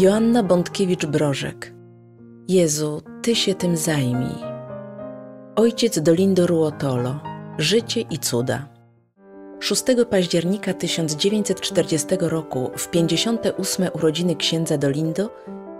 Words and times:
Joanna 0.00 0.42
Bątkiewicz-Brożek 0.42 1.72
Jezu, 2.48 3.02
Ty 3.22 3.34
się 3.34 3.54
tym 3.54 3.76
zajmij. 3.76 4.34
Ojciec 5.56 6.00
Dolindo 6.00 6.46
Ruotolo 6.46 7.20
Życie 7.58 8.00
i 8.00 8.18
cuda 8.18 8.68
6 9.58 9.82
października 10.10 10.74
1940 10.74 12.06
roku, 12.20 12.70
w 12.76 12.90
58 12.90 13.88
urodziny 13.94 14.36
księdza 14.36 14.78
Dolindo, 14.78 15.30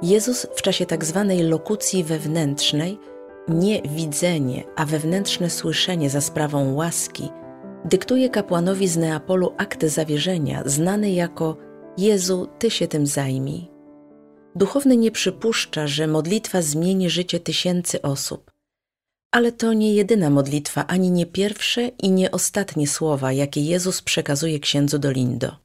Jezus 0.02 0.46
w 0.54 0.62
czasie 0.62 0.86
tzw. 0.86 1.26
Tak 1.28 1.48
lokucji 1.50 2.04
wewnętrznej, 2.04 2.98
nie 3.48 3.82
widzenie, 3.82 4.64
a 4.76 4.86
wewnętrzne 4.86 5.50
słyszenie 5.50 6.10
za 6.10 6.20
sprawą 6.20 6.74
łaski, 6.74 7.28
dyktuje 7.84 8.28
kapłanowi 8.28 8.88
z 8.88 8.96
Neapolu 8.96 9.52
akt 9.56 9.84
zawierzenia, 9.84 10.62
znany 10.66 11.10
jako 11.10 11.56
Jezu, 11.98 12.48
Ty 12.58 12.70
się 12.70 12.88
tym 12.88 13.06
zajmij. 13.06 13.69
Duchowny 14.56 14.96
nie 14.96 15.10
przypuszcza, 15.10 15.86
że 15.86 16.06
modlitwa 16.06 16.62
zmieni 16.62 17.10
życie 17.10 17.40
tysięcy 17.40 18.02
osób. 18.02 18.50
Ale 19.30 19.52
to 19.52 19.72
nie 19.72 19.94
jedyna 19.94 20.30
modlitwa, 20.30 20.86
ani 20.86 21.10
nie 21.10 21.26
pierwsze 21.26 21.88
i 21.88 22.10
nie 22.10 22.30
ostatnie 22.30 22.88
słowa, 22.88 23.32
jakie 23.32 23.60
Jezus 23.60 24.02
przekazuje 24.02 24.60
księdzu 24.60 24.98
Dolindo. 24.98 25.56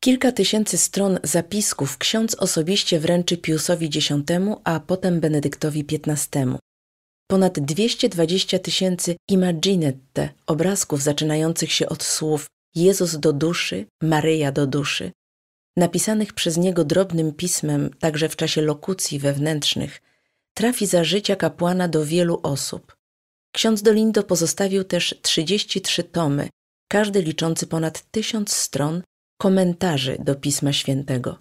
Kilka 0.00 0.32
tysięcy 0.32 0.78
stron 0.78 1.18
zapisków 1.22 1.98
ksiądz 1.98 2.34
osobiście 2.34 3.00
wręczy 3.00 3.36
Piusowi 3.36 3.86
X, 3.86 4.08
a 4.64 4.80
potem 4.80 5.20
Benedyktowi 5.20 5.84
XV. 5.92 6.58
Ponad 7.26 7.60
220 7.60 8.58
tysięcy 8.58 9.16
imaginette, 9.28 10.28
obrazków 10.46 11.02
zaczynających 11.02 11.72
się 11.72 11.88
od 11.88 12.02
słów 12.02 12.46
Jezus 12.74 13.16
do 13.16 13.32
duszy, 13.32 13.86
Maryja 14.02 14.52
do 14.52 14.66
duszy, 14.66 15.12
napisanych 15.76 16.32
przez 16.32 16.56
niego 16.56 16.84
drobnym 16.84 17.32
pismem 17.32 17.90
także 17.98 18.28
w 18.28 18.36
czasie 18.36 18.62
lokucji 18.62 19.18
wewnętrznych, 19.18 20.02
trafi 20.54 20.86
za 20.86 21.04
życia 21.04 21.36
kapłana 21.36 21.88
do 21.88 22.04
wielu 22.04 22.40
osób. 22.42 22.96
Ksiądz 23.52 23.82
Dolindo 23.82 24.22
pozostawił 24.22 24.84
też 24.84 25.14
33 25.22 26.04
tomy, 26.04 26.48
każdy 26.88 27.22
liczący 27.22 27.66
ponad 27.66 28.10
tysiąc 28.10 28.52
stron, 28.52 29.02
komentarzy 29.38 30.16
do 30.20 30.34
Pisma 30.34 30.72
Świętego. 30.72 31.38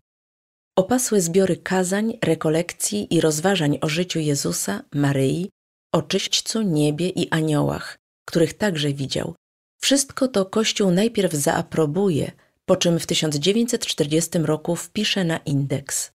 Opasłe 0.77 1.21
zbiory 1.21 1.57
kazań, 1.57 2.17
rekolekcji 2.23 3.13
i 3.13 3.21
rozważań 3.21 3.77
o 3.81 3.89
życiu 3.89 4.19
Jezusa, 4.19 4.83
Maryi, 4.93 5.49
o 5.91 6.01
czyśćcu, 6.01 6.61
niebie 6.61 7.09
i 7.09 7.29
aniołach, 7.29 7.97
których 8.27 8.53
także 8.53 8.93
widział. 8.93 9.35
Wszystko 9.81 10.27
to 10.27 10.45
Kościół 10.45 10.91
najpierw 10.91 11.33
zaaprobuje, 11.33 12.31
po 12.65 12.75
czym 12.75 12.99
w 12.99 13.05
1940 13.05 14.37
roku 14.37 14.75
wpisze 14.75 15.23
na 15.23 15.37
indeks, 15.37 16.11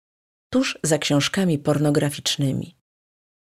tuż 0.52 0.78
za 0.82 0.98
książkami 0.98 1.58
pornograficznymi. 1.58 2.76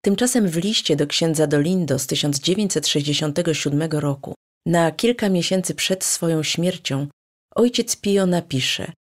Tymczasem 0.05 0.49
w 0.49 0.57
liście 0.57 0.97
do 0.97 1.07
księdza 1.07 1.47
Dolindo 1.47 1.99
z 1.99 2.07
1967 2.07 3.91
roku, 3.91 4.35
na 4.67 4.93
kilka 4.93 5.29
miesięcy 5.29 5.75
przed 5.75 6.05
swoją 6.05 6.43
śmiercią, 6.43 7.09
ojciec 7.55 7.97
Pio 7.97 8.27
napisze 8.27 8.93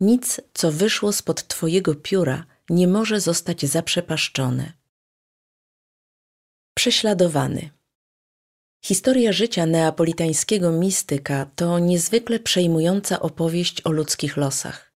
Nic, 0.00 0.40
co 0.54 0.72
wyszło 0.72 1.12
spod 1.12 1.46
Twojego 1.48 1.94
pióra, 1.94 2.46
nie 2.70 2.88
może 2.88 3.20
zostać 3.20 3.66
zaprzepaszczone. 3.66 4.72
Prześladowany 6.74 7.70
Historia 8.84 9.32
życia 9.32 9.66
neapolitańskiego 9.66 10.72
mistyka 10.72 11.46
to 11.56 11.78
niezwykle 11.78 12.40
przejmująca 12.40 13.20
opowieść 13.20 13.80
o 13.84 13.90
ludzkich 13.92 14.36
losach. 14.36 14.92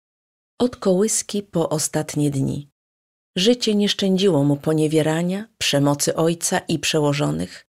Od 0.58 0.76
kołyski 0.76 1.42
po 1.42 1.68
ostatnie 1.68 2.30
dni. 2.30 2.70
Życie 3.36 3.74
nie 3.74 3.88
szczędziło 3.88 4.44
mu 4.44 4.56
poniewierania, 4.56 5.48
przemocy 5.58 6.16
ojca 6.16 6.58
i 6.58 6.78
przełożonych, 6.78 7.66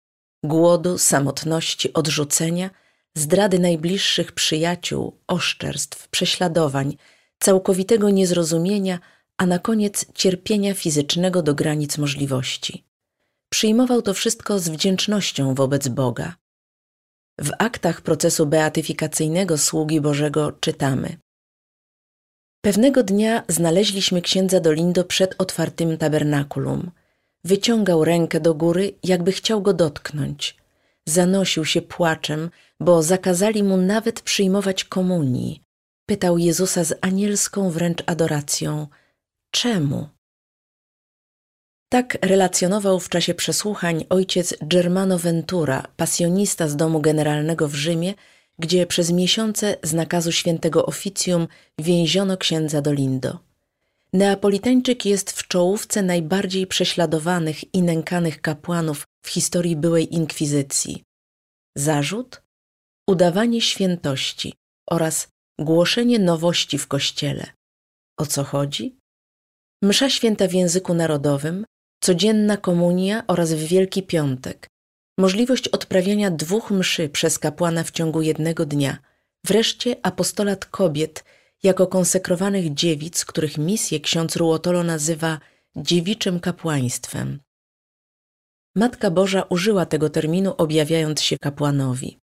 głodu, 0.44 0.97
samotności, 0.97 1.94
odrzucenia, 1.94 2.70
zdrady 3.16 3.59
najbliższych 3.59 4.31
przyjaciół, 4.31 5.20
oszczerstw, 5.28 6.08
prześladowań, 6.08 6.97
całkowitego 7.40 8.09
niezrozumienia, 8.09 9.00
a 9.38 9.46
na 9.46 9.59
koniec 9.59 10.06
cierpienia 10.14 10.74
fizycznego 10.74 11.41
do 11.41 11.56
granic 11.56 11.97
możliwości. 11.97 12.89
Przyjmował 13.50 14.02
to 14.02 14.14
wszystko 14.14 14.60
z 14.60 14.70
wdzięcznością 14.70 15.56
wobec 15.56 15.88
Boga. 15.88 16.36
W 17.40 17.52
aktach 17.60 18.02
procesu 18.02 18.46
beatyfikacyjnego 18.46 19.58
sługi 19.58 20.02
Bożego 20.02 20.52
czytamy: 20.52 21.18
Pewnego 22.62 23.04
dnia 23.04 23.44
znaleźliśmy 23.48 24.22
księdza 24.22 24.59
Dolindo 24.59 25.04
przed 25.04 25.36
otwartym 25.38 25.98
tabernakulum. 25.98 26.92
Wyciągał 27.44 28.06
rękę 28.06 28.40
do 28.40 28.54
góry, 28.54 28.94
jakby 29.04 29.32
chciał 29.32 29.62
go 29.62 29.74
dotknąć. 29.74 30.58
Zanosił 31.06 31.66
się 31.66 31.82
płaczem, 31.82 32.50
bo 32.80 33.04
zakazali 33.04 33.64
mu 33.64 33.78
nawet 33.78 34.22
przyjmować 34.22 34.84
komunii. 34.84 35.62
Pytał 36.06 36.38
Jezusa 36.38 36.84
z 36.84 36.98
anielską 37.02 37.70
wręcz 37.70 38.04
adoracją: 38.06 38.88
Czemu? 39.52 40.09
Tak 41.90 42.18
relacjonował 42.22 43.00
w 43.00 43.10
czasie 43.10 43.34
przesłuchań 43.34 44.06
ojciec 44.10 44.56
Germano 44.62 45.20
Ventura, 45.20 45.88
pasjonista 45.98 46.68
z 46.68 46.76
domu 46.76 47.02
generalnego 47.02 47.68
w 47.68 47.76
Rzymie, 47.76 48.14
gdzie 48.60 48.88
przez 48.88 49.12
miesiące 49.12 49.78
z 49.84 49.94
nakazu 49.94 50.32
świętego 50.32 50.86
oficjum 50.86 51.48
więziono 51.80 52.38
księdza 52.38 52.82
Dolindo. 52.82 53.40
Neapolitańczyk 54.14 55.06
jest 55.06 55.32
w 55.32 55.48
czołówce 55.48 56.02
najbardziej 56.02 56.68
prześladowanych 56.68 57.74
i 57.74 57.82
nękanych 57.82 58.42
kapłanów 58.42 59.08
w 59.26 59.30
historii 59.30 59.76
byłej 59.76 60.16
inkwizycji. 60.16 61.04
Zarzut? 61.76 62.42
Udawanie 63.08 63.62
świętości 63.62 64.54
oraz 64.90 65.28
głoszenie 65.60 66.20
nowości 66.20 66.78
w 66.78 66.88
kościele. 66.88 67.46
O 68.18 68.26
co 68.26 68.44
chodzi? 68.44 68.96
Msza 69.84 70.10
święta 70.10 70.48
w 70.48 70.54
języku 70.54 70.94
narodowym, 70.94 71.66
codzienna 72.00 72.58
komunia 72.58 73.24
oraz 73.28 73.54
w 73.54 73.68
Wielki 73.68 74.04
Piątek, 74.04 74.68
możliwość 75.18 75.68
odprawiania 75.68 76.32
dwóch 76.32 76.72
mszy 76.72 77.10
przez 77.10 77.40
kapłana 77.40 77.84
w 77.84 77.92
ciągu 77.92 78.22
jednego 78.22 78.66
dnia, 78.66 78.98
wreszcie 79.46 79.96
apostolat 80.04 80.66
kobiet 80.66 81.24
jako 81.64 81.88
konsekrowanych 81.88 82.74
dziewic, 82.74 83.26
których 83.26 83.58
misję 83.58 84.00
ksiądz 84.00 84.36
Ruotolo 84.36 84.84
nazywa 84.84 85.40
dziewiczym 85.76 86.40
kapłaństwem. 86.40 87.40
Matka 88.76 89.12
Boża 89.12 89.44
użyła 89.50 89.86
tego 89.86 90.09
terminu, 90.09 90.54
objawiając 90.58 91.22
się 91.22 91.38
kapłanowi. 91.38 92.20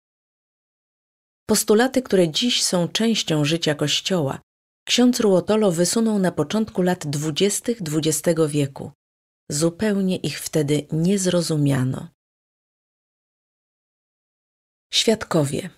Postulaty, 1.46 2.02
które 2.02 2.30
dziś 2.30 2.64
są 2.64 2.88
częścią 2.88 3.46
życia 3.46 3.76
Kościoła, 3.76 4.40
ksiądz 4.86 5.20
Ruotolo 5.20 5.72
wysunął 5.72 6.20
na 6.20 6.32
początku 6.32 6.82
lat 6.82 7.08
dwudziestych 7.08 7.78
XX 7.82 8.40
wieku. 8.48 8.92
Zupełnie 9.50 10.16
ich 10.16 10.40
wtedy 10.40 10.88
nie 10.92 11.20
zrozumiano. 11.20 12.08
Świadkowie. 14.94 15.70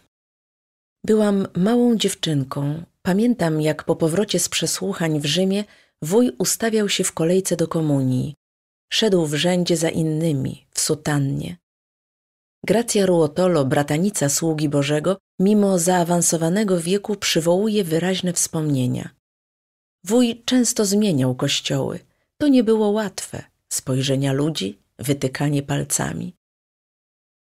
Byłam 1.06 1.48
małą 1.56 1.96
dziewczynką. 1.96 2.84
Pamiętam, 3.02 3.62
jak 3.62 3.84
po 3.84 3.96
powrocie 3.96 4.40
z 4.40 4.50
przesłuchań 4.50 5.20
w 5.20 5.26
Rzymie 5.26 5.64
wuj 6.02 6.32
ustawiał 6.38 6.90
się 6.90 7.04
w 7.04 7.12
kolejce 7.12 7.56
do 7.56 7.68
komunii. 7.68 8.36
Szedł 8.94 9.26
w 9.26 9.34
rzędzie 9.34 9.78
za 9.78 9.90
innymi, 9.90 10.68
w 10.72 10.80
sutannie. 10.80 11.58
Gracja 12.66 13.06
Ruotolo, 13.06 13.66
bratanica 13.66 14.30
sługi 14.30 14.70
Bożego, 14.70 15.18
mimo 15.40 15.80
zaawansowanego 15.80 16.80
wieku 16.80 17.16
przywołuje 17.16 17.84
wyraźne 17.84 18.34
wspomnienia. 18.34 19.10
Wuj 20.06 20.44
często 20.46 20.86
zmieniał 20.86 21.36
kościoły. 21.36 22.00
To 22.42 22.48
nie 22.48 22.64
było 22.64 22.90
łatwe 22.90 23.57
spojrzenia 23.74 24.34
ludzi, 24.34 24.80
wytykanie 25.00 25.64
palcami. 25.64 26.34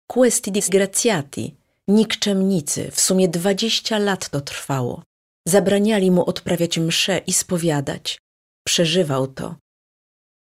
Questi 0.08 0.52
disgraziati, 0.52 1.56
nikczemnicy, 1.88 2.92
w 2.92 3.02
sumie 3.02 3.28
dwadzieścia 3.28 4.00
lat 4.00 4.30
to 4.30 4.42
trwało. 4.42 5.04
Zabraniali 5.48 6.12
mu 6.12 6.26
odprawiać 6.26 6.78
msze 6.80 7.18
i 7.18 7.34
spowiadać. 7.34 8.20
Przeżywał 8.68 9.28
to. 9.28 9.56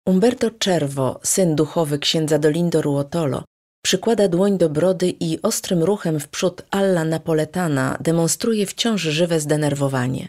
Umberto 0.07 0.51
Czerwo, 0.51 1.21
syn 1.23 1.57
duchowy 1.57 1.99
księdza 1.99 2.39
Dolindo 2.39 2.83
Ruotolo, 2.83 3.45
przykłada 3.85 4.29
dłoń 4.29 4.59
do 4.59 4.69
brody 4.71 5.15
i 5.21 5.43
ostrym 5.43 5.83
ruchem 5.83 6.21
w 6.21 6.29
przód 6.29 6.63
alla 6.71 7.05
napoletana 7.05 7.99
demonstruje 8.01 8.67
wciąż 8.67 9.03
żywe 9.03 9.41
zdenerwowanie. 9.41 10.29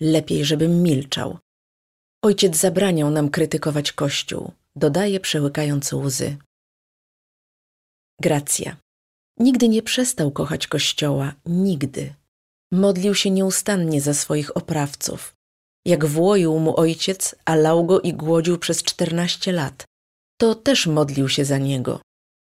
Lepiej, 0.00 0.44
żebym 0.44 0.82
milczał. 0.82 1.38
Ojciec 2.22 2.56
zabraniał 2.56 3.10
nam 3.10 3.30
krytykować 3.30 3.92
Kościół, 3.92 4.52
dodaje 4.76 5.20
przełykając 5.20 5.92
łzy. 5.92 6.36
Gracja. 8.20 8.76
Nigdy 9.38 9.68
nie 9.68 9.82
przestał 9.82 10.30
kochać 10.30 10.66
Kościoła, 10.66 11.34
nigdy. 11.46 12.14
Modlił 12.72 13.14
się 13.14 13.30
nieustannie 13.30 14.00
za 14.00 14.14
swoich 14.14 14.56
oprawców. 14.56 15.34
jak 15.86 16.06
włoił 16.06 16.58
mu 16.58 16.80
ojciec, 16.80 17.34
a 17.44 17.56
lał 17.56 17.86
go 17.86 18.00
i 18.00 18.14
głodził 18.14 18.58
przez 18.58 18.82
czternaście 18.82 19.52
lat. 19.52 19.84
To 20.40 20.54
też 20.54 20.86
modlił 20.86 21.28
się 21.28 21.44
za 21.44 21.58
niego. 21.58 22.00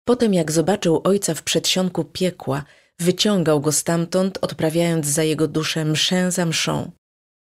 Potem 0.08 0.34
jak 0.34 0.52
zobaczył 0.52 1.02
ojca 1.04 1.34
w 1.34 1.44
przedsionku 1.44 2.04
piekła, 2.04 2.64
wyciągał 3.00 3.62
go 3.62 3.72
stamtąd, 3.72 4.38
odprawiając 4.42 5.06
za 5.06 5.24
jego 5.24 5.48
duszę 5.48 5.86
mszę 5.86 6.32
za 6.32 6.46
mszą. 6.46 6.92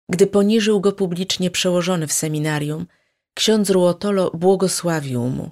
Gdy 0.09 0.27
poniżył 0.27 0.81
go 0.81 0.93
publicznie 0.93 1.51
przełożony 1.51 2.07
w 2.07 2.13
seminarium, 2.13 2.87
ksiądz 3.35 3.71
Ruotolo 3.71 4.31
błogosławił 4.31 5.29
mu. 5.29 5.51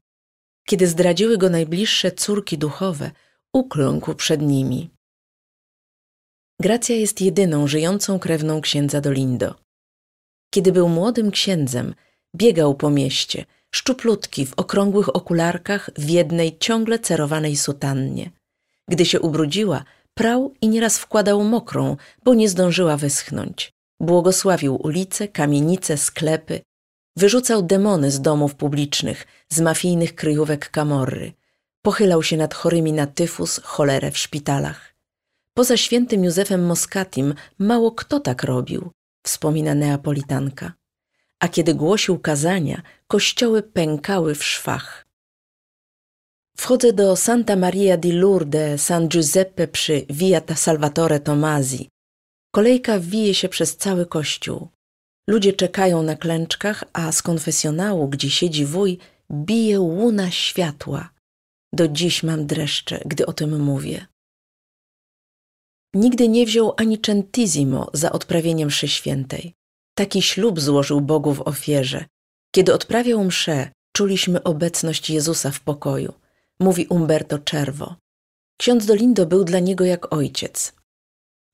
Kiedy 0.67 0.87
zdradziły 0.87 1.39
go 1.39 1.51
najbliższe 1.51 2.13
córki 2.13 2.59
duchowe, 2.59 3.11
ukląkł 3.53 4.15
przed 4.15 4.43
nimi. 4.43 4.91
Gracja 6.61 6.97
jest 6.97 7.21
jedyną 7.21 7.67
żyjącą 7.67 8.19
krewną 8.19 8.61
księdza 8.61 9.01
Dolindo. 9.01 9.55
Kiedy 10.51 10.73
był 10.73 10.89
młodym 10.89 11.31
księdzem, 11.31 11.95
biegał 12.37 12.75
po 12.75 12.91
mieście, 12.91 13.45
szczuplutki 13.75 14.47
w 14.47 14.55
okrągłych 14.57 15.17
okularkach 15.17 15.91
w 15.99 16.09
jednej 16.11 16.59
ciągle 16.59 16.99
cerowanej 16.99 17.57
sutannie. 17.57 18.31
Gdy 18.89 19.05
się 19.05 19.21
ubrudziła, 19.21 19.85
prał 20.15 20.55
i 20.61 20.69
nieraz 20.69 20.99
wkładał 20.99 21.45
mokrą, 21.45 21.97
bo 22.25 22.35
nie 22.35 22.49
zdążyła 22.49 22.97
wyschnąć. 22.97 23.73
Błogosławił 24.05 24.87
ulice, 24.87 25.29
kamienice, 25.29 25.97
sklepy. 25.97 26.61
Wyrzucał 27.17 27.63
demony 27.63 28.11
z 28.11 28.21
domów 28.21 28.55
publicznych, 28.55 29.27
z 29.49 29.61
mafijnych 29.61 30.15
kryjówek 30.15 30.71
kamorry. 30.71 31.33
Pochylał 31.83 32.23
się 32.23 32.37
nad 32.37 32.55
chorymi 32.55 32.93
na 32.93 33.07
tyfus, 33.07 33.61
cholerę 33.65 34.11
w 34.11 34.19
szpitalach. 34.19 34.95
Poza 35.55 35.77
świętym 35.77 36.25
Józefem 36.25 36.67
Moskatim 36.67 37.35
mało 37.59 37.93
kto 37.93 38.21
tak 38.21 38.43
robił, 38.43 38.91
wspomina 39.23 39.75
neapolitanka. 39.75 40.73
A 41.41 41.49
kiedy 41.49 41.75
głosił 41.75 42.19
kazania, 42.19 42.83
kościoły 43.07 43.63
pękały 43.63 44.35
w 44.35 44.45
szwach. 44.45 45.07
Wchodzę 46.57 46.93
do 46.93 47.17
Santa 47.17 47.57
Maria 47.57 47.97
di 47.97 48.13
Lourdes 48.13 48.83
San 48.83 49.09
Giuseppe 49.09 49.69
przy 49.69 50.07
Via 50.11 50.41
Salvatore 50.55 51.21
Tomasi. 51.21 51.94
Kolejka 52.55 52.99
wije 52.99 53.35
się 53.35 53.49
przez 53.49 53.77
cały 53.77 54.07
kościół. 54.07 54.69
Ludzie 55.29 55.53
czekają 55.53 56.03
na 56.03 56.17
klęczkach, 56.17 56.85
a 56.93 57.13
z 57.13 57.23
konfesjonału, 57.23 58.09
gdzie 58.09 58.31
siedzi 58.31 58.67
wuj, 58.67 58.99
bije 59.33 59.81
łuna 59.81 60.31
światła. 60.31 61.11
Do 61.73 61.89
dziś 61.89 62.23
mam 62.23 62.47
dreszcze, 62.47 63.01
gdy 63.07 63.27
o 63.27 63.33
tym 63.33 63.61
mówię. 63.63 64.07
Nigdy 65.95 66.29
nie 66.29 66.47
wziął 66.47 66.75
ani 66.77 67.01
centisimo 67.01 67.91
za 67.93 68.13
odprawieniem 68.13 68.69
mszy 68.69 68.89
świętej. 68.89 69.55
Taki 69.95 70.23
ślub 70.23 70.61
złożył 70.61 71.01
Bogu 71.01 71.35
w 71.35 71.41
ofierze. 71.41 72.05
Kiedy 72.55 72.75
odprawiał 72.75 73.25
mszę, 73.25 73.71
czuliśmy 73.97 74.43
obecność 74.43 75.11
Jezusa 75.11 75.51
w 75.51 75.61
pokoju, 75.61 76.13
mówi 76.61 76.87
Umberto 76.87 77.39
Czerwo. 77.39 77.97
Ksiądz 78.59 78.87
Dolindo 78.87 79.27
był 79.27 79.45
dla 79.45 79.59
niego 79.59 79.85
jak 79.85 80.13
ojciec. 80.13 80.84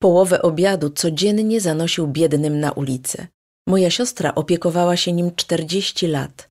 Połowę 0.02 0.42
obiadu 0.42 0.90
codziennie 0.90 1.60
zanosił 1.60 2.08
biednym 2.08 2.60
na 2.60 2.72
ulicę. 2.72 3.26
Moja 3.66 3.90
siostra 3.90 4.34
opiekowała 4.34 4.96
się 4.96 5.12
nim 5.12 5.34
czterdzieści 5.34 6.06
lat. 6.06 6.50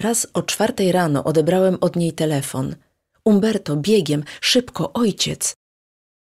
Raz 0.00 0.26
o 0.34 0.42
czwartej 0.42 0.92
rano 0.92 1.24
odebrałem 1.24 1.78
od 1.80 1.96
niej 1.96 2.12
telefon. 2.12 2.76
Umberto, 3.24 3.76
biegiem, 3.76 4.24
szybko, 4.40 4.92
ojciec. 4.92 5.56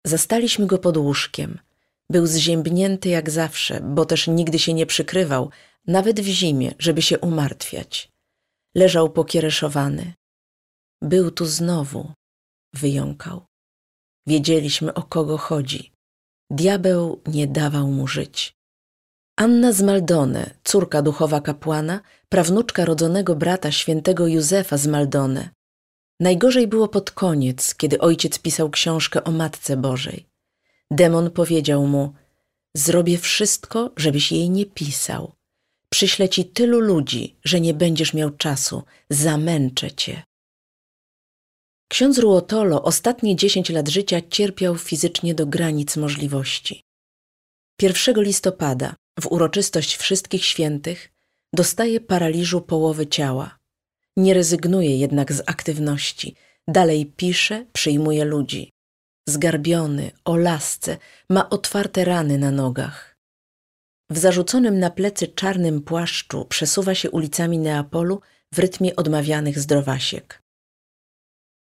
Zastaliśmy 0.06 0.66
go 0.66 0.78
pod 0.78 0.96
łóżkiem. 0.96 1.58
Był 2.10 2.26
zziębnięty 2.26 3.08
jak 3.08 3.30
zawsze, 3.30 3.80
bo 3.80 4.04
też 4.04 4.26
nigdy 4.26 4.58
się 4.58 4.74
nie 4.74 4.86
przykrywał, 4.86 5.50
nawet 5.86 6.20
w 6.20 6.26
zimie, 6.26 6.74
żeby 6.78 7.02
się 7.02 7.18
umartwiać. 7.18 8.08
Leżał 8.74 9.10
pokiereszowany. 9.10 10.12
Był 11.02 11.30
tu 11.30 11.46
znowu, 11.46 12.12
wyjąkał. 12.74 13.46
Wiedzieliśmy, 14.26 14.94
o 14.94 15.02
kogo 15.02 15.38
chodzi. 15.38 15.91
Diabeł 16.52 17.20
nie 17.26 17.46
dawał 17.46 17.86
mu 17.86 18.06
żyć. 18.06 18.56
Anna 19.36 19.72
z 19.72 19.82
Maldone, 19.82 20.50
córka 20.64 21.02
duchowa 21.02 21.40
kapłana, 21.40 22.00
prawnuczka 22.28 22.84
rodzonego 22.84 23.36
brata 23.36 23.72
świętego 23.72 24.26
Józefa 24.26 24.76
z 24.76 24.86
Maldone. 24.86 25.50
Najgorzej 26.20 26.68
było 26.68 26.88
pod 26.88 27.10
koniec, 27.10 27.74
kiedy 27.74 27.98
ojciec 27.98 28.38
pisał 28.38 28.70
książkę 28.70 29.24
o 29.24 29.30
Matce 29.30 29.76
Bożej. 29.76 30.26
Demon 30.90 31.30
powiedział 31.30 31.86
mu: 31.86 32.12
Zrobię 32.76 33.18
wszystko, 33.18 33.90
żebyś 33.96 34.32
jej 34.32 34.50
nie 34.50 34.66
pisał. 34.66 35.32
Przyślę 35.88 36.28
ci 36.28 36.44
tylu 36.44 36.80
ludzi, 36.80 37.36
że 37.44 37.60
nie 37.60 37.74
będziesz 37.74 38.14
miał 38.14 38.30
czasu, 38.30 38.82
zamęczę 39.10 39.90
cię. 39.90 40.22
Ksiądz 41.92 42.18
Ruotolo 42.18 42.82
ostatnie 42.82 43.36
dziesięć 43.36 43.70
lat 43.70 43.88
życia 43.88 44.20
cierpiał 44.30 44.76
fizycznie 44.76 45.34
do 45.34 45.46
granic 45.46 45.96
możliwości. 45.96 46.82
1 47.82 48.22
listopada, 48.22 48.94
w 49.20 49.26
uroczystość 49.26 49.96
wszystkich 49.96 50.44
świętych, 50.44 51.12
dostaje 51.52 52.00
paraliżu 52.00 52.60
połowy 52.60 53.06
ciała. 53.06 53.58
Nie 54.16 54.34
rezygnuje 54.34 54.98
jednak 54.98 55.32
z 55.32 55.40
aktywności. 55.46 56.34
Dalej 56.68 57.06
pisze, 57.06 57.66
przyjmuje 57.72 58.24
ludzi. 58.24 58.70
Zgarbiony, 59.28 60.10
o 60.24 60.36
lasce, 60.36 60.96
ma 61.30 61.50
otwarte 61.50 62.04
rany 62.04 62.38
na 62.38 62.50
nogach. 62.50 63.16
W 64.10 64.18
zarzuconym 64.18 64.78
na 64.78 64.90
plecy 64.90 65.28
czarnym 65.28 65.82
płaszczu 65.82 66.44
przesuwa 66.44 66.94
się 66.94 67.10
ulicami 67.10 67.58
Neapolu 67.58 68.20
w 68.54 68.58
rytmie 68.58 68.96
odmawianych 68.96 69.58
zdrowasiek. 69.58 70.41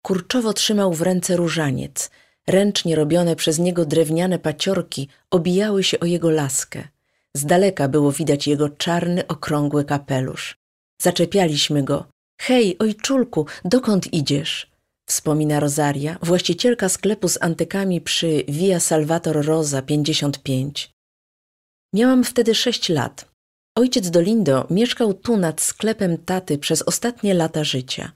Kurczowo 0.02 0.54
trzymał 0.54 0.94
w 0.94 1.02
ręce 1.02 1.36
różaniec. 1.36 2.12
Ręcznie 2.48 2.96
robione 2.96 3.36
przez 3.36 3.60
niego 3.60 3.86
drewniane 3.86 4.40
paciorki 4.40 5.08
obijały 5.32 5.84
się 5.84 6.00
o 6.00 6.06
jego 6.06 6.30
laskę. 6.30 6.88
Z 7.34 7.46
daleka 7.46 7.88
było 7.88 8.12
widać 8.12 8.48
jego 8.48 8.70
czarny, 8.70 9.28
okrągły 9.28 9.86
kapelusz. 9.86 10.58
Zaczepialiśmy 11.02 11.84
go. 11.84 12.06
Hej, 12.42 12.78
ojczulku, 12.80 13.46
dokąd 13.66 14.14
idziesz? 14.14 14.72
Wspomina 15.10 15.60
Rosaria, 15.60 16.18
właścicielka 16.22 16.90
sklepu 16.90 17.28
z 17.28 17.38
antykami 17.42 18.02
przy 18.02 18.44
Via 18.48 18.80
Salvator 18.80 19.46
Rosa 19.46 19.82
55. 19.82 20.92
Miałam 21.94 22.24
wtedy 22.24 22.56
sześć 22.56 22.90
lat. 22.90 23.32
Ojciec 23.76 24.10
Dolindo 24.10 24.68
mieszkał 24.70 25.14
tu 25.14 25.38
nad 25.38 25.62
sklepem 25.62 26.18
taty 26.18 26.58
przez 26.58 26.82
ostatnie 26.82 27.34
lata 27.34 27.64
życia. 27.64 28.12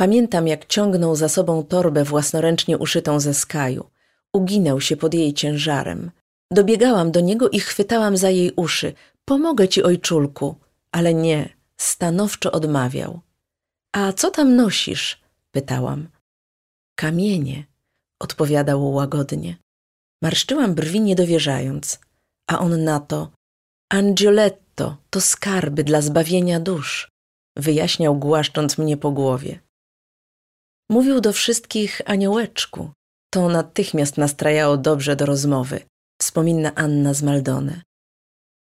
Pamiętam, 0.00 0.48
jak 0.48 0.66
ciągnął 0.66 1.16
za 1.16 1.28
sobą 1.28 1.64
torbę 1.64 2.04
własnoręcznie 2.04 2.78
uszytą 2.78 3.20
ze 3.20 3.34
skaju. 3.34 3.90
Uginał 4.32 4.80
się 4.80 4.96
pod 4.96 5.14
jej 5.14 5.34
ciężarem. 5.34 6.10
Dobiegałam 6.50 7.10
do 7.10 7.20
niego 7.20 7.48
i 7.48 7.60
chwytałam 7.60 8.16
za 8.16 8.30
jej 8.30 8.52
uszy. 8.56 8.92
Pomogę 9.24 9.68
ci, 9.68 9.82
ojczulku. 9.82 10.56
Ale 10.92 11.14
nie, 11.14 11.48
stanowczo 11.76 12.52
odmawiał. 12.52 13.20
A 13.92 14.12
co 14.12 14.30
tam 14.30 14.56
nosisz? 14.56 15.20
pytałam. 15.50 16.08
Kamienie, 16.94 17.64
odpowiadał 18.20 18.92
łagodnie. 18.92 19.56
Marszczyłam 20.22 20.74
brwi 20.74 21.00
niedowierzając, 21.00 22.00
a 22.46 22.58
on 22.58 22.84
na 22.84 23.00
to 23.00 23.30
Angioletto, 23.90 24.96
to 25.10 25.20
skarby 25.20 25.84
dla 25.84 26.00
zbawienia 26.00 26.60
dusz, 26.60 27.10
wyjaśniał 27.56 28.18
głaszcząc 28.18 28.78
mnie 28.78 28.96
po 28.96 29.10
głowie. 29.10 29.60
Mówił 30.90 31.20
do 31.20 31.32
wszystkich 31.32 32.00
aniołeczku. 32.04 32.90
To 33.32 33.48
natychmiast 33.48 34.16
nastrajało 34.16 34.76
dobrze 34.76 35.16
do 35.16 35.26
rozmowy, 35.26 35.80
wspomina 36.20 36.74
Anna 36.74 37.14
z 37.14 37.22
Maldone. 37.22 37.82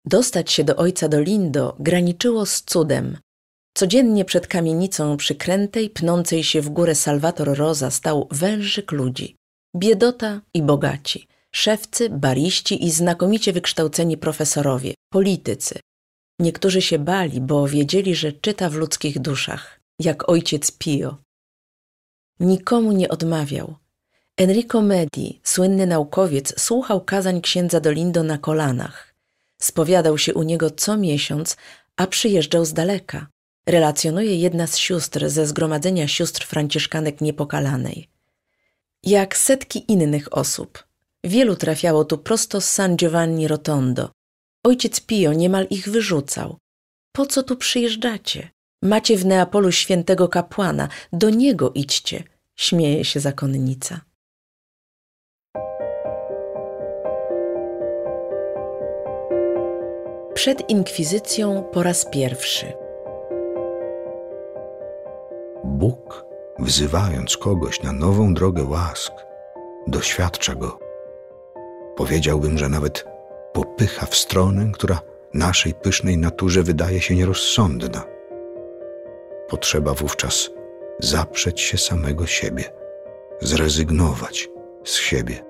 Dostać 0.06 0.52
się 0.52 0.64
do 0.64 0.76
ojca 0.76 1.10
Dolindo 1.10 1.76
graniczyło 1.80 2.46
z 2.46 2.62
cudem. 2.62 3.18
Codziennie 3.78 4.26
przed 4.26 4.48
kamienicą 4.48 5.18
przykrętej, 5.18 5.90
pnącej 5.90 6.44
się 6.44 6.62
w 6.62 6.70
górę 6.70 6.96
Salvator 6.96 7.58
Rosa 7.58 7.92
stał 7.92 8.28
wężyk 8.32 8.92
ludzi. 8.92 9.36
Biedota 9.76 10.42
i 10.54 10.62
bogaci, 10.62 11.28
szewcy, 11.56 12.10
bariści 12.10 12.86
i 12.86 12.92
znakomicie 12.92 13.54
wykształceni 13.54 14.18
profesorowie, 14.18 14.94
politycy. 15.12 15.80
Niektórzy 16.40 16.82
się 16.82 17.00
bali, 17.00 17.42
bo 17.42 17.68
wiedzieli, 17.68 18.16
że 18.16 18.34
czyta 18.34 18.70
w 18.70 18.76
ludzkich 18.76 19.20
duszach, 19.20 19.80
jak 20.00 20.30
ojciec 20.30 20.72
Pio. 20.72 21.18
Nikomu 22.40 22.92
nie 22.92 23.10
odmawiał. 23.10 23.76
Enrico 24.38 24.82
Medi, 24.82 25.40
słynny 25.44 25.88
naukowiec, 25.88 26.62
słuchał 26.62 27.02
kazań 27.02 27.42
księdza 27.42 27.80
Dolindo 27.80 28.24
na 28.24 28.38
kolanach. 28.38 29.16
Spowiadał 29.58 30.18
się 30.18 30.34
u 30.34 30.44
niego 30.44 30.72
co 30.72 30.98
miesiąc, 30.98 31.58
a 31.96 32.08
przyjeżdżał 32.08 32.66
z 32.66 32.74
daleka. 32.74 33.28
Relacjonuje 33.66 34.36
jedna 34.36 34.68
z 34.68 34.78
sióstr 34.78 35.30
ze 35.30 35.48
zgromadzenia 35.48 36.08
sióstr 36.08 36.46
franciszkanek 36.46 37.22
niepokalanej. 37.22 38.10
Jak 39.04 39.38
setki 39.38 39.92
innych 39.92 40.38
osób, 40.38 40.84
wielu 41.24 41.56
trafiało 41.56 42.06
tu 42.06 42.18
prosto 42.18 42.62
z 42.62 42.66
San 42.66 42.98
Giovanni 42.98 43.48
Rotondo. 43.48 44.12
Ojciec 44.64 45.02
Pio 45.02 45.34
niemal 45.34 45.68
ich 45.70 45.90
wyrzucał. 45.90 46.58
Po 47.12 47.26
co 47.26 47.44
tu 47.44 47.56
przyjeżdżacie? 47.56 48.50
Macie 48.84 49.18
w 49.18 49.26
Neapolu 49.26 49.72
świętego 49.72 50.28
kapłana, 50.28 50.88
do 51.14 51.30
niego 51.30 51.72
idźcie, 51.76 52.24
śmieje 52.56 53.06
się 53.06 53.20
zakonnica. 53.20 54.02
Przed 60.34 60.70
inkwizycją 60.70 61.64
po 61.64 61.84
raz 61.84 62.06
pierwszy. 62.06 62.74
Bóg, 65.64 66.26
wzywając 66.60 67.38
kogoś 67.38 67.84
na 67.84 67.92
nową 67.92 68.34
drogę 68.34 68.64
łask, 68.64 69.14
doświadcza 69.88 70.56
go. 70.56 70.80
Powiedziałbym, 71.96 72.58
że 72.58 72.70
nawet 72.70 73.06
popycha 73.54 74.06
w 74.06 74.16
stronę, 74.16 74.72
która 74.74 75.02
naszej 75.34 75.74
pysznej 75.74 76.18
naturze 76.18 76.64
wydaje 76.64 77.02
się 77.02 77.16
nierozsądna. 77.16 78.19
Potrzeba 79.50 79.94
wówczas 79.94 80.50
zaprzeć 81.00 81.62
się 81.62 81.78
samego 81.78 82.26
siebie, 82.26 82.64
zrezygnować 83.42 84.50
z 84.84 84.96
siebie. 84.96 85.46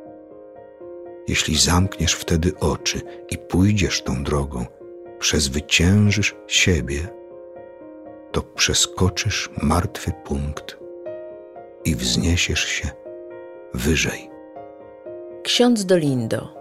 Jeśli 1.28 1.58
zamkniesz 1.58 2.14
wtedy 2.14 2.52
oczy 2.60 3.02
i 3.30 3.38
pójdziesz 3.38 4.02
tą 4.02 4.24
drogą, 4.24 4.66
przezwyciężysz 5.20 6.36
siebie, 6.48 7.08
to 8.32 8.42
przeskoczysz 8.42 9.50
martwy 9.62 10.12
punkt 10.24 10.78
i 11.86 11.96
wzniesiesz 11.96 12.64
się 12.66 12.90
wyżej. 13.74 14.30
Ksiądz 15.44 15.86
Dolindo. 15.86 16.60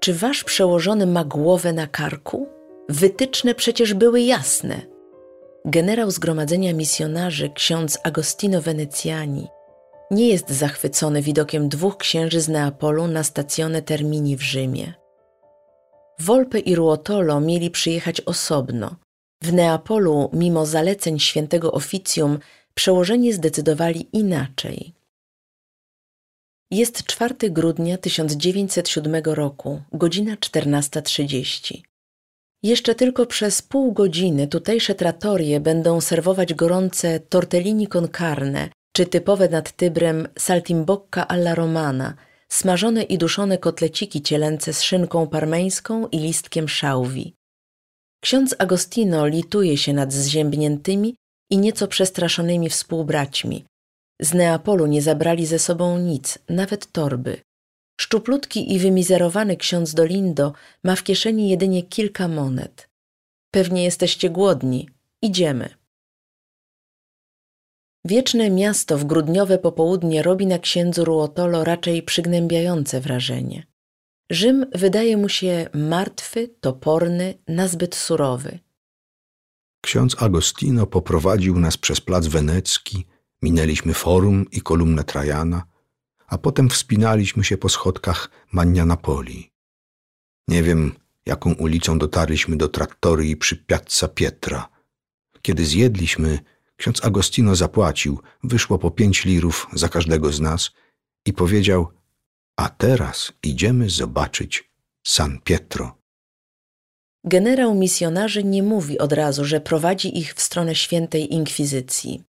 Czy 0.00 0.14
wasz 0.14 0.44
przełożony 0.44 1.06
ma 1.06 1.24
głowę 1.24 1.72
na 1.72 1.86
karku? 1.86 2.55
Wytyczne 2.88 3.54
przecież 3.54 3.94
były 3.94 4.20
jasne. 4.20 4.80
Generał 5.64 6.10
Zgromadzenia 6.10 6.74
Misjonarzy, 6.74 7.50
ksiądz 7.54 7.98
Agostino 8.04 8.62
Venecjani, 8.62 9.48
nie 10.10 10.28
jest 10.28 10.50
zachwycony 10.50 11.22
widokiem 11.22 11.68
dwóch 11.68 11.96
księży 11.96 12.40
z 12.40 12.48
Neapolu 12.48 13.06
na 13.06 13.22
stacjonę 13.22 13.82
Termini 13.82 14.36
w 14.36 14.42
Rzymie. 14.42 14.94
Volpe 16.18 16.58
i 16.58 16.74
Ruotolo 16.74 17.40
mieli 17.40 17.70
przyjechać 17.70 18.20
osobno. 18.20 18.96
W 19.42 19.52
Neapolu, 19.52 20.30
mimo 20.32 20.66
zaleceń 20.66 21.18
świętego 21.18 21.72
oficjum, 21.72 22.38
przełożeni 22.74 23.32
zdecydowali 23.32 24.08
inaczej. 24.12 24.94
Jest 26.70 27.04
4 27.04 27.34
grudnia 27.50 27.98
1907 27.98 29.22
roku, 29.24 29.82
godzina 29.92 30.34
14.30. 30.34 31.82
Jeszcze 32.66 32.94
tylko 32.94 33.26
przez 33.26 33.62
pół 33.62 33.92
godziny 33.92 34.48
tutejsze 34.48 34.94
tratorie 34.94 35.60
będą 35.60 36.00
serwować 36.00 36.54
gorące 36.54 37.20
tortellini 37.20 37.86
con 37.86 38.08
carne, 38.08 38.68
czy 38.92 39.06
typowe 39.06 39.48
nad 39.48 39.72
Tybrem 39.72 40.28
saltimbocca 40.38 41.28
alla 41.28 41.54
romana, 41.54 42.14
smażone 42.48 43.02
i 43.02 43.18
duszone 43.18 43.58
kotleciki 43.58 44.22
cielęce 44.22 44.72
z 44.72 44.82
szynką 44.82 45.26
parmeńską 45.26 46.06
i 46.06 46.18
listkiem 46.18 46.68
szałwi. 46.68 47.34
Ksiądz 48.20 48.54
Agostino 48.58 49.26
lituje 49.26 49.76
się 49.76 49.92
nad 49.92 50.12
zziębniętymi 50.12 51.16
i 51.50 51.58
nieco 51.58 51.88
przestraszonymi 51.88 52.68
współbraćmi. 52.68 53.64
Z 54.20 54.34
Neapolu 54.34 54.86
nie 54.86 55.02
zabrali 55.02 55.46
ze 55.46 55.58
sobą 55.58 55.98
nic, 55.98 56.38
nawet 56.48 56.92
torby. 56.92 57.40
Szczuplutki 58.00 58.74
i 58.74 58.78
wymizerowany 58.78 59.56
ksiądz 59.56 59.94
Dolindo 59.94 60.52
ma 60.84 60.96
w 60.96 61.02
kieszeni 61.02 61.48
jedynie 61.48 61.82
kilka 61.82 62.28
monet. 62.28 62.88
Pewnie 63.50 63.84
jesteście 63.84 64.30
głodni. 64.30 64.88
Idziemy. 65.22 65.74
Wieczne 68.04 68.50
miasto 68.50 68.98
w 68.98 69.04
grudniowe 69.04 69.58
popołudnie 69.58 70.22
robi 70.22 70.46
na 70.46 70.58
księdzu 70.58 71.04
Ruotolo 71.04 71.64
raczej 71.64 72.02
przygnębiające 72.02 73.00
wrażenie. 73.00 73.66
Rzym 74.30 74.66
wydaje 74.74 75.16
mu 75.16 75.28
się 75.28 75.66
martwy, 75.74 76.48
toporny, 76.60 77.34
nazbyt 77.48 77.94
surowy. 77.94 78.58
Ksiądz 79.80 80.22
Agostino 80.22 80.86
poprowadził 80.86 81.58
nas 81.58 81.76
przez 81.76 82.00
plac 82.00 82.26
wenecki, 82.26 83.06
minęliśmy 83.42 83.94
forum 83.94 84.46
i 84.52 84.60
kolumnę 84.60 85.04
Trajana, 85.04 85.62
a 86.26 86.38
potem 86.38 86.68
wspinaliśmy 86.68 87.44
się 87.44 87.56
po 87.56 87.68
schodkach 87.68 88.30
Magna 88.52 88.84
Napoli. 88.84 89.50
Nie 90.48 90.62
wiem, 90.62 90.92
jaką 91.26 91.52
ulicą 91.52 91.98
dotarliśmy 91.98 92.56
do 92.56 92.68
trattorii 92.68 93.36
przy 93.36 93.56
Piazza 93.56 94.08
Pietra. 94.08 94.68
Kiedy 95.42 95.64
zjedliśmy, 95.64 96.38
ksiądz 96.76 97.04
Agostino 97.04 97.56
zapłacił, 97.56 98.20
wyszło 98.44 98.78
po 98.78 98.90
pięć 98.90 99.24
lirów 99.24 99.66
za 99.72 99.88
każdego 99.88 100.32
z 100.32 100.40
nas 100.40 100.70
i 101.26 101.32
powiedział, 101.32 101.92
a 102.56 102.68
teraz 102.68 103.32
idziemy 103.42 103.90
zobaczyć 103.90 104.70
San 105.06 105.40
Pietro. 105.44 105.98
Generał 107.24 107.74
misjonarzy 107.74 108.44
nie 108.44 108.62
mówi 108.62 108.98
od 108.98 109.12
razu, 109.12 109.44
że 109.44 109.60
prowadzi 109.60 110.18
ich 110.18 110.34
w 110.34 110.40
stronę 110.40 110.74
świętej 110.74 111.34
inkwizycji. 111.34 112.24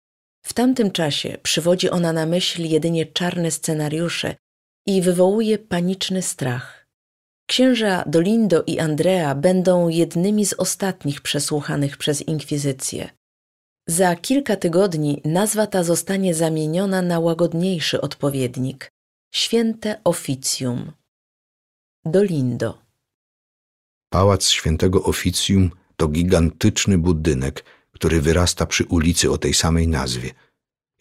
W 0.43 0.53
tamtym 0.53 0.91
czasie 0.91 1.37
przywodzi 1.43 1.89
ona 1.89 2.13
na 2.13 2.25
myśl 2.25 2.63
jedynie 2.63 3.05
czarne 3.05 3.51
scenariusze 3.51 4.35
i 4.87 5.01
wywołuje 5.01 5.57
paniczny 5.57 6.21
strach. 6.21 6.87
Księża 7.45 8.03
Dolindo 8.07 8.63
i 8.67 8.79
Andrea 8.79 9.35
będą 9.35 9.87
jednymi 9.87 10.45
z 10.45 10.53
ostatnich 10.53 11.21
przesłuchanych 11.21 11.97
przez 11.97 12.21
inkwizycję. 12.21 13.09
Za 13.87 14.15
kilka 14.15 14.55
tygodni 14.55 15.21
nazwa 15.25 15.67
ta 15.67 15.83
zostanie 15.83 16.33
zamieniona 16.33 17.01
na 17.01 17.19
łagodniejszy 17.19 18.01
odpowiednik 18.01 18.91
święte 19.33 20.01
oficjum. 20.03 20.91
Dolindo. 22.05 22.77
Pałac 24.09 24.47
świętego 24.47 25.03
oficjum 25.03 25.71
to 25.97 26.07
gigantyczny 26.07 26.97
budynek, 26.97 27.65
który 27.95 28.21
wyrasta 28.21 28.65
przy 28.65 28.85
ulicy 28.85 29.31
o 29.31 29.37
tej 29.37 29.53
samej 29.53 29.87
nazwie. 29.87 30.31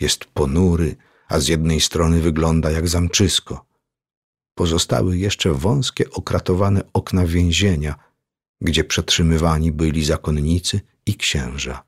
Jest 0.00 0.24
ponury, 0.24 0.96
a 1.28 1.40
z 1.40 1.48
jednej 1.48 1.80
strony 1.80 2.20
wygląda 2.20 2.70
jak 2.70 2.88
zamczysko. 2.88 3.66
Pozostały 4.54 5.18
jeszcze 5.18 5.52
wąskie, 5.52 6.10
okratowane 6.10 6.82
okna 6.92 7.26
więzienia, 7.26 7.94
gdzie 8.60 8.84
przetrzymywani 8.84 9.72
byli 9.72 10.04
zakonnicy 10.04 10.80
i 11.06 11.14
księża. 11.14 11.84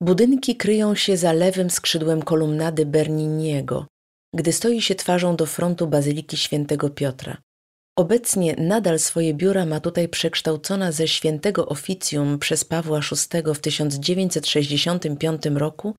Budynki 0.00 0.56
kryją 0.56 0.94
się 0.94 1.16
za 1.16 1.32
lewym 1.32 1.70
skrzydłem 1.70 2.22
kolumnady 2.22 2.86
Berniniego, 2.86 3.86
gdy 4.34 4.52
stoi 4.52 4.82
się 4.82 4.94
twarzą 4.94 5.36
do 5.36 5.46
frontu 5.46 5.86
Bazyliki 5.86 6.36
Świętego 6.36 6.90
Piotra. 6.90 7.36
Obecnie 7.96 8.54
nadal 8.58 8.98
swoje 8.98 9.34
biura 9.34 9.66
ma 9.66 9.80
tutaj 9.80 10.08
przekształcona 10.08 10.92
ze 10.92 11.08
świętego 11.08 11.66
oficjum 11.66 12.38
przez 12.38 12.64
Pawła 12.64 13.00
VI 13.00 13.54
w 13.54 13.60
1965 13.60 15.42
roku 15.54 15.94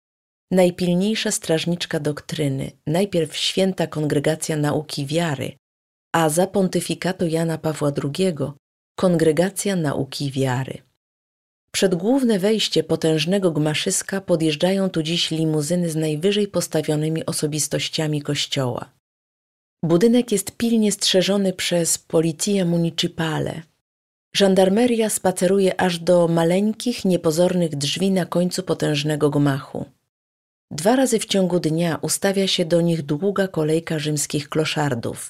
najpilniejsza 0.51 1.31
strażniczka 1.31 1.99
doktryny, 1.99 2.71
najpierw 2.87 3.37
święta 3.37 3.87
kongregacja 3.87 4.57
nauki 4.57 5.05
wiary, 5.05 5.57
a 6.13 6.29
za 6.29 6.47
pontyfikatu 6.47 7.27
Jana 7.27 7.57
Pawła 7.57 7.91
II 8.03 8.35
kongregacja 8.95 9.75
nauki 9.75 10.31
wiary. 10.31 10.77
Przed 11.71 11.95
główne 11.95 12.39
wejście 12.39 12.83
potężnego 12.83 13.51
gmaszyska 13.51 14.21
podjeżdżają 14.21 14.89
tu 14.89 15.03
dziś 15.03 15.31
limuzyny 15.31 15.89
z 15.89 15.95
najwyżej 15.95 16.47
postawionymi 16.47 17.25
osobistościami 17.25 18.21
kościoła. 18.21 18.91
Budynek 19.85 20.31
jest 20.31 20.57
pilnie 20.57 20.91
strzeżony 20.91 21.53
przez 21.53 21.97
Policja 21.97 22.65
Municipale. 22.65 23.61
Żandarmeria 24.35 25.09
spaceruje 25.09 25.81
aż 25.81 25.99
do 25.99 26.27
maleńkich, 26.27 27.05
niepozornych 27.05 27.75
drzwi 27.75 28.11
na 28.11 28.25
końcu 28.25 28.63
potężnego 28.63 29.29
gmachu. 29.29 29.85
Dwa 30.71 30.95
razy 30.95 31.19
w 31.19 31.25
ciągu 31.25 31.59
dnia 31.59 31.99
ustawia 32.01 32.47
się 32.47 32.65
do 32.65 32.81
nich 32.81 33.01
długa 33.01 33.47
kolejka 33.47 33.99
rzymskich 33.99 34.49
kloszardów. 34.49 35.29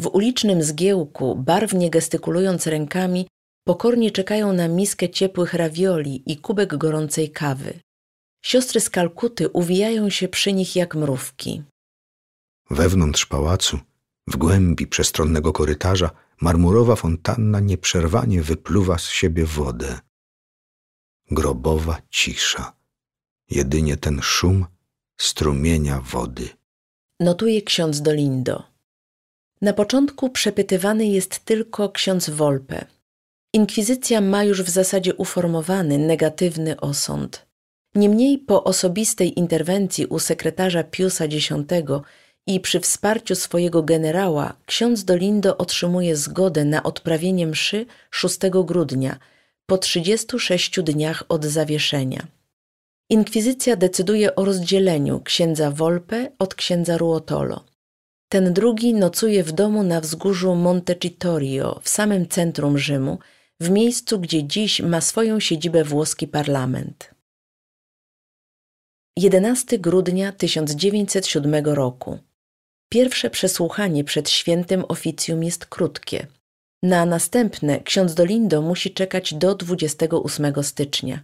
W 0.00 0.06
ulicznym 0.06 0.62
zgiełku, 0.62 1.34
barwnie 1.34 1.90
gestykulując 1.90 2.66
rękami, 2.66 3.26
pokornie 3.64 4.10
czekają 4.10 4.52
na 4.52 4.68
miskę 4.68 5.08
ciepłych 5.08 5.54
ravioli 5.54 6.22
i 6.26 6.36
kubek 6.36 6.76
gorącej 6.76 7.30
kawy. 7.30 7.74
Siostry 8.44 8.80
z 8.80 8.90
Kalkuty 8.90 9.48
uwijają 9.48 10.10
się 10.10 10.28
przy 10.28 10.52
nich 10.52 10.76
jak 10.76 10.94
mrówki. 10.94 11.62
Wewnątrz 12.72 13.26
pałacu, 13.26 13.78
w 14.26 14.36
głębi 14.36 14.86
przestronnego 14.86 15.52
korytarza, 15.52 16.10
marmurowa 16.40 16.96
fontanna 16.96 17.60
nieprzerwanie 17.60 18.42
wypluwa 18.42 18.98
z 18.98 19.08
siebie 19.08 19.44
wodę. 19.44 20.00
Grobowa 21.30 22.02
cisza. 22.10 22.72
Jedynie 23.50 23.96
ten 23.96 24.22
szum 24.22 24.66
strumienia 25.20 26.00
wody. 26.00 26.48
Notuje 27.20 27.62
ksiądz 27.62 28.00
Dolindo. 28.02 28.64
Na 29.62 29.72
początku 29.72 30.30
przepytywany 30.30 31.06
jest 31.06 31.44
tylko 31.44 31.90
ksiądz 31.90 32.30
Wolpe. 32.30 32.84
Inkwizycja 33.52 34.20
ma 34.20 34.44
już 34.44 34.62
w 34.62 34.70
zasadzie 34.70 35.14
uformowany 35.14 35.98
negatywny 35.98 36.80
osąd. 36.80 37.46
Niemniej 37.94 38.38
po 38.38 38.64
osobistej 38.64 39.38
interwencji 39.38 40.06
u 40.06 40.18
sekretarza 40.18 40.84
Piusa 40.84 41.24
X 41.24 41.48
i 42.46 42.60
przy 42.60 42.80
wsparciu 42.80 43.34
swojego 43.34 43.82
generała 43.82 44.54
ksiądz 44.66 45.04
Dolindo 45.04 45.56
otrzymuje 45.58 46.16
zgodę 46.16 46.64
na 46.64 46.82
odprawienie 46.82 47.46
mszy 47.46 47.86
6 48.10 48.38
grudnia 48.64 49.18
po 49.66 49.78
36 49.78 50.80
dniach 50.80 51.24
od 51.28 51.44
zawieszenia. 51.44 52.26
Inkwizycja 53.10 53.76
decyduje 53.76 54.36
o 54.36 54.44
rozdzieleniu 54.44 55.20
księdza 55.20 55.70
Volpe 55.70 56.30
od 56.38 56.54
księdza 56.54 56.98
Ruotolo. 56.98 57.64
Ten 58.28 58.52
drugi 58.52 58.94
nocuje 58.94 59.44
w 59.44 59.52
domu 59.52 59.82
na 59.82 60.00
wzgórzu 60.00 60.54
Montecitorio 60.54 61.80
w 61.82 61.88
samym 61.88 62.28
centrum 62.28 62.78
Rzymu, 62.78 63.18
w 63.60 63.70
miejscu, 63.70 64.18
gdzie 64.18 64.44
dziś 64.44 64.80
ma 64.80 65.00
swoją 65.00 65.40
siedzibę 65.40 65.84
włoski 65.84 66.28
parlament. 66.28 67.14
11 69.16 69.78
grudnia 69.78 70.32
1907 70.32 71.64
roku. 71.64 72.18
Pierwsze 72.92 73.30
przesłuchanie 73.30 74.04
przed 74.04 74.30
świętym 74.30 74.84
oficjum 74.88 75.44
jest 75.44 75.66
krótkie. 75.66 76.26
Na 76.82 77.06
następne 77.06 77.80
ksiądz 77.80 78.14
Dolindo 78.14 78.62
musi 78.62 78.90
czekać 78.90 79.34
do 79.34 79.54
28 79.54 80.62
stycznia. 80.62 81.22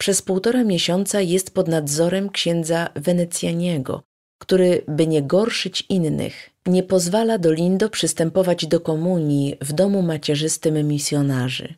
Przez 0.00 0.22
półtora 0.22 0.64
miesiąca 0.64 1.20
jest 1.20 1.54
pod 1.54 1.68
nadzorem 1.68 2.30
księdza 2.30 2.88
Wenecjaniego, 2.94 4.02
który, 4.40 4.84
by 4.88 5.06
nie 5.06 5.22
gorszyć 5.22 5.84
innych, 5.88 6.50
nie 6.66 6.82
pozwala 6.82 7.38
Dolindo 7.38 7.88
przystępować 7.88 8.66
do 8.66 8.80
komunii 8.80 9.56
w 9.60 9.72
domu 9.72 10.02
macierzystym 10.02 10.88
misjonarzy. 10.88 11.74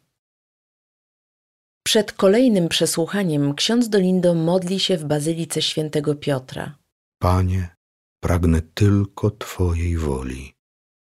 Przed 1.86 2.12
kolejnym 2.12 2.68
przesłuchaniem 2.68 3.54
ksiądz 3.54 3.88
Dolindo 3.88 4.34
modli 4.34 4.80
się 4.80 4.96
w 4.96 5.04
bazylice 5.04 5.62
świętego 5.62 6.14
Piotra. 6.14 6.74
Panie, 7.18 7.81
pragnę 8.22 8.62
tylko 8.74 9.30
Twojej 9.30 9.96
woli. 9.96 10.54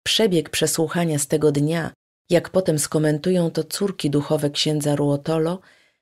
Przebieg 0.06 0.50
przesłuchania 0.50 1.18
z 1.18 1.26
tego 1.26 1.52
dnia, 1.52 1.92
jak 2.30 2.50
potem 2.50 2.78
skomentują 2.78 3.50
to 3.50 3.64
córki 3.64 4.10
duchowe 4.10 4.50
księdza 4.50 4.96
Ruotolo, 4.96 5.60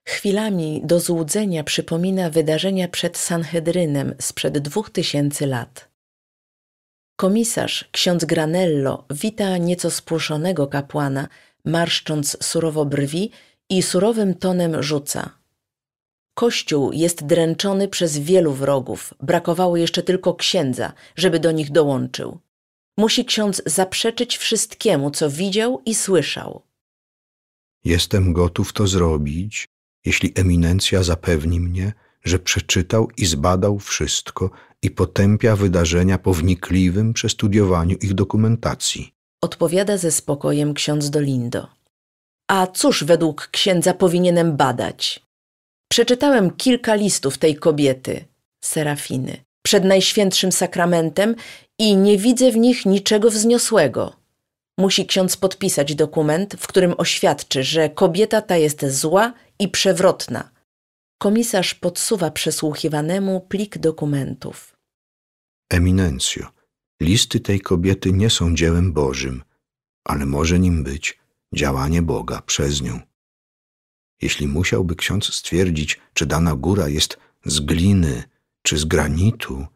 chwilami 0.08 0.80
do 0.84 1.00
złudzenia 1.00 1.64
przypomina 1.64 2.30
wydarzenia 2.30 2.88
przed 2.88 3.18
Sanhedrynem 3.18 4.14
sprzed 4.20 4.58
dwóch 4.58 4.90
tysięcy 4.90 5.46
lat. 5.46 5.88
Komisarz, 7.16 7.88
ksiądz 7.92 8.24
Granello, 8.24 9.04
wita 9.10 9.56
nieco 9.56 9.90
spłoszonego 9.90 10.66
kapłana, 10.66 11.28
marszcząc 11.64 12.44
surowo 12.44 12.84
brwi 12.84 13.30
i 13.70 13.82
surowym 13.82 14.34
tonem 14.34 14.82
rzuca. 14.82 15.41
Kościół 16.34 16.92
jest 16.92 17.26
dręczony 17.26 17.88
przez 17.88 18.18
wielu 18.18 18.52
wrogów. 18.52 19.14
Brakowało 19.20 19.76
jeszcze 19.76 20.02
tylko 20.02 20.34
księdza, 20.34 20.92
żeby 21.16 21.40
do 21.40 21.52
nich 21.52 21.70
dołączył. 21.70 22.38
Musi 22.96 23.24
ksiądz 23.24 23.62
zaprzeczyć 23.66 24.36
wszystkiemu, 24.36 25.10
co 25.10 25.30
widział 25.30 25.82
i 25.86 25.94
słyszał. 25.94 26.62
Jestem 27.84 28.32
gotów 28.32 28.72
to 28.72 28.86
zrobić, 28.86 29.68
jeśli 30.04 30.32
eminencja 30.34 31.02
zapewni 31.02 31.60
mnie, 31.60 31.92
że 32.24 32.38
przeczytał 32.38 33.08
i 33.16 33.26
zbadał 33.26 33.78
wszystko 33.78 34.50
i 34.82 34.90
potępia 34.90 35.56
wydarzenia 35.56 36.18
po 36.18 36.34
wnikliwym 36.34 37.12
przestudiowaniu 37.12 37.96
ich 37.96 38.14
dokumentacji. 38.14 39.14
Odpowiada 39.40 39.96
ze 39.96 40.10
spokojem 40.10 40.74
ksiądz 40.74 41.10
Dolindo. 41.10 41.68
A 42.48 42.66
cóż 42.66 43.04
według 43.04 43.48
księdza 43.52 43.94
powinienem 43.94 44.56
badać? 44.56 45.31
Przeczytałem 45.92 46.50
kilka 46.50 46.94
listów 46.94 47.38
tej 47.38 47.56
kobiety, 47.56 48.24
Serafiny, 48.64 49.44
przed 49.62 49.84
Najświętszym 49.84 50.52
Sakramentem 50.52 51.34
i 51.78 51.96
nie 51.96 52.18
widzę 52.18 52.52
w 52.52 52.56
nich 52.56 52.86
niczego 52.86 53.30
wzniosłego. 53.30 54.16
Musi 54.78 55.06
ksiądz 55.06 55.36
podpisać 55.36 55.94
dokument, 55.94 56.56
w 56.58 56.66
którym 56.66 56.94
oświadczy, 56.98 57.62
że 57.62 57.90
kobieta 57.90 58.42
ta 58.42 58.56
jest 58.56 58.86
zła 58.86 59.32
i 59.58 59.68
przewrotna. 59.68 60.50
Komisarz 61.18 61.74
podsuwa 61.74 62.30
przesłuchiwanemu 62.30 63.40
plik 63.40 63.78
dokumentów. 63.78 64.76
Eminencjo, 65.70 66.46
listy 67.02 67.40
tej 67.40 67.60
kobiety 67.60 68.12
nie 68.12 68.30
są 68.30 68.54
dziełem 68.54 68.92
Bożym, 68.92 69.42
ale 70.04 70.26
może 70.26 70.58
nim 70.58 70.84
być 70.84 71.18
działanie 71.54 72.02
Boga 72.02 72.42
przez 72.46 72.82
nią. 72.82 73.11
Jeśli 74.22 74.48
musiałby 74.48 74.96
ksiądz 74.96 75.34
stwierdzić, 75.34 76.00
czy 76.14 76.26
dana 76.26 76.56
góra 76.56 76.88
jest 76.88 77.18
z 77.44 77.60
gliny 77.60 78.22
czy 78.62 78.78
z 78.78 78.84
granitu, 78.84 79.66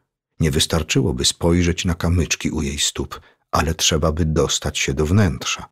nie 0.40 0.50
wystarczyłoby 0.50 1.24
spojrzeć 1.24 1.84
na 1.84 1.94
kamyczki 1.94 2.50
u 2.50 2.62
jej 2.62 2.78
stóp, 2.78 3.20
ale 3.50 3.74
trzeba 3.74 4.12
by 4.12 4.24
dostać 4.24 4.78
się 4.78 4.94
do 4.94 5.06
wnętrza. 5.06 5.68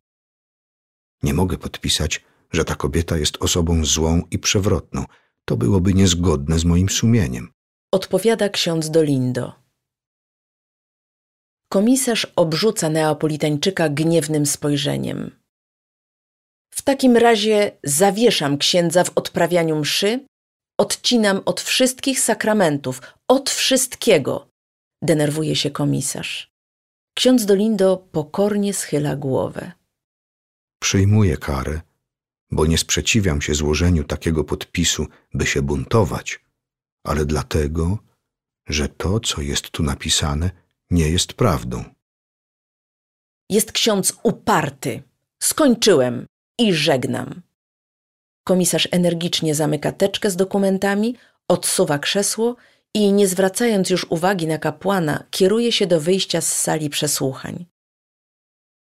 Nie 1.23 1.33
mogę 1.33 1.57
podpisać, 1.57 2.23
że 2.51 2.65
ta 2.65 2.75
kobieta 2.75 3.17
jest 3.17 3.37
osobą 3.37 3.85
złą 3.85 4.21
i 4.31 4.39
przewrotną. 4.39 5.05
To 5.45 5.57
byłoby 5.57 5.93
niezgodne 5.93 6.59
z 6.59 6.65
moim 6.65 6.89
sumieniem. 6.89 7.51
Odpowiada 7.91 8.49
ksiądz 8.49 8.89
Dolindo. 8.89 9.55
Komisarz 11.69 12.27
obrzuca 12.35 12.89
Neapolitańczyka 12.89 13.89
gniewnym 13.89 14.45
spojrzeniem. 14.45 15.44
W 16.85 16.91
takim 16.93 17.17
razie 17.17 17.71
zawieszam 17.83 18.57
księdza 18.57 19.03
w 19.03 19.11
odprawianiu 19.15 19.75
mszy, 19.75 20.25
odcinam 20.79 21.41
od 21.45 21.61
wszystkich 21.61 22.19
sakramentów, 22.19 23.01
od 23.27 23.49
wszystkiego. 23.49 24.47
Denerwuje 25.01 25.55
się 25.55 25.71
komisarz. 25.71 26.51
Ksiądz 27.17 27.45
Dolindo 27.45 27.97
pokornie 28.11 28.73
schyla 28.73 29.15
głowę. 29.15 29.71
Przyjmuję 30.79 31.37
karę, 31.37 31.81
bo 32.51 32.65
nie 32.65 32.77
sprzeciwiam 32.77 33.41
się 33.41 33.55
złożeniu 33.55 34.03
takiego 34.03 34.43
podpisu, 34.43 35.07
by 35.33 35.45
się 35.45 35.61
buntować, 35.61 36.39
ale 37.03 37.25
dlatego, 37.25 37.97
że 38.67 38.89
to, 38.89 39.19
co 39.19 39.41
jest 39.41 39.69
tu 39.69 39.83
napisane, 39.83 40.51
nie 40.91 41.09
jest 41.09 41.33
prawdą. 41.33 41.83
Jest 43.49 43.71
ksiądz 43.71 44.17
uparty. 44.23 45.03
Skończyłem 45.43 46.25
i 46.57 46.73
żegnam. 46.73 47.41
Komisarz 48.43 48.87
energicznie 48.91 49.55
zamyka 49.55 49.91
teczkę 49.91 50.31
z 50.31 50.35
dokumentami, 50.35 51.15
odsuwa 51.47 51.99
krzesło 51.99 52.55
i 52.93 53.11
nie 53.13 53.27
zwracając 53.27 53.89
już 53.89 54.05
uwagi 54.09 54.47
na 54.47 54.57
kapłana, 54.57 55.23
kieruje 55.31 55.71
się 55.71 55.87
do 55.87 56.01
wyjścia 56.01 56.41
z 56.41 56.61
sali 56.61 56.89
przesłuchań. 56.89 57.65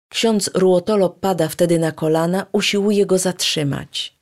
Ksiądz 0.09 0.51
Ruotolo 0.55 1.11
pada 1.11 1.49
wtedy 1.49 1.79
na 1.79 1.93
kolana, 1.93 2.47
usiłuje 2.53 3.07
go 3.07 3.19
zatrzymać. 3.19 4.19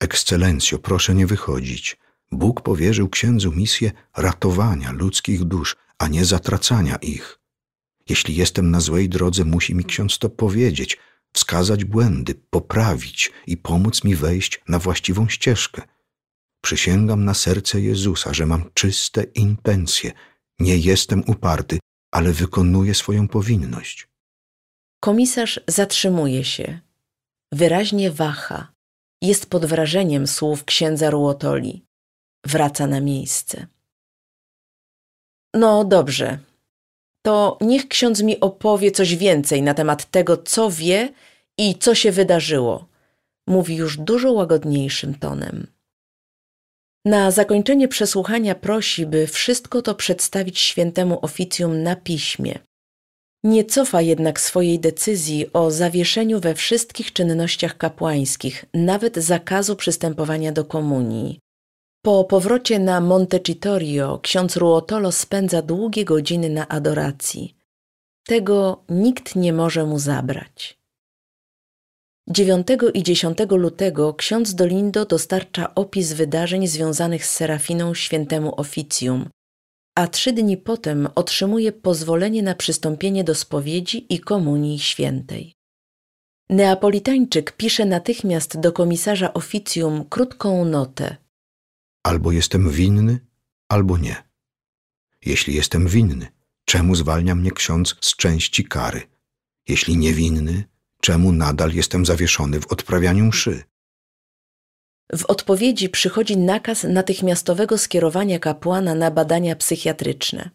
Ekscelencjo, 0.00 0.78
proszę 0.78 1.14
nie 1.14 1.26
wychodzić. 1.26 1.96
Bóg 2.32 2.60
powierzył 2.60 3.08
księdzu 3.08 3.52
misję 3.52 3.92
ratowania 4.16 4.92
ludzkich 4.92 5.44
dusz, 5.44 5.76
a 5.98 6.08
nie 6.08 6.24
zatracania 6.24 6.96
ich. 6.96 7.38
Jeśli 8.08 8.36
jestem 8.36 8.70
na 8.70 8.80
złej 8.80 9.08
drodze, 9.08 9.44
musi 9.44 9.74
mi 9.74 9.84
ksiądz 9.84 10.18
to 10.18 10.30
powiedzieć, 10.30 10.98
wskazać 11.32 11.84
błędy, 11.84 12.34
poprawić 12.50 13.32
i 13.46 13.56
pomóc 13.56 14.04
mi 14.04 14.14
wejść 14.16 14.60
na 14.68 14.78
właściwą 14.78 15.28
ścieżkę. 15.28 15.82
Przysięgam 16.64 17.24
na 17.24 17.34
serce 17.34 17.80
Jezusa, 17.80 18.34
że 18.34 18.46
mam 18.46 18.70
czyste 18.74 19.22
intencje. 19.22 20.12
Nie 20.58 20.76
jestem 20.76 21.22
uparty, 21.26 21.78
ale 22.12 22.32
wykonuję 22.32 22.94
swoją 22.94 23.28
powinność. 23.28 24.08
Komisarz 25.00 25.60
zatrzymuje 25.68 26.44
się. 26.44 26.80
Wyraźnie 27.52 28.10
waha. 28.10 28.72
Jest 29.22 29.50
pod 29.50 29.66
wrażeniem 29.66 30.26
słów 30.26 30.64
księdza 30.64 31.10
Ruotoli. 31.10 31.84
Wraca 32.46 32.86
na 32.86 33.00
miejsce. 33.00 33.66
No 35.54 35.84
dobrze. 35.84 36.38
To 37.22 37.58
niech 37.60 37.88
ksiądz 37.88 38.22
mi 38.22 38.40
opowie 38.40 38.90
coś 38.90 39.16
więcej 39.16 39.62
na 39.62 39.74
temat 39.74 40.10
tego, 40.10 40.36
co 40.36 40.70
wie 40.70 41.08
i 41.58 41.74
co 41.74 41.94
się 41.94 42.12
wydarzyło. 42.12 42.88
Mówi 43.46 43.76
już 43.76 43.96
dużo 43.96 44.32
łagodniejszym 44.32 45.14
tonem. 45.14 45.66
Na 47.04 47.30
zakończenie 47.30 47.88
przesłuchania 47.88 48.54
prosi, 48.54 49.06
by 49.06 49.26
wszystko 49.26 49.82
to 49.82 49.94
przedstawić 49.94 50.58
świętemu 50.58 51.18
oficjum 51.22 51.82
na 51.82 51.96
piśmie. 51.96 52.58
Nie 53.44 53.64
cofa 53.64 54.02
jednak 54.02 54.40
swojej 54.40 54.80
decyzji 54.80 55.52
o 55.52 55.70
zawieszeniu 55.70 56.40
we 56.40 56.54
wszystkich 56.54 57.12
czynnościach 57.12 57.76
kapłańskich, 57.76 58.64
nawet 58.74 59.16
zakazu 59.16 59.76
przystępowania 59.76 60.52
do 60.52 60.64
komunii. 60.64 61.40
Po 62.02 62.24
powrocie 62.24 62.78
na 62.78 63.00
Montecitorio 63.00 64.18
ksiądz 64.22 64.56
Ruotolo 64.56 65.12
spędza 65.12 65.62
długie 65.62 66.04
godziny 66.04 66.50
na 66.50 66.68
adoracji. 66.68 67.54
Tego 68.26 68.84
nikt 68.88 69.36
nie 69.36 69.52
może 69.52 69.86
mu 69.86 69.98
zabrać. 69.98 70.78
9 72.28 72.66
i 72.94 73.02
10 73.02 73.38
lutego 73.50 74.14
ksiądz 74.14 74.54
Dolindo 74.54 75.04
dostarcza 75.04 75.74
opis 75.74 76.12
wydarzeń 76.12 76.66
związanych 76.66 77.26
z 77.26 77.30
Serafiną 77.30 77.94
świętemu 77.94 78.60
oficjum, 78.60 79.28
a 79.94 80.08
trzy 80.08 80.32
dni 80.32 80.56
potem 80.56 81.08
otrzymuje 81.14 81.72
pozwolenie 81.72 82.42
na 82.42 82.54
przystąpienie 82.54 83.24
do 83.24 83.34
spowiedzi 83.34 84.14
i 84.14 84.20
komunii 84.20 84.78
świętej. 84.78 85.54
Neapolitańczyk 86.50 87.52
pisze 87.52 87.84
natychmiast 87.86 88.60
do 88.60 88.72
komisarza 88.72 89.34
oficjum 89.34 90.04
krótką 90.04 90.64
notę. 90.64 91.16
Albo 92.02 92.32
jestem 92.32 92.70
winny, 92.70 93.18
albo 93.68 93.98
nie. 93.98 94.30
Jeśli 95.24 95.54
jestem 95.54 95.88
winny, 95.88 96.28
czemu 96.64 96.94
zwalnia 96.94 97.34
mnie 97.34 97.50
ksiądz 97.50 97.96
z 98.00 98.16
części 98.16 98.64
kary? 98.64 99.02
Jeśli 99.68 99.96
niewinny, 99.96 100.64
czemu 101.00 101.32
nadal 101.32 101.72
jestem 101.72 102.06
zawieszony 102.06 102.60
w 102.60 102.66
odprawianiu 102.66 103.24
mszy? 103.24 103.62
W 105.12 105.24
odpowiedzi 105.24 105.88
przychodzi 105.88 106.36
nakaz 106.36 106.84
natychmiastowego 106.84 107.78
skierowania 107.78 108.38
kapłana 108.38 108.94
na 108.94 109.10
badania 109.10 109.56
psychiatryczne. 109.56 110.50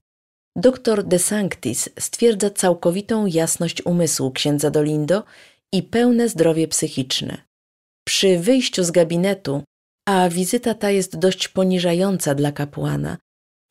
Doktor 0.55 1.03
De 1.03 1.19
Sanctis 1.19 1.89
stwierdza 1.99 2.49
całkowitą 2.49 3.25
jasność 3.25 3.85
umysłu 3.85 4.31
księdza 4.31 4.69
Dolindo 4.71 5.23
i 5.73 5.83
pełne 5.83 6.29
zdrowie 6.29 6.67
psychiczne. 6.67 7.37
Przy 8.07 8.39
wyjściu 8.39 8.83
z 8.83 8.91
gabinetu, 8.91 9.63
a 10.05 10.29
wizyta 10.29 10.73
ta 10.73 10.91
jest 10.91 11.17
dość 11.17 11.47
poniżająca 11.47 12.35
dla 12.35 12.51
kapłana, 12.51 13.17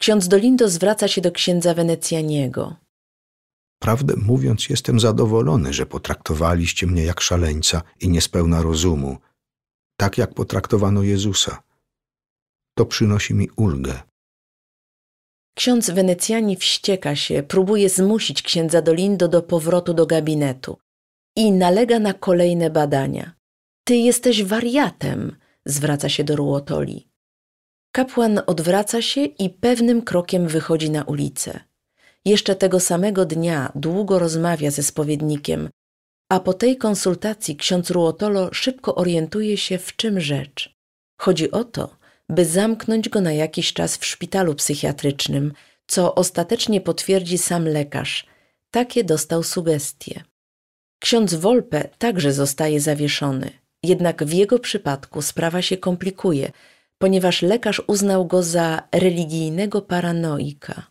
ksiądz 0.00 0.28
Dolindo 0.28 0.68
zwraca 0.68 1.08
się 1.08 1.20
do 1.20 1.32
księdza 1.32 1.74
Wenecjaniego. 1.74 2.76
Prawdę 3.82 4.14
mówiąc, 4.16 4.68
jestem 4.68 5.00
zadowolony, 5.00 5.72
że 5.72 5.86
potraktowaliście 5.86 6.86
mnie 6.86 7.04
jak 7.04 7.20
szaleńca 7.20 7.82
i 8.00 8.08
niespełna 8.08 8.62
rozumu, 8.62 9.18
tak 9.96 10.18
jak 10.18 10.34
potraktowano 10.34 11.02
Jezusa. 11.02 11.62
To 12.76 12.86
przynosi 12.86 13.34
mi 13.34 13.50
ulgę. 13.56 14.02
Ksiądz 15.56 15.90
Wenecjani 15.90 16.56
wścieka 16.56 17.16
się, 17.16 17.42
próbuje 17.42 17.88
zmusić 17.88 18.42
księdza 18.42 18.82
Dolindo 18.82 19.28
do 19.28 19.42
powrotu 19.42 19.94
do 19.94 20.06
gabinetu 20.06 20.78
i 21.36 21.52
nalega 21.52 21.98
na 21.98 22.14
kolejne 22.14 22.70
badania. 22.70 23.34
Ty 23.84 23.96
jesteś 23.96 24.44
wariatem, 24.44 25.36
zwraca 25.66 26.08
się 26.08 26.24
do 26.24 26.36
Ruotoli. 26.36 27.08
Kapłan 27.92 28.40
odwraca 28.46 29.02
się 29.02 29.20
i 29.20 29.50
pewnym 29.50 30.02
krokiem 30.02 30.48
wychodzi 30.48 30.90
na 30.90 31.02
ulicę. 31.02 31.60
Jeszcze 32.24 32.56
tego 32.56 32.80
samego 32.80 33.24
dnia 33.24 33.72
długo 33.74 34.18
rozmawia 34.18 34.70
ze 34.70 34.82
spowiednikiem, 34.82 35.68
a 36.28 36.40
po 36.40 36.52
tej 36.52 36.76
konsultacji 36.76 37.56
ksiądz 37.56 37.90
Ruotolo 37.90 38.48
szybko 38.52 38.94
orientuje 38.94 39.56
się, 39.56 39.78
w 39.78 39.96
czym 39.96 40.20
rzecz. 40.20 40.74
Chodzi 41.20 41.50
o 41.50 41.64
to, 41.64 41.96
by 42.28 42.44
zamknąć 42.44 43.08
go 43.08 43.20
na 43.20 43.32
jakiś 43.32 43.72
czas 43.72 43.96
w 43.96 44.04
szpitalu 44.04 44.54
psychiatrycznym, 44.54 45.52
co 45.86 46.14
ostatecznie 46.14 46.80
potwierdzi 46.80 47.38
sam 47.38 47.68
lekarz. 47.68 48.26
Takie 48.70 49.04
dostał 49.04 49.42
sugestie. 49.42 50.24
Ksiądz 50.98 51.34
Wolpe 51.34 51.88
także 51.98 52.32
zostaje 52.32 52.80
zawieszony, 52.80 53.50
jednak 53.84 54.24
w 54.24 54.32
jego 54.32 54.58
przypadku 54.58 55.22
sprawa 55.22 55.62
się 55.62 55.76
komplikuje, 55.76 56.52
ponieważ 56.98 57.42
lekarz 57.42 57.82
uznał 57.86 58.26
go 58.26 58.42
za 58.42 58.82
religijnego 58.92 59.82
paranoika. 59.82 60.86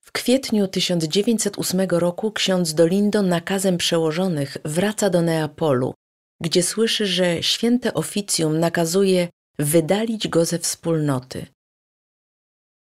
W 0.00 0.12
kwietniu 0.12 0.68
1908 0.68 1.80
roku 1.90 2.32
ksiądz 2.32 2.74
Dolindo 2.74 3.22
nakazem 3.22 3.76
przełożonych 3.76 4.56
wraca 4.64 5.10
do 5.10 5.22
Neapolu, 5.22 5.94
gdzie 6.40 6.62
słyszy, 6.62 7.06
że 7.06 7.42
święte 7.42 7.94
oficjum 7.94 8.58
nakazuje 8.58 9.28
wydalić 9.58 10.28
go 10.28 10.44
ze 10.44 10.58
wspólnoty. 10.58 11.46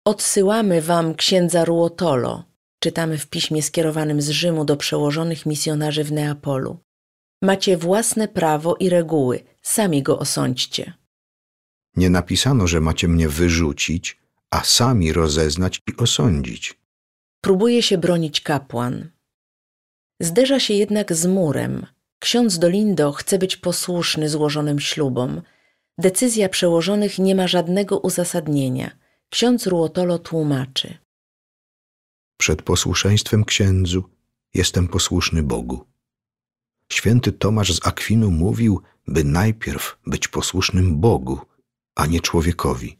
Odsyłamy 0.05 0.83
wam 0.83 1.15
księdza 1.15 1.65
Ruotolo, 1.65 2.45
czytamy 2.81 3.19
w 3.19 3.27
piśmie 3.27 3.63
skierowanym 3.63 4.23
z 4.23 4.29
Rzymu 4.29 4.65
do 4.65 4.77
przełożonych 4.77 5.47
misjonarzy 5.47 6.05
w 6.05 6.13
Neapolu. 6.13 6.79
Macie 7.42 7.77
własne 7.77 8.29
prawo 8.29 8.77
i 8.81 8.88
reguły, 8.88 9.44
sami 9.62 10.03
go 10.03 10.18
osądźcie. 10.18 10.92
Nie 11.96 12.11
napisano, 12.11 12.66
że 12.66 12.81
macie 12.81 13.09
mnie 13.09 13.29
wyrzucić, 13.29 14.18
a 14.51 14.64
sami 14.64 15.12
rozeznać 15.12 15.83
i 15.87 15.96
osądzić. 15.96 16.79
Próbuje 17.40 17.83
się 17.83 17.98
bronić 17.98 18.40
kapłan. 18.40 19.11
Zderza 20.20 20.61
się 20.61 20.74
jednak 20.74 21.14
z 21.14 21.27
murem. 21.27 21.87
Ksiądz 22.18 22.59
Dolindo 22.59 23.12
chce 23.12 23.38
być 23.38 23.57
posłuszny 23.57 24.29
złożonym 24.29 24.81
ślubom. 24.81 25.42
Decyzja 25.98 26.48
przełożonych 26.48 27.18
nie 27.18 27.35
ma 27.35 27.48
żadnego 27.48 27.98
uzasadnienia. 27.98 28.90
Ksiądz 29.31 29.66
Ruotolo 29.66 30.18
tłumaczy. 30.18 30.98
Przed 32.37 32.62
posłuszeństwem 32.62 33.44
księdzu 33.44 34.05
jestem 34.55 34.88
posłuszny 34.88 35.42
Bogu. 35.42 35.85
Święty 36.92 37.33
Tomasz 37.33 37.72
z 37.72 37.87
Akwinu 37.87 38.31
mówił, 38.31 38.83
by 39.07 39.24
najpierw 39.24 39.98
być 40.07 40.29
posłusznym 40.29 41.01
Bogu, 41.01 41.40
a 41.94 42.07
nie 42.07 42.20
człowiekowi. 42.20 42.98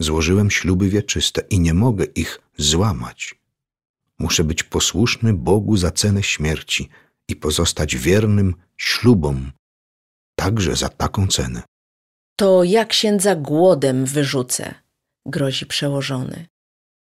Złożyłem 0.00 0.50
śluby 0.50 0.88
wieczyste 0.88 1.42
i 1.50 1.60
nie 1.60 1.74
mogę 1.74 2.04
ich 2.04 2.40
złamać. 2.56 3.34
Muszę 4.18 4.44
być 4.44 4.62
posłuszny 4.62 5.34
Bogu 5.34 5.76
za 5.76 5.90
cenę 5.90 6.22
śmierci 6.22 6.88
i 7.28 7.36
pozostać 7.36 7.96
wiernym 7.96 8.54
ślubom, 8.76 9.52
także 10.38 10.76
za 10.76 10.88
taką 10.88 11.26
cenę. 11.26 11.62
To 12.36 12.64
ja 12.64 12.84
księdza 12.84 13.36
głodem 13.36 14.04
wyrzucę, 14.04 14.74
grozi 15.26 15.66
przełożony. 15.66 16.46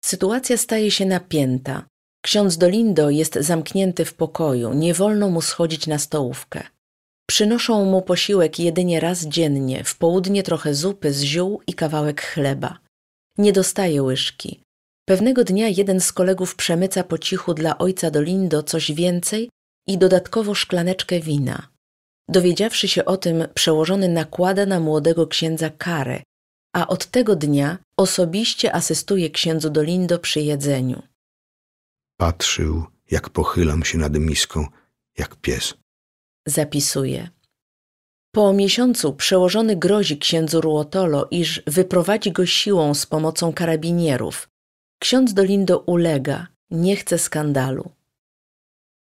Sytuacja 0.04 0.56
staje 0.56 0.90
się 0.90 1.06
napięta. 1.06 1.86
Ksiądz 2.22 2.58
Dolindo 2.58 3.10
jest 3.10 3.34
zamknięty 3.34 4.04
w 4.04 4.14
pokoju, 4.14 4.74
nie 4.74 4.94
wolno 4.94 5.30
mu 5.30 5.42
schodzić 5.42 5.86
na 5.86 5.98
stołówkę. 5.98 6.62
Przynoszą 7.28 7.84
mu 7.84 8.02
posiłek 8.02 8.58
jedynie 8.58 9.00
raz 9.00 9.24
dziennie, 9.24 9.84
w 9.84 9.96
południe 9.98 10.42
trochę 10.42 10.74
zupy 10.74 11.12
z 11.12 11.22
ziół 11.22 11.60
i 11.66 11.74
kawałek 11.74 12.22
chleba. 12.22 12.78
Nie 13.38 13.52
dostaje 13.52 14.02
łyżki. 14.02 14.62
Pewnego 15.08 15.44
dnia 15.44 15.68
jeden 15.68 16.00
z 16.00 16.12
kolegów 16.12 16.56
przemyca 16.56 17.04
po 17.04 17.18
cichu 17.18 17.54
dla 17.54 17.78
ojca 17.78 18.10
Dolindo 18.10 18.62
coś 18.62 18.92
więcej 18.92 19.50
i 19.88 19.98
dodatkowo 19.98 20.54
szklaneczkę 20.54 21.20
wina. 21.20 21.68
Dowiedziawszy 22.28 22.88
się 22.88 23.04
o 23.04 23.16
tym, 23.16 23.48
przełożony 23.54 24.08
nakłada 24.08 24.66
na 24.66 24.80
młodego 24.80 25.26
księdza 25.26 25.70
karę, 25.70 26.22
a 26.76 26.88
od 26.88 27.06
tego 27.06 27.36
dnia 27.36 27.78
osobiście 27.96 28.74
asystuje 28.74 29.30
księdzu 29.30 29.70
Dolindo 29.70 30.18
przy 30.18 30.40
jedzeniu. 30.40 31.02
Patrzył, 32.20 32.84
jak 33.10 33.30
pochylam 33.30 33.84
się 33.84 33.98
nad 33.98 34.18
miską, 34.18 34.66
jak 35.18 35.36
pies. 35.36 35.74
Zapisuje. 36.46 37.30
Po 38.34 38.52
miesiącu 38.52 39.14
przełożony 39.14 39.76
grozi 39.76 40.18
księdzu 40.18 40.60
Ruotolo, 40.60 41.28
iż 41.30 41.62
wyprowadzi 41.66 42.32
go 42.32 42.46
siłą 42.46 42.94
z 42.94 43.06
pomocą 43.06 43.52
karabinierów. 43.52 44.48
Ksiądz 44.98 45.34
Dolindo 45.34 45.78
ulega, 45.78 46.46
nie 46.70 46.96
chce 46.96 47.18
skandalu. 47.18 47.90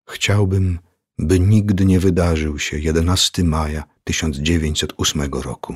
Chciałbym, 0.10 0.80
by 1.18 1.40
nigdy 1.40 1.86
nie 1.86 2.00
wydarzył 2.00 2.60
się 2.60 2.80
11 2.80 3.44
maja 3.44 3.84
1908 4.04 5.22
roku. 5.34 5.76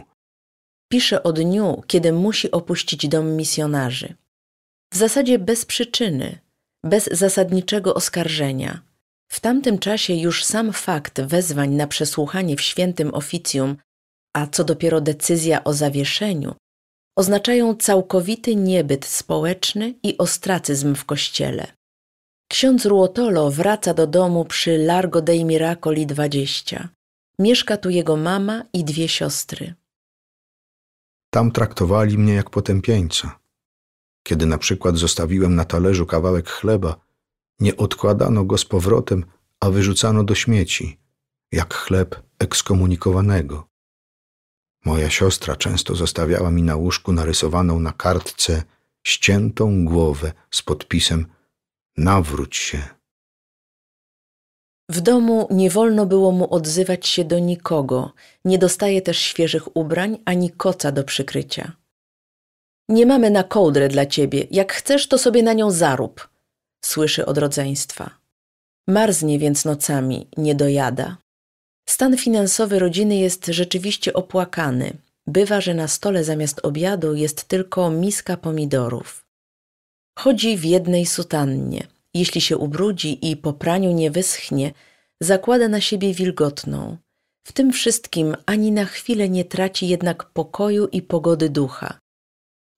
Pisze 0.89 1.23
o 1.23 1.33
dniu, 1.33 1.83
kiedy 1.87 2.13
musi 2.13 2.51
opuścić 2.51 3.07
dom 3.07 3.35
misjonarzy. 3.35 4.15
W 4.93 4.97
zasadzie 4.97 5.39
bez 5.39 5.65
przyczyny, 5.65 6.39
bez 6.83 7.09
zasadniczego 7.11 7.93
oskarżenia. 7.93 8.81
W 9.31 9.39
tamtym 9.39 9.79
czasie 9.79 10.13
już 10.13 10.45
sam 10.45 10.73
fakt 10.73 11.21
wezwań 11.21 11.69
na 11.69 11.87
przesłuchanie 11.87 12.55
w 12.55 12.61
świętym 12.61 13.13
oficjum, 13.13 13.77
a 14.33 14.47
co 14.47 14.63
dopiero 14.63 15.01
decyzja 15.01 15.63
o 15.63 15.73
zawieszeniu, 15.73 16.55
oznaczają 17.17 17.75
całkowity 17.75 18.55
niebyt 18.55 19.05
społeczny 19.05 19.93
i 20.03 20.17
ostracyzm 20.17 20.95
w 20.95 21.05
kościele. 21.05 21.67
Ksiądz 22.51 22.85
Ruotolo 22.85 23.51
wraca 23.51 23.93
do 23.93 24.07
domu 24.07 24.45
przy 24.45 24.77
Largo 24.77 25.21
dei 25.21 25.45
Miracoli 25.45 26.05
20. 26.05 26.89
Mieszka 27.39 27.77
tu 27.77 27.89
jego 27.89 28.17
mama 28.17 28.63
i 28.73 28.83
dwie 28.83 29.07
siostry. 29.07 29.73
Tam 31.29 31.51
traktowali 31.51 32.17
mnie 32.17 32.33
jak 32.33 32.49
potępieńca. 32.49 33.39
Kiedy 34.29 34.45
na 34.45 34.57
przykład 34.57 34.97
zostawiłem 34.97 35.55
na 35.55 35.65
talerzu 35.65 36.05
kawałek 36.05 36.49
chleba, 36.49 36.95
nie 37.59 37.77
odkładano 37.77 38.43
go 38.43 38.57
z 38.57 38.65
powrotem, 38.65 39.25
a 39.59 39.69
wyrzucano 39.69 40.23
do 40.23 40.35
śmieci, 40.35 40.99
jak 41.51 41.73
chleb 41.73 42.23
ekskomunikowanego. 42.39 43.67
Moja 44.85 45.09
siostra 45.09 45.55
często 45.55 45.95
zostawiała 45.95 46.51
mi 46.51 46.63
na 46.63 46.75
łóżku 46.75 47.11
narysowaną 47.11 47.79
na 47.79 47.93
kartce 47.93 48.63
ściętą 49.03 49.85
głowę 49.85 50.31
z 50.51 50.61
podpisem 50.61 51.25
Nawróć 51.97 52.57
się, 52.57 52.83
W 54.89 55.01
domu 55.01 55.47
nie 55.51 55.69
wolno 55.69 56.05
było 56.05 56.31
mu 56.31 56.53
odzywać 56.53 57.07
się 57.07 57.23
do 57.25 57.39
nikogo, 57.39 58.13
nie 58.45 58.57
dostaje 58.57 59.01
też 59.01 59.17
świeżych 59.19 59.77
ubrań 59.77 60.17
ani 60.25 60.49
koca 60.49 60.91
do 60.91 61.03
przykrycia. 61.03 61.78
Nie 62.89 63.05
mamy 63.05 63.29
na 63.29 63.43
kołdrę 63.43 63.87
dla 63.87 64.05
ciebie, 64.05 64.47
jak 64.51 64.73
chcesz, 64.73 65.07
to 65.07 65.17
sobie 65.17 65.43
na 65.43 65.53
nią 65.53 65.71
zarób, 65.71 66.29
słyszy 66.85 67.25
od 67.25 67.37
rodzeństwa. 67.37 68.19
Marznie 68.87 69.39
więc 69.39 69.65
nocami, 69.65 70.27
nie 70.37 70.55
dojada. 70.55 71.17
Stan 71.89 72.17
finansowy 72.17 72.79
rodziny 72.79 73.15
jest 73.15 73.45
rzeczywiście 73.45 74.13
opłakany. 74.13 74.97
Bywa, 75.27 75.61
że 75.61 75.73
na 75.73 75.87
stole 75.87 76.23
zamiast 76.23 76.65
obiadu 76.65 77.15
jest 77.15 77.43
tylko 77.43 77.89
miska 77.89 78.37
pomidorów. 78.37 79.25
Chodzi 80.19 80.57
w 80.57 80.65
jednej 80.65 81.05
sutannie. 81.05 81.87
Jeśli 82.13 82.41
się 82.41 82.57
ubrudzi 82.57 83.31
i 83.31 83.37
po 83.37 83.53
praniu 83.53 83.91
nie 83.91 84.11
wyschnie, 84.11 84.73
zakłada 85.21 85.67
na 85.67 85.81
siebie 85.81 86.13
wilgotną. 86.13 86.97
W 87.47 87.51
tym 87.51 87.71
wszystkim 87.71 88.35
ani 88.45 88.71
na 88.71 88.85
chwilę 88.85 89.29
nie 89.29 89.45
traci 89.45 89.87
jednak 89.87 90.25
pokoju 90.25 90.87
i 90.87 91.01
pogody 91.01 91.49
ducha. 91.49 91.98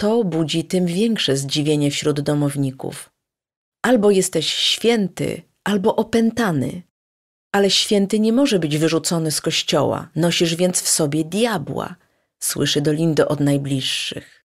To 0.01 0.23
budzi 0.23 0.63
tym 0.63 0.85
większe 0.85 1.37
zdziwienie 1.37 1.91
wśród 1.91 2.21
domowników. 2.21 3.09
Albo 3.81 4.11
jesteś 4.11 4.53
święty, 4.53 5.41
albo 5.63 5.95
opętany. 5.95 6.81
Ale 7.51 7.69
święty 7.69 8.19
nie 8.19 8.33
może 8.33 8.59
być 8.59 8.77
wyrzucony 8.77 9.31
z 9.31 9.41
kościoła, 9.41 10.09
nosisz 10.15 10.55
więc 10.55 10.81
w 10.81 10.89
sobie 10.89 11.23
diabła, 11.23 11.95
słyszy 12.39 12.81
Dolindo 12.81 13.27
od 13.27 13.39
najbliższych. 13.39 14.45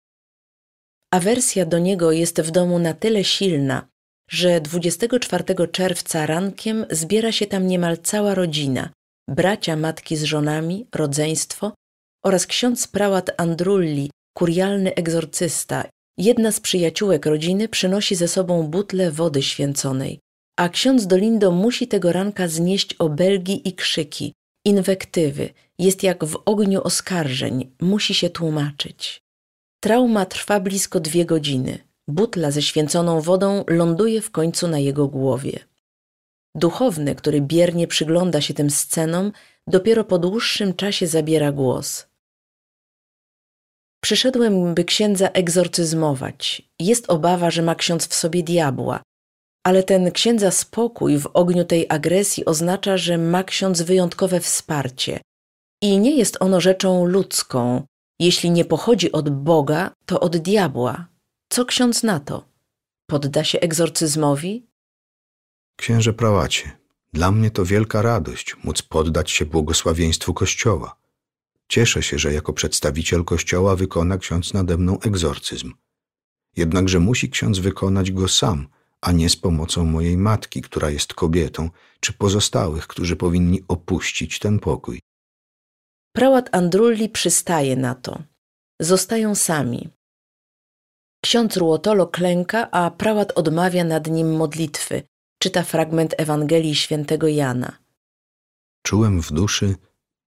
Awersja 1.12 1.66
do 1.66 1.78
niego 1.78 2.12
jest 2.12 2.40
w 2.40 2.50
domu 2.50 2.78
na 2.78 2.94
tyle 2.94 3.24
silna, 3.24 3.88
że 4.28 4.60
24 4.60 5.68
czerwca 5.72 6.26
rankiem 6.26 6.86
zbiera 6.90 7.32
się 7.32 7.46
tam 7.46 7.66
niemal 7.66 7.98
cała 7.98 8.34
rodzina, 8.34 8.90
bracia 9.28 9.76
matki 9.76 10.16
z 10.16 10.22
żonami, 10.22 10.86
rodzeństwo 10.94 11.72
oraz 12.24 12.46
ksiądz 12.46 12.88
prałat 12.88 13.30
Andrulli, 13.36 14.10
kurialny 14.40 14.94
egzorcysta. 14.94 15.84
Jedna 16.18 16.52
z 16.52 16.60
przyjaciółek 16.60 17.26
rodziny 17.26 17.68
przynosi 17.68 18.14
ze 18.16 18.28
sobą 18.28 18.62
butlę 18.62 19.10
wody 19.10 19.42
święconej, 19.42 20.20
a 20.56 20.68
ksiądz 20.68 21.06
Dolindo 21.06 21.50
musi 21.50 21.88
tego 21.88 22.12
ranka 22.12 22.48
znieść 22.48 22.94
obelgi 22.98 23.68
i 23.68 23.72
krzyki, 23.72 24.34
inwektywy, 24.64 25.48
jest 25.78 26.02
jak 26.02 26.24
w 26.24 26.42
ogniu 26.44 26.82
oskarżeń, 26.82 27.70
musi 27.80 28.14
się 28.14 28.30
tłumaczyć. 28.30 29.22
Trauma 29.80 30.26
trwa 30.26 30.60
blisko 30.60 31.00
dwie 31.00 31.24
godziny. 31.24 31.78
Butla 32.08 32.50
ze 32.50 32.62
święconą 32.62 33.20
wodą 33.20 33.64
ląduje 33.68 34.20
w 34.22 34.30
końcu 34.30 34.68
na 34.68 34.78
jego 34.78 35.08
głowie. 35.08 35.58
Duchowny, 36.54 37.14
który 37.14 37.40
biernie 37.40 37.86
przygląda 37.86 38.40
się 38.40 38.54
tym 38.54 38.70
scenom, 38.70 39.32
dopiero 39.66 40.04
po 40.04 40.18
dłuższym 40.18 40.74
czasie 40.74 41.06
zabiera 41.06 41.52
głos. 41.52 42.09
Przyszedłem, 44.00 44.74
by 44.74 44.84
księdza 44.84 45.28
egzorcyzmować. 45.28 46.62
Jest 46.78 47.10
obawa, 47.10 47.50
że 47.50 47.62
ma 47.62 47.74
ksiądz 47.74 48.06
w 48.06 48.14
sobie 48.14 48.42
diabła, 48.42 49.02
ale 49.64 49.82
ten 49.82 50.10
księdza 50.10 50.50
spokój 50.50 51.18
w 51.18 51.26
ogniu 51.34 51.64
tej 51.64 51.86
agresji 51.88 52.44
oznacza, 52.44 52.96
że 52.96 53.18
ma 53.18 53.44
ksiądz 53.44 53.82
wyjątkowe 53.82 54.40
wsparcie. 54.40 55.20
I 55.82 55.98
nie 55.98 56.16
jest 56.16 56.36
ono 56.40 56.60
rzeczą 56.60 57.04
ludzką. 57.04 57.82
Jeśli 58.20 58.50
nie 58.50 58.64
pochodzi 58.64 59.12
od 59.12 59.30
Boga, 59.30 59.90
to 60.06 60.20
od 60.20 60.36
diabła. 60.36 61.06
Co 61.48 61.64
ksiądz 61.64 62.02
na 62.02 62.20
to? 62.20 62.44
Podda 63.06 63.44
się 63.44 63.60
egzorcyzmowi? 63.60 64.66
Księże 65.76 66.12
prałacie, 66.12 66.70
dla 67.12 67.30
mnie 67.30 67.50
to 67.50 67.64
wielka 67.64 68.02
radość 68.02 68.56
móc 68.64 68.82
poddać 68.82 69.30
się 69.30 69.46
błogosławieństwu 69.46 70.34
Kościoła. 70.34 70.96
Cieszę 71.70 72.02
się, 72.02 72.18
że 72.18 72.32
jako 72.32 72.52
przedstawiciel 72.52 73.24
Kościoła 73.24 73.76
wykona 73.76 74.18
ksiądz 74.18 74.54
nade 74.54 74.76
mną 74.76 74.98
egzorcyzm. 75.00 75.72
Jednakże 76.56 77.00
musi 77.00 77.30
ksiądz 77.30 77.58
wykonać 77.58 78.12
go 78.12 78.28
sam– 78.28 78.66
a 79.00 79.12
nie 79.12 79.28
z 79.28 79.36
pomocą 79.36 79.84
mojej 79.84 80.16
matki, 80.16 80.62
która 80.62 80.90
jest 80.90 81.14
kobietą, 81.14 81.70
czy 82.00 82.12
pozostałych, 82.12 82.86
którzy 82.86 83.16
powinni 83.16 83.64
opuścić 83.68 84.38
ten 84.38 84.58
pokój. 84.58 85.00
Prałat 86.12 86.48
Andrulli 86.52 87.08
przystaje 87.08 87.76
na 87.76 87.94
to. 87.94 88.22
Zostają 88.80 89.34
sami. 89.34 89.88
Ksiądz 91.24 91.56
Ruotolo 91.56 92.06
klęka, 92.06 92.70
a 92.70 92.90
prałat 92.90 93.32
odmawia 93.32 93.84
nad 93.84 94.06
nim 94.06 94.36
modlitwy. 94.36 95.02
Czyta 95.38 95.62
fragment 95.62 96.14
Ewangelii 96.18 96.74
świętego 96.74 97.28
Jana. 97.28 97.78
Czułem 98.82 99.22
w 99.22 99.32
duszy, 99.32 99.76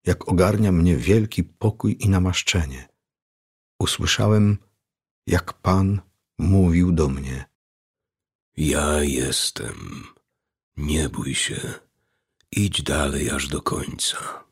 jak 0.05 0.29
ogarnia 0.29 0.71
mnie 0.71 0.97
wielki 0.97 1.43
pokój 1.43 1.97
i 1.99 2.09
namaszczenie. 2.09 2.89
Usłyszałem, 3.79 4.57
jak 5.27 5.53
Pan 5.53 6.01
mówił 6.37 6.91
do 6.91 7.07
mnie– 7.07 7.45
ja 8.57 9.03
jestem. 9.03 10.03
Nie 10.77 11.09
bój 11.09 11.35
się. 11.35 11.73
Idź 12.51 12.83
dalej 12.83 13.29
aż 13.29 13.47
do 13.47 13.61
końca. 13.61 14.43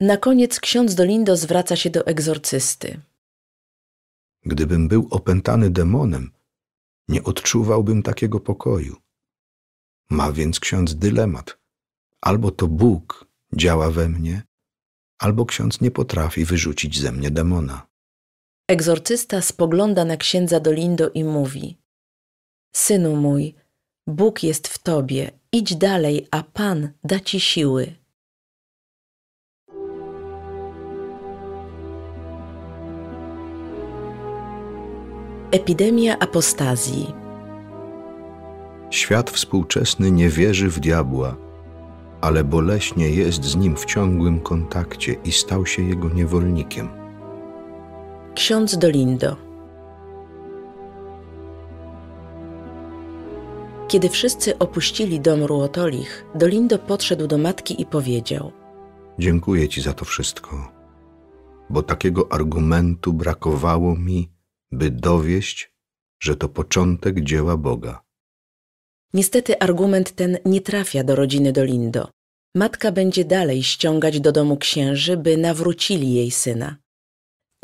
Na 0.00 0.16
koniec 0.16 0.60
ksiądz 0.60 0.94
Dolindo 0.94 1.36
zwraca 1.36 1.76
się 1.76 1.90
do 1.90 2.06
egzorcysty. 2.06 3.00
Gdybym 4.42 4.88
był 4.88 5.08
opętany 5.10 5.70
demonem, 5.70 6.32
nie 7.08 7.24
odczuwałbym 7.24 8.02
takiego 8.02 8.40
pokoju. 8.40 8.96
Ma 10.10 10.32
więc 10.32 10.60
ksiądz 10.60 10.94
dylemat. 10.94 11.58
Albo 12.26 12.50
to 12.50 12.66
Bóg 12.66 13.26
działa 13.56 13.90
we 13.90 14.08
mnie, 14.08 14.42
albo 15.18 15.46
ksiądz 15.46 15.80
nie 15.80 15.90
potrafi 15.90 16.44
wyrzucić 16.44 17.00
ze 17.00 17.12
mnie 17.12 17.30
demona. 17.30 17.86
Egzorcysta 18.68 19.40
spogląda 19.40 20.04
na 20.04 20.16
księdza 20.16 20.60
Dolindo 20.60 21.10
i 21.10 21.24
mówi: 21.24 21.76
Synu 22.76 23.16
mój, 23.16 23.54
Bóg 24.06 24.42
jest 24.42 24.68
w 24.68 24.78
tobie, 24.78 25.30
idź 25.52 25.76
dalej, 25.76 26.28
a 26.30 26.42
Pan 26.42 26.88
da 27.04 27.20
ci 27.20 27.40
siły. 27.40 27.94
Epidemia 35.50 36.18
apostazji. 36.18 37.14
Świat 38.90 39.30
współczesny 39.30 40.10
nie 40.10 40.28
wierzy 40.28 40.68
w 40.68 40.80
diabła, 40.80 41.45
ale 42.20 42.44
boleśnie 42.44 43.10
jest 43.10 43.44
z 43.44 43.56
nim 43.56 43.76
w 43.76 43.84
ciągłym 43.84 44.40
kontakcie 44.40 45.16
i 45.24 45.32
stał 45.32 45.66
się 45.66 45.82
jego 45.82 46.08
niewolnikiem. 46.08 46.88
Ksiądz 48.34 48.78
Dolindo. 48.78 49.36
Kiedy 53.88 54.08
wszyscy 54.08 54.58
opuścili 54.58 55.20
dom 55.20 55.42
Ruotolich, 55.42 56.26
Dolindo 56.34 56.78
podszedł 56.78 57.26
do 57.26 57.38
matki 57.38 57.82
i 57.82 57.86
powiedział: 57.86 58.52
Dziękuję 59.18 59.68
ci 59.68 59.82
za 59.82 59.92
to 59.92 60.04
wszystko, 60.04 60.72
bo 61.70 61.82
takiego 61.82 62.32
argumentu 62.32 63.12
brakowało 63.12 63.96
mi, 63.96 64.32
by 64.72 64.90
dowieść, 64.90 65.72
że 66.20 66.36
to 66.36 66.48
początek 66.48 67.20
dzieła 67.20 67.56
Boga. 67.56 68.05
Niestety 69.14 69.58
argument 69.58 70.12
ten 70.12 70.38
nie 70.44 70.60
trafia 70.60 71.04
do 71.04 71.16
rodziny 71.16 71.52
Dolindo. 71.52 72.08
Matka 72.54 72.92
będzie 72.92 73.24
dalej 73.24 73.62
ściągać 73.62 74.20
do 74.20 74.32
domu 74.32 74.56
księży, 74.56 75.16
by 75.16 75.36
nawrócili 75.36 76.14
jej 76.14 76.30
syna. 76.30 76.76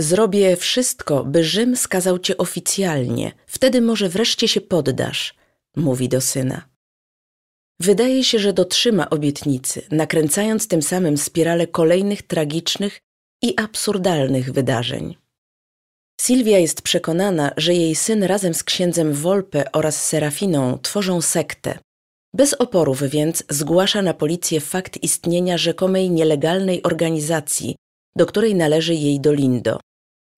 Zrobię 0.00 0.57
wszystko, 0.57 1.24
by 1.24 1.44
Rzym 1.44 1.76
skazał 1.76 2.18
cię 2.18 2.37
oficjalnie, 2.37 3.33
wtedy 3.46 3.81
może 3.81 4.09
wreszcie 4.09 4.48
się 4.48 4.61
poddasz, 4.61 5.35
mówi 5.76 6.09
do 6.09 6.20
syna. 6.20 6.68
Wydaje 7.81 8.24
się, 8.24 8.38
że 8.38 8.52
dotrzyma 8.52 9.11
obietnicy, 9.11 9.83
nakręcając 9.90 10.68
tym 10.68 10.83
samym 10.83 11.18
spiralę 11.18 11.66
kolejnych 11.66 12.22
tragicznych 12.22 13.00
i 13.42 13.55
absurdalnych 13.57 14.52
wydarzeń. 14.52 15.21
Sylwia 16.22 16.58
jest 16.58 16.82
przekonana, 16.82 17.52
że 17.56 17.74
jej 17.74 17.94
syn 17.94 18.22
razem 18.22 18.54
z 18.54 18.64
księdzem 18.64 19.12
Volpe 19.12 19.72
oraz 19.72 20.04
Serafiną 20.04 20.78
tworzą 20.82 21.20
sektę. 21.20 21.78
Bez 22.35 22.54
oporów 22.54 23.02
więc 23.02 23.44
zgłasza 23.48 24.02
na 24.02 24.14
policję 24.14 24.61
fakt 24.61 25.02
istnienia 25.02 25.58
rzekomej 25.58 26.11
nielegalnej 26.11 26.82
organizacji, 26.82 27.76
do 28.16 28.26
której 28.26 28.54
należy 28.54 28.94
jej 28.94 29.20
Dolindo. 29.20 29.80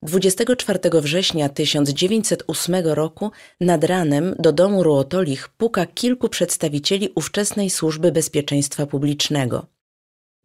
24 0.03 0.79
września 1.01 1.49
1908 1.49 2.75
roku 2.87 3.31
nad 3.61 3.85
ranem 3.85 4.35
do 4.39 4.53
domu 4.53 4.83
Ruotolich 4.83 5.49
puka 5.49 5.87
kilku 5.87 6.29
przedstawicieli 6.29 7.09
ówczesnej 7.15 7.71
służby 7.71 8.13
bezpieczeństwa 8.13 8.87
publicznego. 8.87 9.67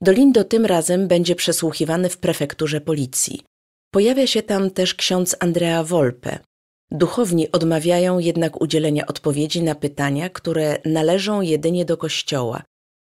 Dolindo 0.02 0.44
tym 0.44 0.66
razem 0.66 1.08
będzie 1.08 1.36
przesłuchiwany 1.36 2.10
w 2.10 2.18
prefekturze 2.18 2.82
policji. 2.82 3.49
Pojawia 3.92 4.28
się 4.28 4.44
tam 4.44 4.72
też 4.72 4.96
ksiądz 4.96 5.36
Andrea 5.40 5.84
Volpe. 5.84 6.40
Duchowni 6.92 7.52
odmawiają 7.52 8.20
jednak 8.20 8.62
udzielenia 8.62 9.06
odpowiedzi 9.08 9.64
na 9.64 9.76
pytania, 9.76 10.30
które 10.30 10.78
należą 10.86 11.42
jedynie 11.42 11.86
do 11.86 11.98
Kościoła 11.98 12.64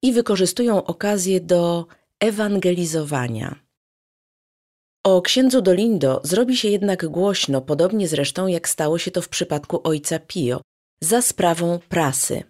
i 0.03 0.13
wykorzystują 0.13 0.83
okazję 0.83 1.39
do 1.39 1.85
ewangelizowania. 2.19 3.55
O 5.03 5.21
księdzu 5.21 5.61
Dolindo 5.61 6.21
zrobi 6.23 6.57
się 6.57 6.67
jednak 6.67 7.05
głośno, 7.05 7.61
podobnie 7.61 8.07
zresztą 8.07 8.47
jak 8.47 8.69
stało 8.69 8.97
się 8.97 9.11
to 9.11 9.21
w 9.21 9.29
przypadku 9.29 9.81
ojca 9.83 10.19
Pio, 10.19 10.61
za 11.01 11.21
sprawą 11.21 11.79
prasy. 11.89 12.43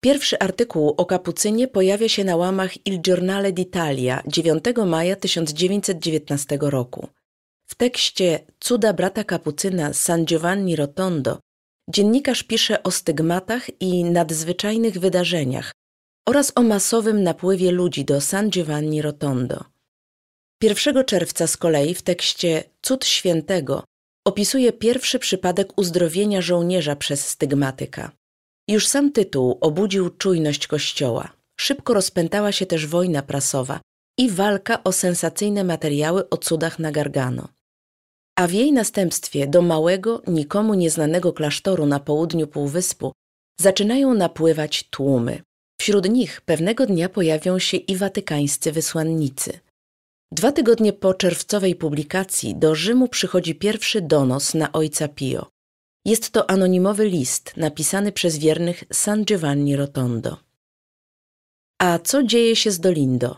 Pierwszy 0.00 0.38
artykuł 0.38 0.94
o 0.96 1.06
kapucynie 1.06 1.68
pojawia 1.68 2.08
się 2.08 2.24
na 2.24 2.36
łamach 2.36 2.86
Il 2.86 3.00
Giornale 3.00 3.52
d'Italia 3.52 4.20
9 4.26 4.64
maja 4.86 5.16
1919 5.16 6.58
roku. 6.60 7.08
W 7.70 7.74
tekście 7.74 8.46
Cuda 8.60 8.92
brata 8.92 9.24
kapucyna 9.24 9.92
San 9.92 10.24
Giovanni 10.24 10.76
Rotondo 10.76 11.38
dziennikarz 11.90 12.42
pisze 12.42 12.82
o 12.82 12.90
stygmatach 12.90 13.80
i 13.80 14.04
nadzwyczajnych 14.04 14.98
wydarzeniach 14.98 15.72
oraz 16.28 16.52
o 16.54 16.62
masowym 16.62 17.22
napływie 17.22 17.70
ludzi 17.70 18.04
do 18.04 18.20
San 18.20 18.50
Giovanni 18.50 19.02
Rotondo. 19.02 19.64
1 20.62 21.04
czerwca 21.04 21.46
z 21.46 21.56
kolei 21.56 21.94
w 21.94 22.02
tekście 22.02 22.64
Cud 22.82 23.06
Świętego 23.06 23.84
opisuje 24.26 24.72
pierwszy 24.72 25.18
przypadek 25.18 25.78
uzdrowienia 25.78 26.40
żołnierza 26.40 26.96
przez 26.96 27.28
stygmatyka. 27.28 28.12
Już 28.68 28.86
sam 28.86 29.12
tytuł 29.12 29.58
obudził 29.60 30.10
czujność 30.10 30.66
Kościoła. 30.66 31.32
Szybko 31.60 31.94
rozpętała 31.94 32.52
się 32.52 32.66
też 32.66 32.86
wojna 32.86 33.22
prasowa 33.22 33.80
i 34.18 34.30
walka 34.30 34.84
o 34.84 34.92
sensacyjne 34.92 35.64
materiały 35.64 36.28
o 36.28 36.36
cudach 36.36 36.78
na 36.78 36.92
Gargano. 36.92 37.48
A 38.40 38.46
w 38.46 38.52
jej 38.52 38.72
następstwie 38.72 39.46
do 39.46 39.62
małego, 39.62 40.22
nikomu 40.26 40.74
nieznanego 40.74 41.32
klasztoru 41.32 41.86
na 41.86 42.00
południu 42.00 42.46
Półwyspu 42.46 43.12
zaczynają 43.60 44.14
napływać 44.14 44.88
tłumy. 44.90 45.42
Wśród 45.80 46.08
nich 46.08 46.40
pewnego 46.40 46.86
dnia 46.86 47.08
pojawią 47.08 47.58
się 47.58 47.76
i 47.76 47.96
watykańscy 47.96 48.72
wysłannicy– 48.72 49.52
Dwa 50.32 50.52
tygodnie 50.52 50.92
po 50.92 51.14
czerwcowej 51.14 51.74
publikacji 51.74 52.56
do 52.56 52.74
Rzymu 52.74 53.08
przychodzi 53.08 53.54
pierwszy 53.54 54.00
donos 54.00 54.54
na 54.54 54.72
ojca 54.72 55.08
Pio. 55.08 55.50
Jest 56.04 56.30
to 56.30 56.50
anonimowy 56.50 57.08
list 57.08 57.56
napisany 57.56 58.12
przez 58.12 58.38
wiernych 58.38 58.84
San 58.92 59.24
Giovanni 59.24 59.76
Rotondo. 59.76 60.36
A 61.78 61.98
co 61.98 62.22
dzieje 62.22 62.56
się 62.56 62.70
z 62.70 62.80
Dolindo? 62.80 63.36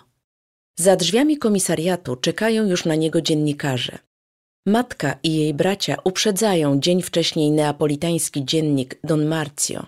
Za 0.79 0.97
drzwiami 0.97 1.39
komisariatu 1.39 2.17
czekają 2.17 2.67
już 2.67 2.85
na 2.85 2.95
niego 2.95 3.21
dziennikarze. 3.21 3.99
Matka 4.67 5.19
i 5.23 5.35
jej 5.35 5.55
bracia 5.55 5.97
uprzedzają 6.05 6.81
dzień 6.81 7.03
wcześniej 7.03 7.51
neapolitański 7.51 8.45
dziennik 8.45 8.99
Don 9.05 9.27
Marzio. 9.27 9.87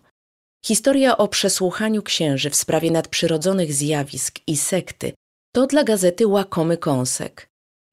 Historia 0.66 1.16
o 1.16 1.28
przesłuchaniu 1.28 2.02
księży 2.02 2.50
w 2.50 2.56
sprawie 2.56 2.90
nadprzyrodzonych 2.90 3.72
zjawisk 3.72 4.38
i 4.46 4.56
sekty 4.56 5.12
to 5.54 5.66
dla 5.66 5.84
gazety 5.84 6.26
łakomy 6.26 6.76
kąsek. 6.76 7.48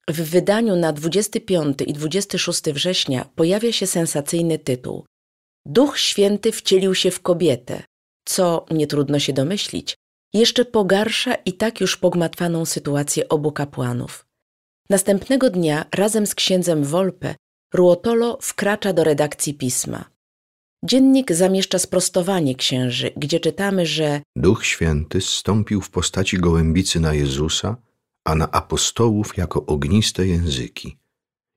W 0.07 0.21
wydaniu 0.21 0.75
na 0.75 0.93
25 0.93 1.77
i 1.85 1.93
26 1.93 2.61
września 2.61 3.25
pojawia 3.35 3.71
się 3.71 3.87
sensacyjny 3.87 4.59
tytuł 4.59 5.05
Duch 5.65 5.99
Święty 5.99 6.51
wcielił 6.51 6.95
się 6.95 7.11
w 7.11 7.21
kobietę, 7.21 7.83
co, 8.25 8.65
nie 8.71 8.87
trudno 8.87 9.19
się 9.19 9.33
domyślić, 9.33 9.95
jeszcze 10.33 10.65
pogarsza 10.65 11.35
i 11.35 11.53
tak 11.53 11.81
już 11.81 11.97
pogmatwaną 11.97 12.65
sytuację 12.65 13.29
obu 13.29 13.51
kapłanów. 13.51 14.30
Następnego 14.91 15.49
dnia 15.49 15.85
razem 15.95 16.27
z 16.27 16.35
księdzem 16.35 16.83
Wolpe 16.83 17.35
Ruotolo 17.73 18.37
wkracza 18.41 18.93
do 18.93 19.03
redakcji 19.03 19.53
pisma. 19.53 20.05
Dziennik 20.85 21.31
zamieszcza 21.31 21.79
sprostowanie 21.79 22.55
księży, 22.55 23.11
gdzie 23.17 23.39
czytamy, 23.39 23.85
że 23.85 24.21
Duch 24.35 24.65
Święty 24.65 25.21
zstąpił 25.21 25.81
w 25.81 25.89
postaci 25.89 26.37
gołębicy 26.37 26.99
na 26.99 27.13
Jezusa, 27.13 27.77
a 28.25 28.35
na 28.35 28.51
apostołów 28.51 29.37
jako 29.37 29.65
ogniste 29.65 30.27
języki. 30.27 30.97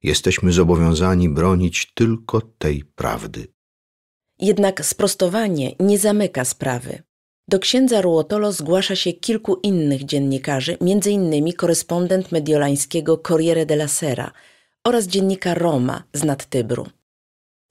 Jesteśmy 0.03 0.53
zobowiązani 0.53 1.29
bronić 1.29 1.93
tylko 1.95 2.41
tej 2.41 2.85
prawdy. 2.85 3.47
Jednak 4.39 4.85
sprostowanie 4.85 5.75
nie 5.81 5.99
zamyka 5.99 6.45
sprawy. 6.45 7.03
Do 7.49 7.59
księdza 7.59 8.01
Ruotolo 8.01 8.53
zgłasza 8.53 8.97
się 8.97 9.13
kilku 9.13 9.55
innych 9.63 10.05
dziennikarzy, 10.05 10.77
m.in. 10.81 11.53
korespondent 11.53 12.33
mediolańskiego 12.33 13.19
Corriere 13.19 13.67
della 13.67 13.89
Sera 13.89 14.31
oraz 14.85 15.07
dziennika 15.07 15.55
Roma 15.55 16.03
z 16.13 16.25
nad 16.25 16.47
Tybru. 16.47 16.87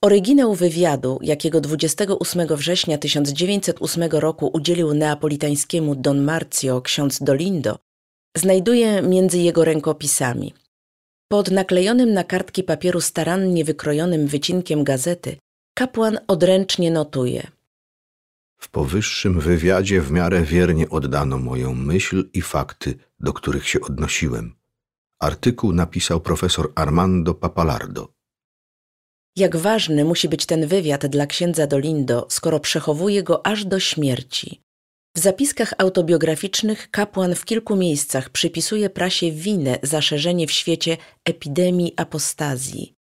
Oryginał 0.04 0.54
wywiadu, 0.54 1.18
jakiego 1.22 1.60
28 1.60 2.56
września 2.56 2.98
1908 2.98 4.10
roku 4.10 4.50
udzielił 4.52 4.94
neapolitańskiemu 4.94 5.94
Don 5.94 6.20
Marzio 6.20 6.82
ksiądz 6.82 7.22
Dolindo, 7.22 7.78
znajduje 8.36 9.02
między 9.02 9.38
jego 9.38 9.64
rękopisami. 9.64 10.54
Pod 11.28 11.50
naklejonym 11.50 12.12
na 12.12 12.24
kartki 12.24 12.62
papieru 12.62 13.00
starannie 13.00 13.64
wykrojonym 13.64 14.26
wycinkiem 14.26 14.84
gazety 14.84 15.36
kapłan 15.74 16.18
odręcznie 16.28 16.90
notuje. 16.90 17.46
W 18.64 18.68
powyższym 18.68 19.40
wywiadzie 19.40 20.00
w 20.00 20.10
miarę 20.10 20.42
wiernie 20.42 20.90
oddano 20.90 21.38
moją 21.38 21.74
myśl 21.74 22.30
i 22.32 22.42
fakty, 22.42 22.94
do 23.20 23.32
których 23.32 23.68
się 23.68 23.80
odnosiłem. 23.80 24.56
Artykuł 25.20 25.72
napisał 25.72 26.20
profesor 26.20 26.72
Armando 26.74 27.34
Papalardo. 27.34 28.08
Jak 29.36 29.56
ważny 29.56 30.04
musi 30.04 30.28
być 30.28 30.46
ten 30.46 30.66
wywiad 30.66 31.06
dla 31.06 31.26
księdza 31.26 31.66
Dolindo, 31.66 32.26
skoro 32.30 32.60
przechowuje 32.60 33.22
go 33.22 33.46
aż 33.46 33.64
do 33.64 33.80
śmierci. 33.80 34.62
W 35.16 35.18
zapiskach 35.18 35.74
autobiograficznych 35.78 36.90
kapłan 36.90 37.34
w 37.34 37.44
kilku 37.44 37.76
miejscach 37.76 38.30
przypisuje 38.30 38.90
prasie 38.90 39.32
winę 39.32 39.78
za 39.82 40.02
szerzenie 40.02 40.46
w 40.46 40.52
świecie 40.52 40.96
epidemii 41.24 41.92
apostazji. 41.96 42.94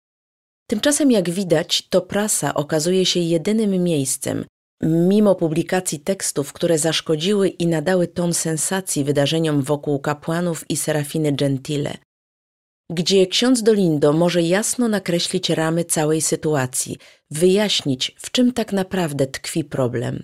Tymczasem, 0.70 1.12
jak 1.12 1.30
widać, 1.30 1.88
to 1.90 2.02
prasa 2.02 2.54
okazuje 2.54 3.06
się 3.06 3.20
jedynym 3.20 3.84
miejscem, 3.84 4.46
mimo 4.86 5.36
publikacji 5.36 6.00
tekstów, 6.00 6.54
które 6.54 6.78
zaszkodziły 6.78 7.48
i 7.48 7.68
nadały 7.68 8.08
ton 8.08 8.34
sensacji 8.34 9.04
wydarzeniom 9.04 9.62
wokół 9.62 10.00
kapłanów 10.00 10.66
i 10.70 10.78
Serafiny 10.78 11.32
Gentile, 11.32 11.98
gdzie 12.90 13.28
ksiądz 13.28 13.64
Dolindo 13.64 14.14
może 14.14 14.42
jasno 14.42 14.88
nakreślić 14.88 15.50
ramy 15.50 15.86
całej 15.86 16.22
sytuacji, 16.22 16.98
wyjaśnić, 17.32 18.16
w 18.20 18.32
czym 18.32 18.54
tak 18.54 18.74
naprawdę 18.74 19.28
tkwi 19.28 19.64
problem. 19.64 20.24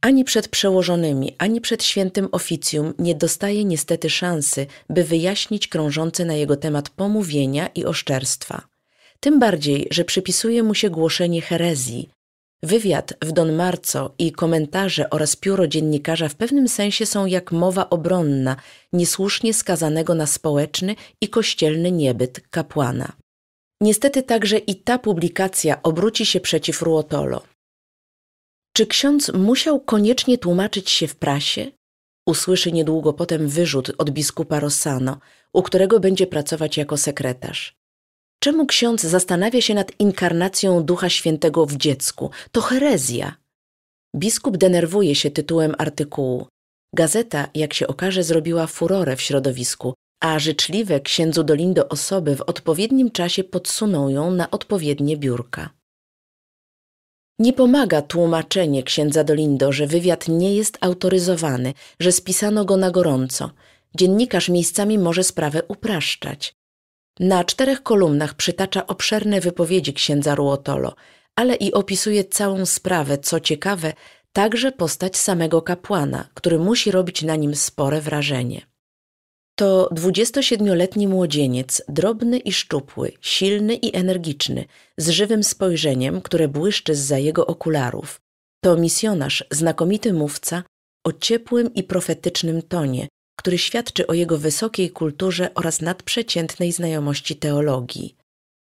Ani 0.00 0.24
przed 0.24 0.48
przełożonymi, 0.48 1.34
ani 1.38 1.60
przed 1.60 1.84
świętym 1.84 2.28
oficjum 2.32 2.94
nie 2.98 3.14
dostaje 3.14 3.64
niestety 3.64 4.10
szansy, 4.10 4.66
by 4.90 5.04
wyjaśnić 5.04 5.68
krążące 5.68 6.24
na 6.24 6.34
jego 6.34 6.56
temat 6.56 6.90
pomówienia 6.90 7.66
i 7.66 7.84
oszczerstwa. 7.84 8.62
Tym 9.20 9.38
bardziej, 9.38 9.88
że 9.90 10.04
przypisuje 10.04 10.62
mu 10.62 10.74
się 10.74 10.90
głoszenie 10.90 11.42
herezji, 11.42 12.08
Wywiad 12.64 13.14
w 13.22 13.32
Don 13.32 13.52
Marco 13.52 14.14
i 14.18 14.32
komentarze 14.32 15.10
oraz 15.10 15.36
pióro 15.36 15.66
dziennikarza 15.66 16.28
w 16.28 16.34
pewnym 16.34 16.68
sensie 16.68 17.06
są 17.06 17.26
jak 17.26 17.52
mowa 17.52 17.90
obronna 17.90 18.56
niesłusznie 18.92 19.54
skazanego 19.54 20.14
na 20.14 20.26
społeczny 20.26 20.96
i 21.20 21.28
kościelny 21.28 21.92
niebyt 21.92 22.40
kapłana. 22.50 23.12
Niestety 23.80 24.22
także 24.22 24.58
i 24.58 24.74
ta 24.74 24.98
publikacja 24.98 25.82
obróci 25.82 26.26
się 26.26 26.40
przeciw 26.40 26.82
Ruotolo. 26.82 27.42
Czy 28.76 28.86
ksiądz 28.86 29.32
musiał 29.32 29.80
koniecznie 29.80 30.38
tłumaczyć 30.38 30.90
się 30.90 31.08
w 31.08 31.16
prasie? 31.16 31.70
Usłyszy 32.26 32.72
niedługo 32.72 33.12
potem 33.12 33.48
wyrzut 33.48 33.92
od 33.98 34.10
biskupa 34.10 34.60
Rossano, 34.60 35.18
u 35.52 35.62
którego 35.62 36.00
będzie 36.00 36.26
pracować 36.26 36.76
jako 36.76 36.96
sekretarz. 36.96 37.81
Czemu 38.42 38.66
ksiądz 38.66 39.02
zastanawia 39.02 39.60
się 39.60 39.74
nad 39.74 39.92
inkarnacją 39.98 40.84
Ducha 40.84 41.08
Świętego 41.08 41.66
w 41.66 41.76
dziecku? 41.76 42.30
To 42.52 42.60
herezja. 42.60 43.36
Biskup 44.16 44.56
denerwuje 44.56 45.14
się 45.14 45.30
tytułem 45.30 45.74
artykułu. 45.78 46.46
Gazeta, 46.94 47.48
jak 47.54 47.74
się 47.74 47.86
okaże, 47.86 48.22
zrobiła 48.22 48.66
furorę 48.66 49.16
w 49.16 49.20
środowisku, 49.20 49.94
a 50.20 50.38
życzliwe 50.38 51.00
księdzu 51.00 51.44
Dolindo 51.44 51.88
osoby 51.88 52.36
w 52.36 52.40
odpowiednim 52.40 53.10
czasie 53.10 53.44
podsuną 53.44 54.08
ją 54.08 54.30
na 54.30 54.50
odpowiednie 54.50 55.16
biurka. 55.16 55.70
Nie 57.38 57.52
pomaga 57.52 58.02
tłumaczenie 58.02 58.82
księdza 58.82 59.24
Dolindo, 59.24 59.72
że 59.72 59.86
wywiad 59.86 60.28
nie 60.28 60.54
jest 60.54 60.78
autoryzowany, 60.80 61.74
że 62.00 62.12
spisano 62.12 62.64
go 62.64 62.76
na 62.76 62.90
gorąco. 62.90 63.50
Dziennikarz 63.94 64.48
miejscami 64.48 64.98
może 64.98 65.24
sprawę 65.24 65.62
upraszczać. 65.68 66.61
Na 67.22 67.44
czterech 67.44 67.82
kolumnach 67.82 68.34
przytacza 68.34 68.86
obszerne 68.86 69.40
wypowiedzi 69.40 69.92
księdza 69.92 70.34
Ruotolo, 70.34 70.94
ale 71.36 71.54
i 71.54 71.72
opisuje 71.72 72.24
całą 72.24 72.66
sprawę, 72.66 73.18
co 73.18 73.40
ciekawe, 73.40 73.92
także 74.32 74.72
postać 74.72 75.16
samego 75.16 75.62
kapłana, 75.62 76.28
który 76.34 76.58
musi 76.58 76.90
robić 76.90 77.22
na 77.22 77.36
nim 77.36 77.56
spore 77.56 78.00
wrażenie. 78.00 78.66
To 79.58 79.88
27-letni 79.92 81.08
młodzieniec, 81.08 81.82
drobny 81.88 82.38
i 82.38 82.52
szczupły, 82.52 83.12
silny 83.20 83.74
i 83.74 83.96
energiczny, 83.96 84.64
z 84.98 85.08
żywym 85.08 85.44
spojrzeniem, 85.44 86.20
które 86.20 86.48
błyszczy 86.48 86.94
zza 86.94 87.18
jego 87.18 87.46
okularów. 87.46 88.20
To 88.64 88.76
misjonarz, 88.76 89.44
znakomity 89.50 90.12
mówca, 90.12 90.62
o 91.06 91.12
ciepłym 91.12 91.74
i 91.74 91.82
profetycznym 91.82 92.62
tonie, 92.62 93.08
który 93.42 93.58
świadczy 93.58 94.06
o 94.06 94.14
jego 94.14 94.38
wysokiej 94.38 94.90
kulturze 94.90 95.54
oraz 95.54 95.80
nadprzeciętnej 95.80 96.72
znajomości 96.72 97.36
teologii. 97.36 98.16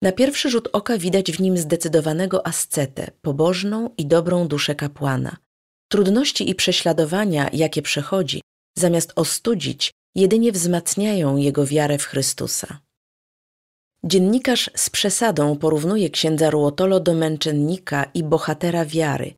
Na 0.02 0.12
pierwszy 0.12 0.50
rzut 0.50 0.68
oka 0.72 0.98
widać 0.98 1.32
w 1.32 1.40
nim 1.40 1.56
zdecydowanego 1.58 2.46
ascetę, 2.46 3.10
pobożną 3.22 3.90
i 3.96 4.06
dobrą 4.06 4.48
duszę 4.48 4.74
kapłana. 4.74 5.36
Trudności 5.88 6.50
i 6.50 6.54
prześladowania, 6.54 7.50
jakie 7.52 7.82
przechodzi, 7.82 8.42
zamiast 8.78 9.12
ostudzić, 9.16 9.92
jedynie 10.14 10.52
wzmacniają 10.52 11.36
jego 11.36 11.66
wiarę 11.66 11.98
w 11.98 12.04
Chrystusa. 12.04 12.78
Dziennikarz 14.04 14.70
z 14.76 14.90
przesadą 14.90 15.56
porównuje 15.56 16.10
księdza 16.10 16.50
Ruotolo 16.50 17.00
do 17.00 17.14
męczennika 17.14 18.04
i 18.14 18.22
bohatera 18.22 18.84
wiary, 18.84 19.34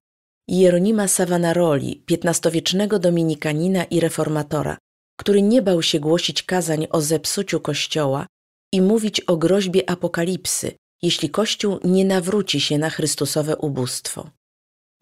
Jeronima 0.48 1.08
Savanaroli, 1.08 2.04
XV-wiecznego 2.10 2.98
dominikanina 2.98 3.84
i 3.84 4.00
reformatora, 4.00 4.76
który 5.16 5.42
nie 5.42 5.62
bał 5.62 5.82
się 5.82 6.00
głosić 6.00 6.42
kazań 6.42 6.86
o 6.90 7.00
zepsuciu 7.00 7.60
Kościoła 7.60 8.26
i 8.72 8.80
mówić 8.82 9.20
o 9.20 9.36
groźbie 9.36 9.90
apokalipsy, 9.90 10.72
jeśli 11.02 11.30
Kościół 11.30 11.78
nie 11.84 12.04
nawróci 12.04 12.60
się 12.60 12.78
na 12.78 12.90
Chrystusowe 12.90 13.56
ubóstwo. 13.56 14.30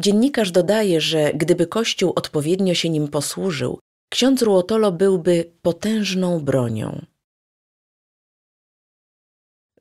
Dziennikarz 0.01 0.51
dodaje, 0.51 1.01
że 1.01 1.33
gdyby 1.35 1.67
Kościół 1.67 2.13
odpowiednio 2.17 2.75
się 2.75 2.89
nim 2.89 3.09
posłużył, 3.09 3.79
ksiądz 4.13 4.43
Ruotolo 4.43 4.93
byłby 4.93 5.53
potężną 5.63 6.41
bronią. 6.41 7.07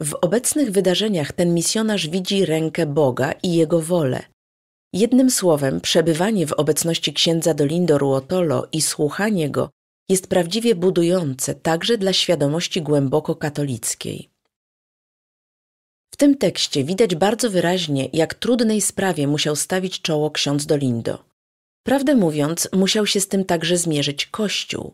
W 0.01 0.13
obecnych 0.13 0.71
wydarzeniach 0.71 1.31
ten 1.31 1.53
misjonarz 1.53 2.07
widzi 2.07 2.45
rękę 2.45 2.85
Boga 2.85 3.31
i 3.31 3.53
jego 3.53 3.81
wolę. 3.81 4.23
Jednym 4.93 5.31
słowem, 5.31 5.81
przebywanie 5.81 6.47
w 6.47 6.53
obecności 6.53 7.13
księdza 7.13 7.53
Dolindo 7.53 7.97
Ruotolo 7.97 8.67
i 8.71 8.81
słuchanie 8.81 9.49
go 9.49 9.69
jest 10.09 10.27
prawdziwie 10.27 10.75
budujące 10.75 11.55
także 11.55 11.97
dla 11.97 12.13
świadomości 12.13 12.81
głęboko 12.81 13.35
katolickiej. 13.35 14.29
W 16.13 16.17
tym 16.17 16.37
tekście 16.37 16.83
widać 16.83 17.15
bardzo 17.15 17.49
wyraźnie, 17.49 18.09
jak 18.13 18.33
trudnej 18.33 18.81
sprawie 18.81 19.27
musiał 19.27 19.55
stawić 19.55 20.01
czoło 20.01 20.31
ksiądz 20.31 20.65
Dolindo. 20.65 21.25
Prawdę 21.83 22.15
mówiąc, 22.15 22.69
musiał 22.73 23.05
się 23.07 23.19
z 23.19 23.27
tym 23.27 23.45
także 23.45 23.77
zmierzyć 23.77 24.25
Kościół. 24.25 24.93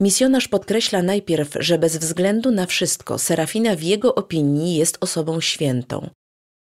Misjonarz 0.00 0.48
podkreśla 0.48 1.02
najpierw, 1.02 1.56
że 1.60 1.78
bez 1.78 1.96
względu 1.96 2.50
na 2.50 2.66
wszystko 2.66 3.18
Serafina 3.18 3.76
w 3.76 3.82
jego 3.82 4.14
opinii 4.14 4.76
jest 4.76 4.98
osobą 5.00 5.40
świętą, 5.40 6.10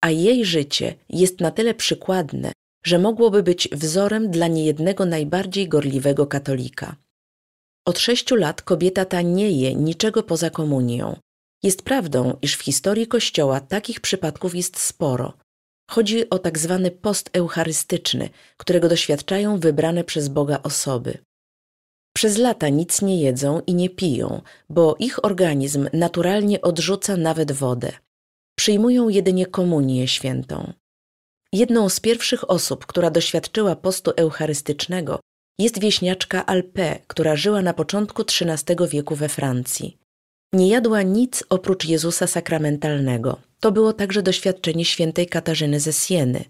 a 0.00 0.10
jej 0.10 0.44
życie 0.44 0.94
jest 1.08 1.40
na 1.40 1.50
tyle 1.50 1.74
przykładne, 1.74 2.52
że 2.84 2.98
mogłoby 2.98 3.42
być 3.42 3.68
wzorem 3.72 4.30
dla 4.30 4.46
niejednego 4.46 5.06
najbardziej 5.06 5.68
gorliwego 5.68 6.26
katolika. 6.26 6.96
Od 7.90 7.98
sześciu 7.98 8.36
lat 8.36 8.62
kobieta 8.62 9.04
ta 9.04 9.22
nie 9.22 9.50
je 9.50 9.74
niczego 9.74 10.22
poza 10.22 10.50
komunią. 10.50 11.16
Jest 11.62 11.82
prawdą, 11.82 12.36
iż 12.42 12.56
w 12.56 12.62
historii 12.62 13.06
Kościoła 13.06 13.60
takich 13.60 14.00
przypadków 14.00 14.54
jest 14.54 14.78
sporo. 14.78 15.32
Chodzi 15.90 16.30
o 16.30 16.38
tak 16.38 16.58
zwany 16.58 16.90
post 16.90 17.30
eucharystyczny, 17.32 18.28
którego 18.56 18.88
doświadczają 18.88 19.60
wybrane 19.60 20.04
przez 20.04 20.28
Boga 20.28 20.60
osoby. 20.62 21.18
Przez 22.16 22.38
lata 22.38 22.68
nic 22.68 23.02
nie 23.02 23.20
jedzą 23.20 23.60
i 23.66 23.74
nie 23.74 23.90
piją, 23.90 24.42
bo 24.68 24.96
ich 24.98 25.24
organizm 25.24 25.88
naturalnie 25.92 26.60
odrzuca 26.60 27.16
nawet 27.16 27.52
wodę. 27.52 27.92
Przyjmują 28.58 29.08
jedynie 29.08 29.46
komunię 29.46 30.08
świętą. 30.08 30.72
Jedną 31.52 31.88
z 31.88 32.00
pierwszych 32.00 32.50
osób, 32.50 32.86
która 32.86 33.10
doświadczyła 33.10 33.76
postu 33.76 34.10
eucharystycznego, 34.16 35.20
jest 35.60 35.80
wieśniaczka 35.80 36.46
Alpe, 36.46 36.98
która 37.06 37.36
żyła 37.36 37.62
na 37.62 37.74
początku 37.74 38.22
XIII 38.22 38.88
wieku 38.88 39.14
we 39.14 39.28
Francji. 39.28 39.98
Nie 40.52 40.68
jadła 40.68 41.02
nic 41.02 41.44
oprócz 41.48 41.84
Jezusa 41.84 42.26
sakramentalnego. 42.26 43.40
To 43.60 43.72
było 43.72 43.92
także 43.92 44.22
doświadczenie 44.22 44.84
świętej 44.84 45.26
Katarzyny 45.26 45.80
ze 45.80 45.92
Sieny. 45.92 46.44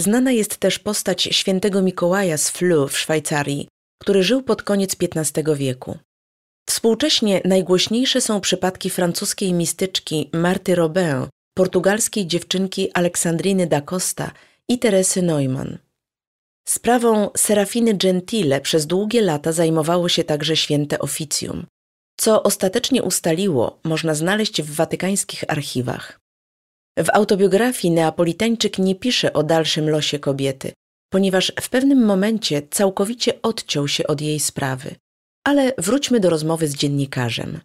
Znana 0.00 0.32
jest 0.32 0.56
też 0.56 0.78
postać 0.78 1.22
świętego 1.22 1.82
Mikołaja 1.82 2.38
z 2.38 2.50
Flu 2.50 2.88
w 2.88 2.98
Szwajcarii, 2.98 3.68
który 4.02 4.22
żył 4.22 4.42
pod 4.42 4.62
koniec 4.62 4.96
XV 5.02 5.56
wieku. 5.56 5.98
Współcześnie 6.68 7.40
najgłośniejsze 7.44 8.20
są 8.20 8.40
przypadki 8.40 8.90
francuskiej 8.90 9.52
mistyczki 9.52 10.30
Marty 10.32 10.74
Robin, 10.74 11.26
portugalskiej 11.54 12.26
dziewczynki 12.26 12.92
Aleksandriny 12.92 13.66
da 13.66 13.80
Costa 13.80 14.30
i 14.68 14.78
Teresy 14.78 15.22
Neumann. 15.22 15.78
Sprawą 16.68 17.30
Serafiny 17.36 17.94
Gentile 17.94 18.60
przez 18.60 18.86
długie 18.86 19.22
lata 19.22 19.52
zajmowało 19.52 20.08
się 20.08 20.24
także 20.24 20.56
święte 20.56 20.98
oficjum, 20.98 21.66
co 22.16 22.42
ostatecznie 22.42 23.02
ustaliło 23.02 23.80
można 23.84 24.14
znaleźć 24.14 24.62
w 24.62 24.74
watykańskich 24.74 25.44
archiwach. 25.48 26.20
W 26.98 27.10
autobiografii 27.12 27.94
Neapolitańczyk 27.94 28.78
nie 28.78 28.94
pisze 28.94 29.32
o 29.32 29.42
dalszym 29.42 29.90
losie 29.90 30.18
kobiety, 30.18 30.72
ponieważ 31.12 31.52
w 31.60 31.68
pewnym 31.68 32.04
momencie 32.06 32.62
całkowicie 32.70 33.42
odciął 33.42 33.88
się 33.88 34.06
od 34.06 34.20
jej 34.20 34.40
sprawy. 34.40 34.94
Ale 35.44 35.72
wróćmy 35.78 36.20
do 36.20 36.30
rozmowy 36.30 36.68
z 36.68 36.74
dziennikarzem. 36.74 37.60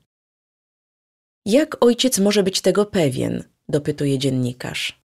Jak 1.45 1.83
ojciec 1.83 2.19
może 2.19 2.43
być 2.43 2.61
tego 2.61 2.85
pewien? 2.85 3.43
dopytuje 3.69 4.19
dziennikarz. 4.19 4.99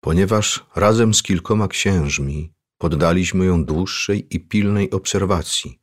Ponieważ 0.00 0.66
razem 0.76 1.14
z 1.14 1.22
kilkoma 1.22 1.68
księżmi 1.68 2.57
poddaliśmy 2.78 3.44
ją 3.44 3.64
dłuższej 3.64 4.36
i 4.36 4.40
pilnej 4.40 4.90
obserwacji. 4.90 5.80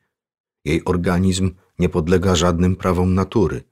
Jej 0.65 0.85
organizm 0.85 1.55
nie 1.79 1.89
podlega 1.89 2.35
żadnym 2.35 2.75
prawom 2.75 3.13
natury. 3.13 3.63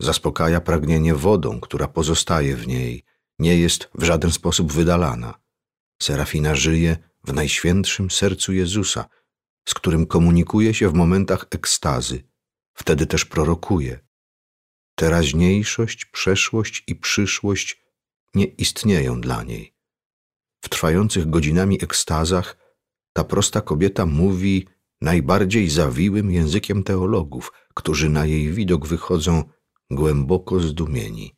Zaspokaja 0.00 0.60
pragnienie 0.60 1.14
wodą, 1.14 1.60
która 1.60 1.88
pozostaje 1.88 2.56
w 2.56 2.66
niej, 2.66 3.04
nie 3.38 3.58
jest 3.58 3.90
w 3.94 4.04
żaden 4.04 4.30
sposób 4.30 4.72
wydalana. 4.72 5.34
Serafina 6.02 6.54
żyje 6.54 6.96
w 7.24 7.32
najświętszym 7.32 8.10
sercu 8.10 8.52
Jezusa, 8.52 9.08
z 9.68 9.74
którym 9.74 10.06
komunikuje 10.06 10.74
się 10.74 10.88
w 10.88 10.94
momentach 10.94 11.46
ekstazy, 11.50 12.22
wtedy 12.74 13.06
też 13.06 13.24
prorokuje. 13.24 14.00
Teraźniejszość, 14.94 16.04
przeszłość 16.04 16.84
i 16.86 16.96
przyszłość 16.96 17.84
nie 18.34 18.44
istnieją 18.44 19.20
dla 19.20 19.42
niej. 19.42 19.73
W 20.64 20.68
trwających 20.68 21.30
godzinami 21.30 21.78
ekstazach 21.82 22.56
ta 23.12 23.24
prosta 23.24 23.60
kobieta 23.60 24.06
mówi 24.06 24.66
najbardziej 25.00 25.70
zawiłym 25.70 26.30
językiem 26.30 26.82
teologów, 26.82 27.52
którzy 27.74 28.08
na 28.08 28.26
jej 28.26 28.52
widok 28.52 28.86
wychodzą 28.86 29.42
głęboko 29.90 30.60
zdumieni. 30.60 31.34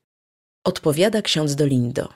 Odpowiada 0.65 1.23
ksiądz 1.23 1.55
Dolindo. 1.55 2.09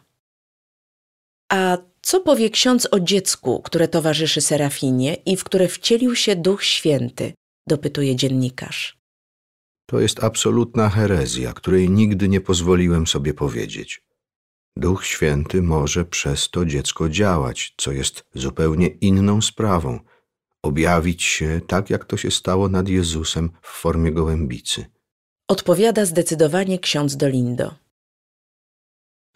A 1.53 1.79
co 2.03 2.21
powie 2.21 2.51
ksiądz 2.51 2.89
o 2.91 3.01
dziecku, 3.01 3.63
które 3.63 3.89
towarzyszy 3.89 4.41
Serafinie 4.41 5.15
i 5.15 5.37
w 5.37 5.45
które 5.45 5.69
wcielił 5.69 6.17
się 6.17 6.37
Duch 6.37 6.65
Święty? 6.65 7.33
dopytuje 7.67 8.17
dziennikarz. 8.17 8.99
To 9.87 10.01
jest 10.01 10.25
absolutna 10.25 10.89
herezja, 10.89 11.53
której 11.53 11.91
nigdy 11.91 12.29
nie 12.29 12.41
pozwoliłem 12.41 13.07
sobie 13.07 13.35
powiedzieć. 13.35 14.03
Duch 14.77 15.07
Święty 15.07 15.63
może 15.63 16.05
przez 16.05 16.51
to 16.51 16.65
dziecko 16.65 17.09
działać, 17.09 17.75
co 17.77 17.93
jest 17.93 18.25
zupełnie 18.35 18.87
inną 18.87 19.43
sprawą, 19.43 20.01
objawić 20.63 21.23
się 21.23 21.61
tak, 21.67 21.91
jak 21.91 22.05
to 22.05 22.17
się 22.17 22.31
stało 22.31 22.69
nad 22.69 22.89
Jezusem 22.89 23.51
w 23.63 23.69
formie 23.69 24.13
gołębicy. 24.13 24.87
Odpowiada 25.49 26.05
zdecydowanie 26.05 26.79
ksiądz 26.79 27.17
Dolindo. 27.17 27.75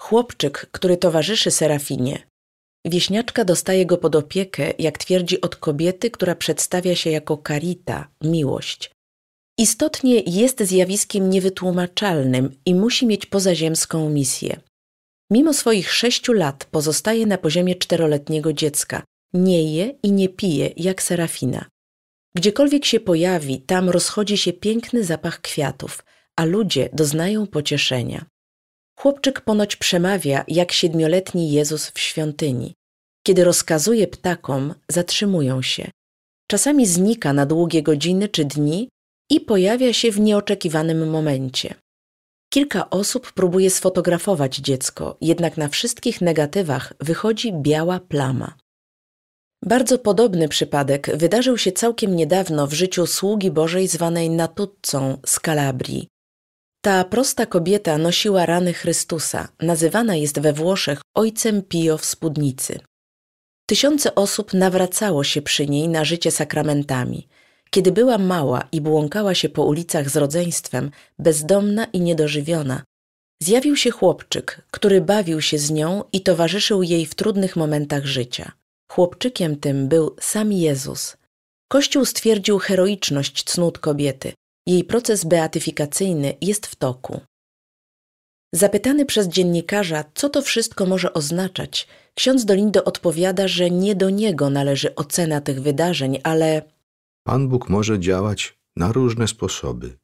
Chłopczyk, 0.01 0.67
który 0.73 0.97
towarzyszy 0.97 1.51
Serafinie, 1.51 2.27
wieśniaczka 2.85 3.45
dostaje 3.45 3.87
go 3.87 3.99
pod 3.99 4.17
opiekę, 4.17 4.73
jak 4.79 4.99
twierdzi, 4.99 5.41
od 5.41 5.57
kobiety, 5.57 6.11
która 6.11 6.35
przedstawia 6.35 6.97
się 6.97 7.11
jako 7.11 7.39
karita, 7.39 8.09
miłość. 8.21 8.91
Istotnie 9.59 10.21
jest 10.21 10.63
zjawiskiem 10.63 11.31
niewytłumaczalnym 11.31 12.51
i 12.67 12.75
musi 12.75 13.07
mieć 13.07 13.27
pozaziemską 13.27 14.11
misję. 14.11 14.61
Mimo 15.31 15.53
swoich 15.53 15.93
sześciu 15.93 16.33
lat 16.33 16.65
pozostaje 16.65 17.27
na 17.27 17.39
poziomie 17.39 17.75
czteroletniego 17.75 18.53
dziecka, 18.53 19.03
nie 19.33 19.75
je 19.75 19.95
i 20.03 20.13
nie 20.13 20.29
pije 20.29 20.71
jak 20.77 21.03
Serafina. 21.03 21.67
Gdziekolwiek 22.37 22.85
się 22.85 23.01
pojawi, 23.01 23.61
tam 23.61 23.91
rozchodzi 23.91 24.37
się 24.37 24.53
piękny 24.53 25.05
zapach 25.05 25.41
kwiatów, 25.41 26.05
a 26.37 26.45
ludzie 26.45 26.89
doznają 26.93 27.47
pocieszenia. 27.47 28.27
Chłopczyk 28.99 29.41
ponoć 29.41 29.77
przemawia 29.77 30.45
jak 30.49 30.73
siedmioletni 30.73 31.53
Jezus 31.53 31.91
w 31.91 32.01
świątyni. 32.01 32.75
Kiedy 33.27 33.45
rozkazuje 33.45 34.07
ptakom, 34.07 34.75
zatrzymują 34.89 35.63
się. 35.63 35.91
Czasami 36.51 36.87
znika 36.87 37.33
na 37.33 37.47
długie 37.47 37.83
godziny 37.83 38.29
czy 38.29 38.45
dni, 38.45 38.89
i 39.31 39.41
pojawia 39.41 39.93
się 39.93 40.13
w 40.13 40.21
nieoczekiwanym 40.21 41.11
momencie. 41.11 41.75
Kilka 42.55 42.91
osób 42.91 43.33
próbuje 43.33 43.71
sfotografować 43.71 44.57
dziecko, 44.57 45.17
jednak 45.21 45.57
na 45.57 45.69
wszystkich 45.69 46.21
negatywach 46.21 46.93
wychodzi 47.01 47.53
biała 47.53 48.01
plama. 48.01 48.55
Bardzo 49.65 49.99
podobny 49.99 50.49
przypadek 50.49 51.17
wydarzył 51.17 51.59
się 51.59 51.73
całkiem 51.73 52.17
niedawno 52.17 52.67
w 52.67 52.73
życiu 52.73 53.07
sługi 53.07 53.51
Bożej 53.51 53.89
zwanej 53.89 54.31
Natuccą 54.31 55.19
z 55.27 55.41
Kalabrii. 55.41 56.09
Ta 56.85 57.05
prosta 57.05 57.47
kobieta 57.47 57.99
nosiła 57.99 58.47
rany 58.47 58.73
Chrystusa, 58.73 59.49
nazywana 59.61 60.17
jest 60.17 60.41
we 60.41 60.53
Włoszech 60.53 61.01
ojcem 61.15 61.63
Pio 61.63 61.99
w 61.99 62.05
spódnicy. 62.05 62.81
Tysiące 63.67 64.15
osób 64.15 64.53
nawracało 64.53 65.25
się 65.25 65.43
przy 65.43 65.67
niej 65.67 65.89
na 65.89 66.05
życie 66.05 66.31
sakramentami. 66.31 67.29
Kiedy 67.75 67.93
była 67.93 68.19
mała 68.19 68.69
i 68.73 68.81
błąkała 68.81 69.35
się 69.35 69.49
po 69.49 69.65
ulicach 69.65 70.11
z 70.11 70.17
rodzeństwem, 70.17 70.91
bezdomna 71.19 71.85
i 71.85 72.01
niedożywiona, 72.01 72.83
zjawił 73.43 73.77
się 73.77 73.91
chłopczyk, 73.91 74.61
który 74.71 75.01
bawił 75.01 75.41
się 75.41 75.59
z 75.59 75.71
nią 75.71 76.05
i 76.13 76.21
towarzyszył 76.21 76.83
jej 76.83 77.07
w 77.07 77.15
trudnych 77.15 77.57
momentach 77.57 78.05
życia. 78.05 78.53
Chłopczykiem 78.93 79.57
tym 79.57 79.89
był 79.89 80.17
sam 80.21 80.53
Jezus. 80.53 81.17
Kościół 81.69 82.05
stwierdził 82.05 82.59
heroiczność 82.59 83.45
cnót 83.45 83.79
kobiety. 83.79 84.33
Jej 84.67 84.85
proces 84.85 85.25
beatyfikacyjny 85.25 86.35
jest 86.41 86.67
w 86.67 86.77
toku. 86.77 87.21
Zapytany 88.53 89.07
przez 89.07 89.29
dziennikarza, 89.29 90.05
co 90.15 90.29
to 90.29 90.43
wszystko 90.43 90.87
może 90.87 91.13
oznaczać, 91.13 91.89
ksiądz 92.15 92.45
Dolindo 92.45 92.85
odpowiada, 92.85 93.49
że 93.49 93.71
nie 93.71 93.95
do 93.95 94.11
niego 94.11 94.51
należy 94.51 94.95
ocena 94.95 95.41
tych 95.41 95.63
wydarzeń, 95.63 96.21
ale 96.23 96.74
Pan 97.27 97.49
Bóg 97.49 97.69
może 97.69 98.01
działać 98.01 98.59
na 98.77 98.93
różne 98.93 99.29
sposoby. 99.29 99.99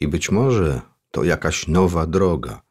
I 0.00 0.08
być 0.08 0.30
może 0.30 0.80
to 1.10 1.24
jakaś 1.24 1.68
nowa 1.68 2.06
droga, 2.06 2.62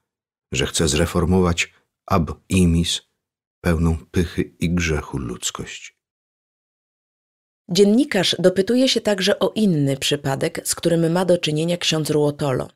że 0.54 0.66
chce 0.66 0.88
zreformować 0.88 1.74
ab 2.06 2.32
imis 2.50 3.02
pełną 3.62 3.98
pychy 4.12 4.42
i 4.60 4.70
grzechu 4.70 5.18
ludzkość. 5.18 5.98
Dziennikarz 7.70 8.36
dopytuje 8.40 8.90
się 8.90 9.02
także 9.02 9.40
o 9.40 9.50
inny 9.50 9.98
przypadek, 9.98 10.62
z 10.68 10.76
którym 10.76 11.12
ma 11.12 11.26
do 11.26 11.38
czynienia 11.38 11.78
ksiądz 11.78 12.10
Ruotolo. 12.10 12.70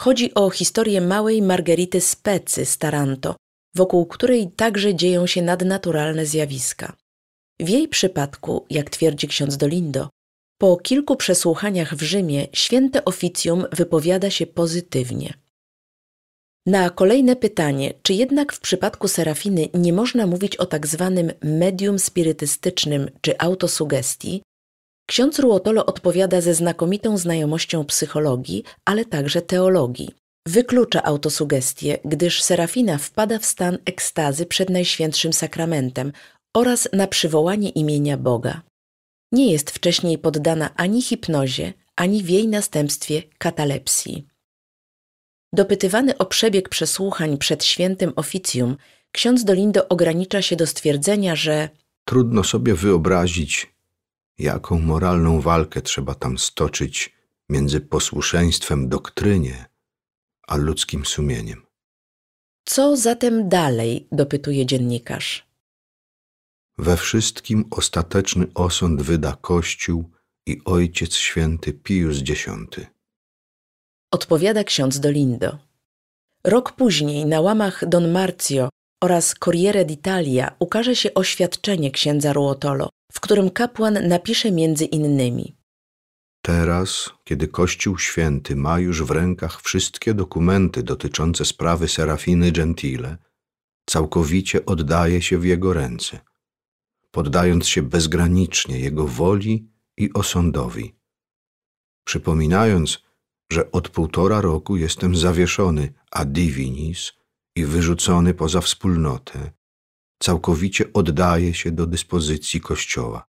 Chodzi 0.00 0.34
o 0.34 0.50
historię 0.50 1.00
małej 1.00 1.42
Margerity 1.42 2.00
Specy 2.00 2.64
z 2.64 2.78
Taranto, 2.78 3.36
wokół 3.74 4.06
której 4.06 4.50
także 4.50 4.94
dzieją 4.94 5.26
się 5.26 5.42
nadnaturalne 5.42 6.26
zjawiska. 6.26 6.96
W 7.60 7.68
jej 7.68 7.88
przypadku, 7.88 8.66
jak 8.70 8.90
twierdzi 8.90 9.28
ksiądz 9.28 9.56
Dolindo, 9.56 10.08
po 10.58 10.76
kilku 10.76 11.16
przesłuchaniach 11.16 11.94
w 11.94 12.02
Rzymie 12.02 12.46
święte 12.52 13.04
oficjum 13.04 13.64
wypowiada 13.72 14.30
się 14.30 14.46
pozytywnie. 14.46 15.34
Na 16.66 16.90
kolejne 16.90 17.36
pytanie, 17.36 17.94
czy 18.02 18.14
jednak 18.14 18.52
w 18.52 18.60
przypadku 18.60 19.08
Serafiny 19.08 19.68
nie 19.74 19.92
można 19.92 20.26
mówić 20.26 20.56
o 20.56 20.66
tak 20.66 20.86
zwanym 20.86 21.32
medium 21.42 21.98
spirytystycznym 21.98 23.10
czy 23.20 23.38
autosugestii, 23.38 24.42
ksiądz 25.06 25.38
Ruotolo 25.38 25.86
odpowiada 25.86 26.40
ze 26.40 26.54
znakomitą 26.54 27.18
znajomością 27.18 27.84
psychologii, 27.84 28.64
ale 28.84 29.04
także 29.04 29.42
teologii. 29.42 30.10
Wyklucza 30.48 31.02
autosugestię, 31.02 31.98
gdyż 32.04 32.42
Serafina 32.42 32.98
wpada 32.98 33.38
w 33.38 33.44
stan 33.44 33.78
ekstazy 33.84 34.46
przed 34.46 34.70
Najświętszym 34.70 35.32
Sakramentem 35.32 36.12
oraz 36.56 36.88
na 36.92 37.06
przywołanie 37.06 37.70
imienia 37.70 38.16
Boga. 38.16 38.62
Nie 39.32 39.52
jest 39.52 39.70
wcześniej 39.70 40.18
poddana 40.18 40.70
ani 40.76 41.02
hipnozie, 41.02 41.72
ani 41.96 42.22
w 42.22 42.28
jej 42.28 42.48
następstwie 42.48 43.22
katalepsji. 43.38 44.26
Dopytywany 45.52 46.18
o 46.18 46.26
przebieg 46.26 46.68
przesłuchań 46.68 47.38
przed 47.38 47.64
świętym 47.64 48.12
oficjum, 48.16 48.76
ksiądz 49.12 49.44
Dolindo 49.44 49.88
ogranicza 49.88 50.42
się 50.42 50.56
do 50.56 50.66
stwierdzenia, 50.66 51.36
że 51.36 51.68
Trudno 52.04 52.44
sobie 52.44 52.74
wyobrazić, 52.74 53.74
jaką 54.38 54.78
moralną 54.80 55.40
walkę 55.40 55.82
trzeba 55.82 56.14
tam 56.14 56.38
stoczyć 56.38 57.14
między 57.48 57.80
posłuszeństwem 57.80 58.88
doktrynie 58.88 59.66
a 60.48 60.56
ludzkim 60.56 61.04
sumieniem. 61.04 61.62
co 62.64 62.96
zatem 62.96 63.48
dalej, 63.48 64.08
dopytuje 64.12 64.66
dziennikarz. 64.66 65.47
We 66.78 66.96
wszystkim 66.96 67.64
ostateczny 67.70 68.46
osąd 68.54 69.02
wyda 69.02 69.36
Kościół 69.40 70.10
i 70.46 70.60
Ojciec 70.64 71.14
Święty 71.14 71.72
Pius 71.72 72.18
X. 72.30 72.46
Odpowiada 74.10 74.64
ksiądz 74.64 75.00
Dolindo. 75.00 75.58
Rok 76.44 76.72
później 76.72 77.26
na 77.26 77.40
łamach 77.40 77.88
Don 77.88 78.10
Marzio 78.10 78.68
oraz 79.02 79.34
Corriere 79.34 79.84
d'Italia 79.84 80.50
ukaże 80.58 80.96
się 80.96 81.14
oświadczenie 81.14 81.90
księdza 81.90 82.32
Ruotolo, 82.32 82.88
w 83.12 83.20
którym 83.20 83.50
kapłan 83.50 84.08
napisze 84.08 84.52
między 84.52 84.84
innymi 84.84 85.58
Teraz, 86.42 87.10
kiedy 87.24 87.48
Kościół 87.48 87.98
Święty 87.98 88.56
ma 88.56 88.78
już 88.78 89.02
w 89.02 89.10
rękach 89.10 89.62
wszystkie 89.62 90.14
dokumenty 90.14 90.82
dotyczące 90.82 91.44
sprawy 91.44 91.88
Serafiny 91.88 92.52
Gentile, 92.52 93.16
całkowicie 93.86 94.66
oddaje 94.66 95.22
się 95.22 95.38
w 95.38 95.44
jego 95.44 95.72
ręce, 95.72 96.20
poddając 97.10 97.68
się 97.68 97.82
bezgranicznie 97.82 98.80
jego 98.80 99.06
woli 99.06 99.68
i 99.96 100.12
osądowi. 100.12 100.94
Przypominając, 102.04 103.02
że 103.52 103.72
od 103.72 103.88
półtora 103.88 104.40
roku 104.40 104.76
jestem 104.76 105.16
zawieszony 105.16 105.92
a 106.10 106.24
divinis 106.24 107.12
i 107.56 107.64
wyrzucony 107.64 108.34
poza 108.34 108.60
wspólnotę, 108.60 109.52
całkowicie 110.18 110.92
oddaję 110.92 111.54
się 111.54 111.72
do 111.72 111.86
dyspozycji 111.86 112.60
Kościoła. 112.60 113.28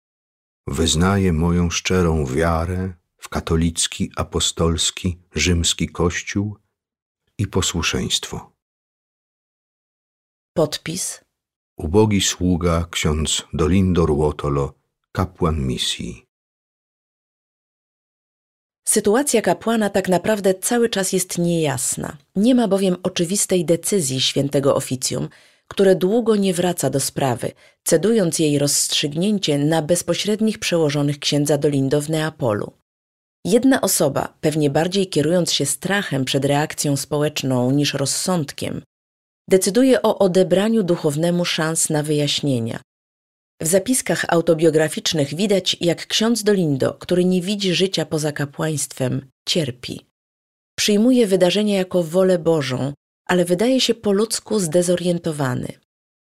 Wyznaję 0.66 1.32
moją 1.32 1.70
szczerą 1.70 2.26
wiarę 2.26 2.94
w 3.18 3.28
katolicki, 3.28 4.10
apostolski, 4.16 5.18
rzymski 5.34 5.88
Kościół 5.88 6.56
i 7.38 7.46
posłuszeństwo. 7.46 8.56
podpis 10.56 11.25
Ubogi 11.78 12.20
sługa 12.20 12.86
ksiądz 12.90 13.42
Dolindo 13.52 14.06
Ruotolo, 14.06 14.72
kapłan 15.12 15.66
misji. 15.66 16.24
Sytuacja 18.88 19.42
kapłana 19.42 19.90
tak 19.90 20.08
naprawdę 20.08 20.54
cały 20.54 20.88
czas 20.88 21.12
jest 21.12 21.38
niejasna. 21.38 22.16
Nie 22.36 22.54
ma 22.54 22.68
bowiem 22.68 22.96
oczywistej 23.02 23.64
decyzji 23.64 24.20
świętego 24.20 24.74
oficjum, 24.74 25.28
które 25.68 25.94
długo 25.94 26.36
nie 26.36 26.54
wraca 26.54 26.90
do 26.90 27.00
sprawy, 27.00 27.52
cedując 27.84 28.38
jej 28.38 28.58
rozstrzygnięcie 28.58 29.58
na 29.58 29.82
bezpośrednich 29.82 30.58
przełożonych 30.58 31.18
księdza 31.18 31.58
Dolindo 31.58 32.00
w 32.00 32.08
Neapolu. 32.08 32.72
Jedna 33.44 33.80
osoba, 33.80 34.34
pewnie 34.40 34.70
bardziej 34.70 35.06
kierując 35.06 35.52
się 35.52 35.66
strachem 35.66 36.24
przed 36.24 36.44
reakcją 36.44 36.96
społeczną 36.96 37.70
niż 37.70 37.94
rozsądkiem, 37.94 38.82
decyduje 39.49 40.03
o 40.03 40.18
odebraniu 40.18 40.82
duchownemu 40.82 41.44
szans 41.44 41.90
na 41.90 42.03
wyjaśnienia. 42.03 42.80
W 43.62 43.66
zapiskach 43.66 44.24
autobiograficznych 44.28 45.34
widać, 45.34 45.76
jak 45.80 46.07
ksiądz 46.07 46.42
Dolindo, 46.42 46.94
który 46.94 47.24
nie 47.24 47.40
widzi 47.42 47.74
życia 47.74 48.07
poza 48.07 48.32
kapłaństwem, 48.32 49.26
cierpi. 49.49 50.07
Przyjmuje 50.78 51.26
wydarzenia 51.26 51.76
jako 51.76 52.03
wolę 52.03 52.38
Bożą, 52.38 52.92
ale 53.26 53.44
wydaje 53.44 53.80
się 53.80 53.94
po 53.94 54.12
ludzku 54.12 54.59
zdezorientowany. 54.59 55.68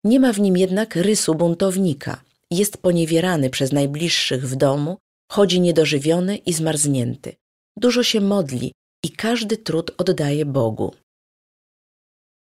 Nie 0.03 0.20
ma 0.20 0.34
w 0.34 0.39
nim 0.39 0.57
jednak 0.57 0.95
rysu 0.95 1.36
buntownika. 1.36 2.24
Jest 2.51 2.78
poniewierany 2.78 3.49
przez 3.49 3.72
najbliższych 3.72 4.47
w 4.47 4.55
domu, 4.55 4.97
chodzi 5.32 5.61
niedożywiony 5.61 6.38
i 6.38 6.53
zmarznięty. 6.53 7.36
Dużo 7.78 8.03
się 8.03 8.22
modli 8.22 8.74
i 9.05 9.11
każdy 9.11 9.57
trud 9.57 9.91
oddaje 9.97 10.45
Bogu. 10.45 10.95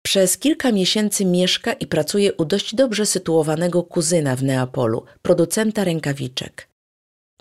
Przez 0.03 0.38
kilka 0.38 0.72
miesięcy 0.72 1.24
mieszka 1.24 1.72
i 1.72 1.86
pracuje 1.86 2.32
u 2.32 2.44
dość 2.44 2.74
dobrze 2.74 3.07
sytuowanego 3.07 3.82
kuzyna 3.82 4.36
w 4.36 4.42
Neapolu, 4.42 5.05
producenta 5.22 5.84
rękawiczek. 5.84 6.68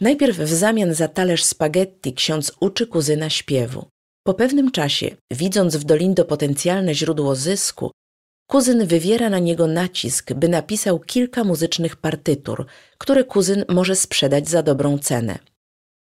Najpierw 0.02 0.38
w 0.38 0.54
zamian 0.54 0.94
za 0.94 1.08
talerz 1.08 1.44
spaghetti 1.44 2.14
ksiądz 2.14 2.52
uczy 2.60 2.88
kuzyna 2.88 3.30
śpiewu. 3.30 3.86
Po 4.24 4.34
pewnym 4.34 4.72
czasie, 4.72 5.16
widząc 5.32 5.76
w 5.76 5.84
Dolindo 5.84 6.26
potencjalne 6.26 6.96
źródło 6.96 7.36
zysku, 7.36 7.92
kuzyn 8.48 8.86
wywiera 8.86 9.30
na 9.30 9.40
niego 9.40 9.68
nacisk, 9.68 10.34
by 10.34 10.50
napisał 10.50 11.00
kilka 11.00 11.44
muzycznych 11.44 11.96
partytur, 11.96 12.66
które 12.98 13.24
kuzyn 13.24 13.66
może 13.70 13.96
sprzedać 13.96 14.50
za 14.50 14.64
dobrą 14.64 14.98
cenę. 14.98 15.40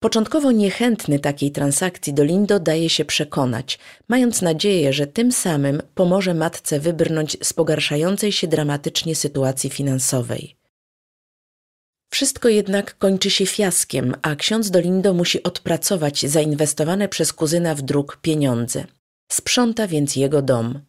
Początkowo 0.03 0.53
niechętny 0.53 1.19
takiej 1.19 1.51
transakcji 1.51 2.15
Dolindo 2.15 2.61
daje 2.61 2.91
się 2.91 3.05
przekonać, 3.05 3.79
mając 4.09 4.43
nadzieję, 4.43 4.93
że 4.93 5.07
tym 5.07 5.33
samym 5.33 5.83
pomoże 5.95 6.35
matce 6.35 6.81
wybrnąć 6.81 7.37
z 7.43 7.53
pogarszającej 7.53 8.33
się 8.33 8.47
dramatycznie 8.47 9.17
sytuacji 9.17 9.71
finansowej. 9.71 10.57
Wszystko 12.13 12.49
jednak 12.49 12.99
kończy 12.99 13.31
się 13.31 13.47
fiaskiem, 13.47 14.15
a 14.23 14.37
ksiądz 14.37 14.71
Dolindo 14.71 15.15
musi 15.15 15.43
odpracować 15.43 16.27
zainwestowane 16.27 17.09
przez 17.09 17.33
kuzyna 17.33 17.75
w 17.75 17.83
dróg 17.83 18.17
pieniądze. 18.17 18.85
Sprząta 19.33 19.87
więc 19.87 20.17
jego 20.17 20.43
dom. 20.43 20.81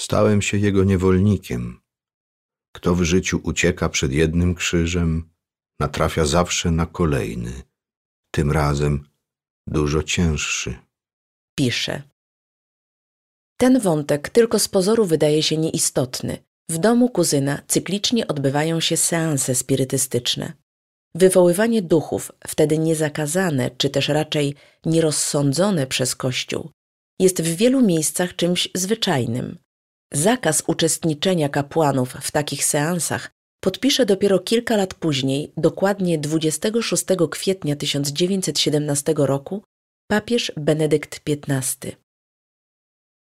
Stałem 0.00 0.42
się 0.42 0.58
jego 0.58 0.84
niewolnikiem. 0.84 1.80
Kto 2.72 2.94
w 2.94 3.02
życiu 3.02 3.40
ucieka 3.42 3.88
przed 3.88 4.12
jednym 4.12 4.54
krzyżem, 4.54 5.30
natrafia 5.80 6.24
zawsze 6.24 6.70
na 6.70 6.86
kolejny, 6.86 7.62
tym 8.34 8.52
razem 8.52 9.08
dużo 9.66 10.02
cięższy. 10.02 10.74
Pisze. 11.58 12.02
Ten 13.56 13.80
wątek 13.80 14.28
tylko 14.28 14.58
z 14.58 14.68
pozoru 14.68 15.04
wydaje 15.06 15.42
się 15.42 15.56
nieistotny. 15.56 16.38
W 16.70 16.78
domu 16.78 17.08
kuzyna 17.08 17.62
cyklicznie 17.68 18.28
odbywają 18.28 18.80
się 18.80 18.96
seanse 18.96 19.54
spirytystyczne. 19.54 20.52
Wywoływanie 21.14 21.82
duchów, 21.82 22.32
wtedy 22.48 22.78
niezakazane, 22.78 23.70
czy 23.70 23.90
też 23.90 24.08
raczej 24.08 24.54
nierozsądzone 24.86 25.86
przez 25.86 26.16
Kościół, 26.16 26.70
jest 27.20 27.42
w 27.42 27.56
wielu 27.56 27.82
miejscach 27.82 28.36
czymś 28.36 28.68
zwyczajnym. 28.74 29.58
Zakaz 30.12 30.62
uczestniczenia 30.66 31.48
kapłanów 31.48 32.12
w 32.12 32.30
takich 32.30 32.64
seansach 32.64 33.30
podpisze 33.64 34.06
dopiero 34.06 34.38
kilka 34.38 34.76
lat 34.76 34.94
później, 34.94 35.52
dokładnie 35.56 36.18
26 36.18 37.04
kwietnia 37.30 37.76
1917 37.76 39.14
roku, 39.16 39.62
papież 40.10 40.52
Benedykt 40.56 41.20
XV. 41.28 41.92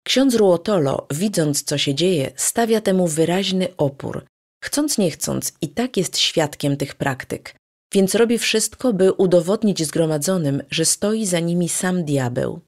Ksiądz 0.04 0.34
Ruotolo, 0.34 1.06
widząc 1.10 1.62
co 1.62 1.78
się 1.78 1.94
dzieje, 1.94 2.30
stawia 2.36 2.80
temu 2.80 3.08
wyraźny 3.08 3.76
opór. 3.76 4.26
Chcąc 4.64 4.98
nie 4.98 5.10
chcąc, 5.10 5.52
i 5.60 5.68
tak 5.68 5.96
jest 5.96 6.18
świadkiem 6.18 6.76
tych 6.76 6.94
praktyk, 6.94 7.56
więc 7.92 8.14
robi 8.14 8.38
wszystko, 8.38 8.92
by 8.92 9.12
udowodnić 9.12 9.86
zgromadzonym, 9.86 10.62
że 10.70 10.84
stoi 10.84 11.26
za 11.26 11.40
nimi 11.40 11.68
sam 11.68 12.04
diabeł. 12.04 12.60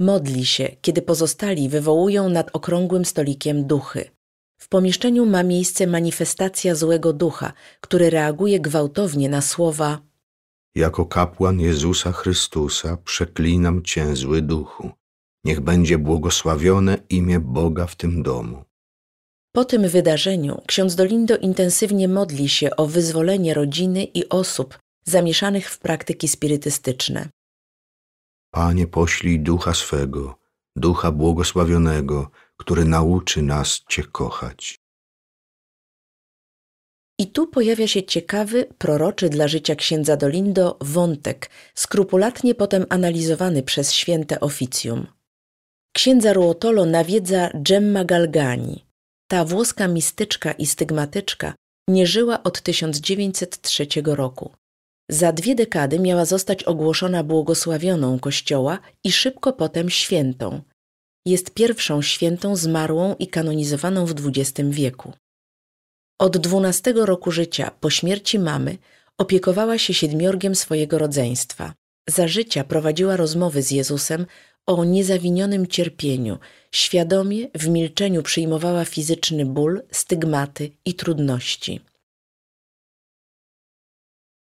Modli 0.00 0.46
się, 0.46 0.76
kiedy 0.82 1.02
pozostali 1.02 1.68
wywołują 1.68 2.28
nad 2.28 2.50
okrągłym 2.52 3.04
stolikiem 3.04 3.66
duchy. 3.66 4.15
W 4.58 4.68
pomieszczeniu 4.68 5.26
ma 5.26 5.42
miejsce 5.42 5.86
manifestacja 5.86 6.74
złego 6.74 7.12
ducha, 7.12 7.52
który 7.80 8.10
reaguje 8.10 8.60
gwałtownie 8.60 9.28
na 9.28 9.40
słowa 9.42 10.00
Jako 10.74 11.06
kapłan 11.06 11.60
Jezusa 11.60 12.12
Chrystusa 12.12 12.96
przeklinam 12.96 13.82
Cię, 13.82 14.16
zły 14.16 14.42
duchu. 14.42 14.90
Niech 15.44 15.60
będzie 15.60 15.98
błogosławione 15.98 16.98
imię 17.08 17.40
Boga 17.40 17.86
w 17.86 17.96
tym 17.96 18.22
domu. 18.22 18.64
Po 19.52 19.64
tym 19.64 19.88
wydarzeniu 19.88 20.62
ksiądz 20.66 20.94
Dolindo 20.94 21.36
intensywnie 21.36 22.08
modli 22.08 22.48
się 22.48 22.76
o 22.76 22.86
wyzwolenie 22.86 23.54
rodziny 23.54 24.04
i 24.04 24.28
osób 24.28 24.78
zamieszanych 25.04 25.70
w 25.70 25.78
praktyki 25.78 26.28
spirytystyczne. 26.28 27.28
Panie, 28.50 28.86
poślij 28.86 29.40
ducha 29.40 29.74
swego, 29.74 30.38
ducha 30.76 31.10
błogosławionego, 31.12 32.30
który 32.56 32.84
nauczy 32.84 33.42
nas 33.42 33.80
Cię 33.88 34.02
kochać. 34.02 34.78
I 37.18 37.26
tu 37.26 37.46
pojawia 37.46 37.86
się 37.86 38.02
ciekawy, 38.02 38.66
proroczy 38.78 39.28
dla 39.28 39.48
życia 39.48 39.74
księdza 39.74 40.16
Dolindo 40.16 40.76
wątek, 40.80 41.50
skrupulatnie 41.74 42.54
potem 42.54 42.86
analizowany 42.88 43.62
przez 43.62 43.92
święte 43.92 44.40
oficjum. 44.40 45.06
Księdza 45.92 46.32
Ruotolo 46.32 46.84
nawiedza 46.84 47.50
Gemma 47.54 48.04
Galgani. 48.04 48.86
Ta 49.28 49.44
włoska 49.44 49.88
mistyczka 49.88 50.52
i 50.52 50.66
stygmatyczka 50.66 51.54
nie 51.88 52.06
żyła 52.06 52.42
od 52.42 52.60
1903 52.60 53.86
roku. 54.04 54.52
Za 55.10 55.32
dwie 55.32 55.54
dekady 55.54 55.98
miała 55.98 56.24
zostać 56.24 56.64
ogłoszona 56.64 57.24
błogosławioną 57.24 58.18
Kościoła 58.18 58.78
i 59.04 59.12
szybko 59.12 59.52
potem 59.52 59.90
świętą. 59.90 60.62
Jest 61.26 61.50
pierwszą 61.50 62.02
świętą 62.02 62.56
zmarłą 62.56 63.14
i 63.18 63.28
kanonizowaną 63.28 64.06
w 64.06 64.14
XX 64.26 64.70
wieku. 64.70 65.12
Od 66.18 66.36
dwunastego 66.36 67.06
roku 67.06 67.30
życia, 67.30 67.70
po 67.80 67.90
śmierci 67.90 68.38
mamy, 68.38 68.78
opiekowała 69.18 69.78
się 69.78 69.94
siedmiorgiem 69.94 70.54
swojego 70.54 70.98
rodzeństwa. 70.98 71.74
Za 72.08 72.28
życia 72.28 72.64
prowadziła 72.64 73.16
rozmowy 73.16 73.62
z 73.62 73.70
Jezusem 73.70 74.26
o 74.66 74.84
niezawinionym 74.84 75.66
cierpieniu, 75.66 76.38
świadomie 76.72 77.48
w 77.54 77.68
milczeniu 77.68 78.22
przyjmowała 78.22 78.84
fizyczny 78.84 79.46
ból, 79.46 79.82
stygmaty 79.90 80.70
i 80.84 80.94
trudności. 80.94 81.80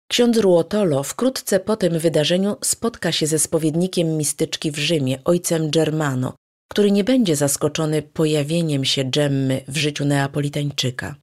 Ksiądz 0.08 0.38
Ruotolo 0.38 1.04
wkrótce 1.04 1.60
po 1.60 1.78
tym 1.78 2.00
wydarzeniu 2.00 2.56
spotka 2.64 3.12
się 3.12 3.28
ze 3.28 3.40
spowiednikiem 3.40 4.18
mistyczki 4.18 4.72
w 4.72 4.78
Rzymie, 4.78 5.20
ojcem 5.26 5.72
Germano, 5.72 6.34
który 6.74 6.92
nie 6.92 7.04
będzie 7.04 7.36
zaskoczony 7.36 8.02
pojawieniem 8.02 8.86
się 8.86 9.04
Dżemmy 9.04 9.62
w 9.68 9.78
życiu 9.78 10.06
Neapolitańczyka. 10.06 11.16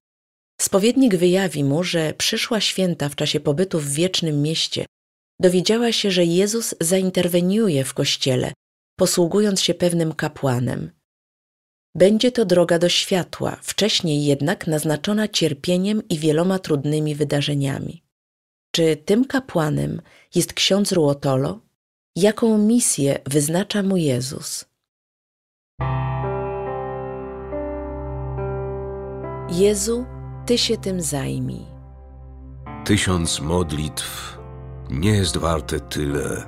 Spowiednik 0.61 1.17
wyjawi 1.17 1.65
mu, 1.65 1.85
że 1.85 2.15
przyszła 2.15 2.61
święta 2.61 3.09
w 3.09 3.17
czasie 3.17 3.41
pobytu 3.41 3.81
w 3.81 3.89
wiecznym 3.89 4.43
mieście 4.43 4.87
dowiedziała 5.41 5.93
się, 5.93 6.11
że 6.11 6.25
Jezus 6.25 6.75
zainterweniuje 6.81 7.85
w 7.85 7.95
kościele, 7.95 8.53
posługując 8.99 9.61
się 9.61 9.75
pewnym 9.75 10.13
kapłanem. 10.13 10.91
Będzie 11.95 12.33
to 12.33 12.45
droga 12.45 12.79
do 12.79 12.89
światła, 12.89 13.59
wcześniej 13.63 14.25
jednak 14.25 14.67
naznaczona 14.67 15.29
cierpieniem 15.29 16.09
i 16.09 16.19
wieloma 16.19 16.59
trudnymi 16.59 17.15
wydarzeniami. 17.15 18.03
Czy 18.75 18.97
tym 18.97 19.25
kapłanem 19.25 20.03
jest 20.35 20.53
ksiądz 20.53 20.93
Ruotolo? 20.93 21.61
Jaką 22.17 22.59
misję 22.59 23.19
wyznacza 23.27 23.83
mu 23.83 23.97
Jezus? 23.97 24.70
Jezu, 29.51 30.07
Ty 30.47 30.59
się 30.59 30.77
tym 30.77 31.01
zajmij. 31.01 31.67
Tysiąc 32.85 33.41
modlitw 33.41 34.39
nie 34.91 35.11
jest 35.11 35.37
warte 35.37 35.81
tyle, 35.81 36.43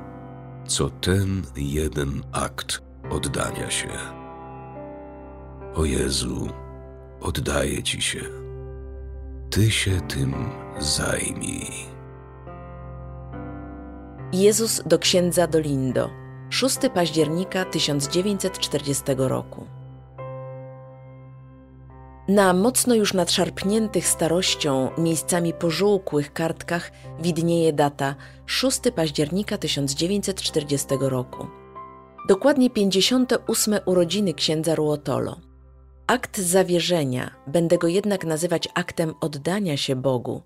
co 0.66 0.90
ten 0.90 1.42
jeden 1.56 2.22
akt 2.32 2.82
oddania 3.10 3.70
się. 3.70 3.88
O 5.74 5.84
Jezu, 5.84 6.48
oddaję 7.20 7.82
Ci 7.82 8.02
się. 8.02 8.20
Ty 9.50 9.70
się 9.70 10.00
tym 10.00 10.34
zajmij. 10.78 11.70
Jezus 14.32 14.82
do 14.86 14.98
księdza 14.98 15.46
Dolindo, 15.46 16.10
6 16.52 16.76
października 16.94 17.64
1940 17.64 19.02
roku. 19.16 19.66
Na 22.28 22.52
mocno 22.52 22.94
już 22.94 23.14
nadszarpniętych 23.14 24.06
starością, 24.08 24.90
miejscami 24.98 25.52
pożółkłych 25.52 26.32
kartkach 26.32 26.92
widnieje 27.20 27.72
data 27.72 28.14
6 28.46 28.80
października 28.96 29.58
1940 29.58 30.86
roku. 31.00 31.46
Dokładnie 32.28 32.70
58 32.70 33.74
urodziny 33.86 34.34
księdza 34.34 34.74
Ruotolo. 34.74 35.36
Akt 36.06 36.38
zawierzenia, 36.38 37.30
będę 37.46 37.78
go 37.78 37.88
jednak 37.88 38.24
nazywać 38.24 38.68
aktem 38.74 39.14
oddania 39.20 39.76
się 39.76 39.96
Bogu, 39.96 40.42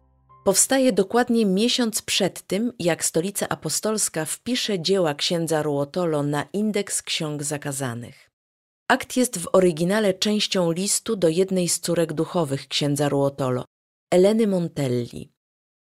powstaje 0.47 0.92
dokładnie 0.92 1.47
miesiąc 1.47 2.03
przed 2.03 2.42
tym, 2.42 2.72
jak 2.78 3.05
Stolica 3.05 3.49
Apostolska 3.49 4.24
wpisze 4.24 4.80
dzieła 4.80 5.14
księdza 5.14 5.62
Ruotolo 5.62 6.22
na 6.22 6.47
indeks 6.53 7.03
ksiąg 7.03 7.42
zakazanych. 7.42 8.30
Akt 8.88 9.16
jest 9.16 9.38
w 9.38 9.49
oryginale 9.53 10.14
częścią 10.14 10.72
listu 10.72 11.16
do 11.16 11.28
jednej 11.28 11.68
z 11.68 11.80
córek 11.80 12.12
duchowych 12.12 12.68
księdza 12.68 13.09
Ruotolo, 13.09 13.64
Eleny 14.11 14.47
Montelli. 14.47 15.32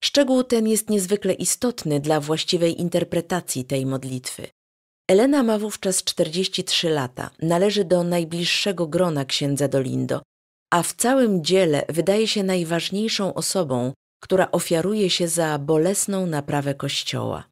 Szczegół 0.05 0.45
ten 0.45 0.69
jest 0.69 0.91
niezwykle 0.91 1.33
istotny 1.33 2.01
dla 2.01 2.21
właściwej 2.21 2.81
interpretacji 2.81 3.65
tej 3.65 3.87
modlitwy. 3.87 4.49
Elena 5.11 5.43
ma 5.43 5.59
wówczas 5.59 6.05
43 6.05 6.91
lata, 6.91 7.31
należy 7.43 7.85
do 7.85 8.05
najbliższego 8.05 8.87
grona 8.87 9.25
księdza 9.25 9.69
Dolindo, 9.69 10.23
a 10.73 10.83
w 10.83 10.93
całym 10.93 11.45
dziele 11.45 11.85
wydaje 11.89 12.29
się 12.29 12.43
najważniejszą 12.43 13.35
osobą, 13.35 13.93
która 14.25 14.51
ofiaruje 14.51 15.11
się 15.11 15.29
za 15.29 15.59
bolesną 15.59 16.27
naprawę 16.27 16.75
Kościoła. 16.75 17.45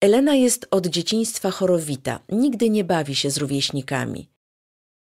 Elena 0.00 0.34
jest 0.34 0.66
od 0.70 0.86
dzieciństwa 0.86 1.50
chorowita, 1.50 2.20
nigdy 2.28 2.70
nie 2.70 2.84
bawi 2.84 3.14
się 3.14 3.30
z 3.30 3.36
rówieśnikami. 3.36 4.30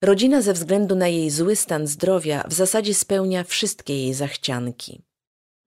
Rodzina 0.04 0.42
ze 0.42 0.54
względu 0.54 0.96
na 0.96 1.08
jej 1.08 1.30
zły 1.30 1.56
stan 1.56 1.88
zdrowia 1.88 2.44
w 2.48 2.54
zasadzie 2.54 2.94
spełnia 2.94 3.44
wszystkie 3.44 3.98
jej 3.98 4.14
zachcianki. 4.14 5.02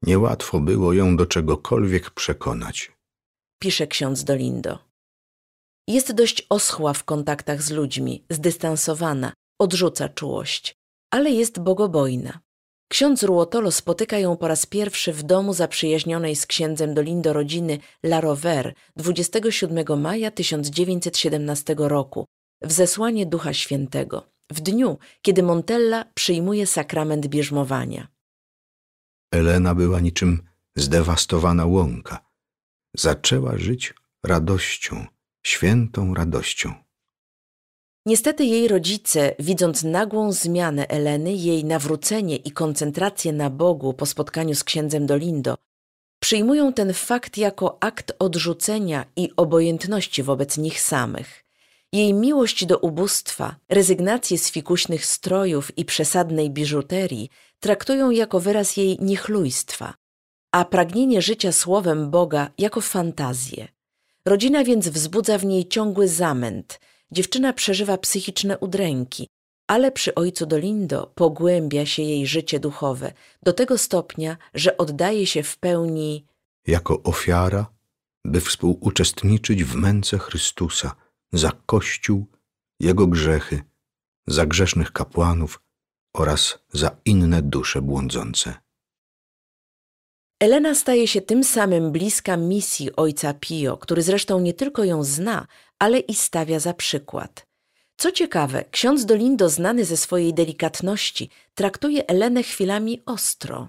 Niełatwo 0.03 0.61
było 0.61 0.93
ją 0.93 1.16
do 1.16 1.26
czegokolwiek 1.26 2.11
przekonać. 2.11 2.93
Pisze 3.61 3.87
ksiądz 3.87 4.24
Dolindo. 4.24 4.78
Jest 5.89 6.12
dość 6.12 6.47
oschła 6.51 6.93
w 6.93 7.05
kontaktach 7.05 7.62
z 7.62 7.70
ludźmi, 7.70 8.24
zdystansowana, 8.30 9.33
odrzuca 9.61 10.09
czułość, 10.09 10.74
ale 11.11 11.30
jest 11.30 11.61
bogobojna. 11.61 12.41
Ksiądz 12.93 13.22
Ruotolo 13.22 13.70
spotyka 13.70 14.18
ją 14.18 14.36
po 14.36 14.49
raz 14.49 14.66
pierwszy 14.66 15.12
w 15.12 15.22
domu 15.22 15.55
zaprzyjaźnionej 15.55 16.36
z 16.36 16.47
księdzem 16.47 16.95
Dolindo 16.95 17.32
rodziny 17.32 17.78
La 18.03 18.20
Rover 18.20 18.74
27 18.97 20.01
maja 20.01 20.30
1917 20.30 21.74
roku 21.78 22.26
w 22.62 22.72
zesłanie 22.72 23.26
Ducha 23.26 23.53
Świętego, 23.53 24.26
w 24.51 24.61
dniu, 24.61 24.99
kiedy 25.22 25.43
Montella 25.43 26.05
przyjmuje 26.14 26.66
sakrament 26.66 27.26
bierzmowania. 27.26 28.09
Elena 29.30 29.74
była 29.74 30.01
niczym 30.01 30.43
zdewastowana 30.76 31.66
łąka. 31.66 32.30
Zaczęła 32.97 33.59
żyć 33.59 33.95
radością, 34.24 35.07
świętą 35.47 36.14
radością. 36.14 36.82
Niestety 38.07 38.45
jej 38.45 38.69
rodzice, 38.69 39.35
widząc 39.39 39.83
nagłą 39.83 40.33
zmianę 40.33 40.89
Eleny, 40.89 41.33
jej 41.33 41.65
nawrócenie 41.65 42.37
i 42.37 42.51
koncentrację 42.51 43.33
na 43.33 43.51
Bogu 43.51 43.95
po 43.95 44.07
spotkaniu 44.07 44.55
z 44.55 44.65
księdzem 44.65 45.07
Dolindo, 45.07 45.55
przyjmują 46.21 46.73
ten 46.73 46.93
fakt 46.93 47.39
jako 47.39 47.79
akt 47.81 48.13
odrzucenia 48.19 49.05
i 49.17 49.31
obojętności 49.37 50.23
wobec 50.23 50.59
nich 50.59 50.81
samych. 50.81 51.45
Jej 51.93 52.15
miłość 52.15 52.67
do 52.67 52.79
ubóstwa, 52.79 53.57
rezygnację 53.69 54.39
z 54.39 54.51
fikuśnych 54.51 55.07
strojów 55.07 55.79
i 55.79 55.85
przesadnej 55.85 56.51
biżuterii 56.51 57.31
traktują 57.61 58.11
jako 58.11 58.41
wyraz 58.41 58.77
jej 58.77 58.99
niechlujstwa, 59.01 59.95
a 60.53 60.65
pragnienie 60.65 61.23
życia 61.23 61.53
słowem 61.53 62.11
Boga 62.11 62.51
jako 62.59 62.81
fantazję. 62.81 63.69
Rodzina 64.27 64.65
więc 64.65 64.89
wzbudza 64.89 65.39
w 65.39 65.45
niej 65.45 65.69
ciągły 65.69 66.09
zamęt– 66.09 66.81
Dziewczyna 67.13 67.53
przeżywa 67.53 67.99
psychiczne 67.99 68.59
udręki, 68.59 69.29
ale 69.67 69.93
przy 69.93 70.15
ojcu 70.15 70.47
Dolindo 70.47 71.13
pogłębia 71.15 71.87
się 71.87 72.03
jej 72.03 72.27
życie 72.27 72.61
duchowe 72.61 73.13
do 73.43 73.53
tego 73.53 73.79
stopnia, 73.79 74.37
że 74.55 74.77
oddaje 74.77 75.27
się 75.27 75.43
w 75.43 75.59
pełni 75.59 76.27
jako 76.67 77.03
ofiara, 77.03 77.67
by 78.25 78.41
współuczestniczyć 78.41 79.65
w 79.65 79.75
męce 79.75 80.19
Chrystusa 80.19 80.95
za 81.33 81.53
Kościół, 81.67 82.27
Jego 82.81 83.07
grzechy, 83.07 83.63
za 84.27 84.47
grzesznych 84.47 84.93
kapłanów 84.93 85.63
oraz 86.15 86.59
za 86.73 86.97
inne 87.05 87.43
dusze 87.43 87.83
błądzące. 87.83 88.55
Elena 90.43 90.74
staje 90.74 91.09
się 91.09 91.20
tym 91.20 91.45
samym 91.45 91.93
bliska 91.93 92.36
misji 92.36 92.97
ojca 92.97 93.34
Pio, 93.34 93.76
który 93.76 94.03
zresztą 94.03 94.40
nie 94.40 94.55
tylko 94.55 94.84
ją 94.84 95.05
zna, 95.05 95.47
ale 95.78 95.99
i 95.99 96.14
stawia 96.14 96.61
za 96.61 96.74
przykład. 96.74 97.47
Co 97.97 98.12
ciekawe, 98.12 98.64
ksiądz 98.70 99.05
Dolindo, 99.05 99.49
znany 99.49 99.84
ze 99.84 99.97
swojej 99.97 100.34
delikatności, 100.34 101.30
traktuje 101.55 102.07
Elenę 102.07 102.43
chwilami 102.43 103.03
ostro. 103.07 103.68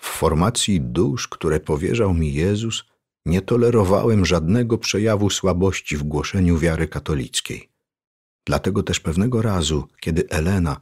W 0.00 0.06
formacji 0.06 0.80
dusz, 0.80 1.28
które 1.28 1.60
powierzał 1.60 2.14
mi 2.14 2.34
Jezus, 2.34 2.84
nie 3.26 3.42
tolerowałem 3.42 4.26
żadnego 4.26 4.78
przejawu 4.78 5.30
słabości 5.30 5.96
w 5.96 6.02
głoszeniu 6.02 6.58
wiary 6.58 6.88
katolickiej. 6.88 7.68
Dlatego 8.46 8.82
też 8.82 9.00
pewnego 9.00 9.42
razu, 9.42 9.88
kiedy 10.00 10.28
Elena 10.28 10.80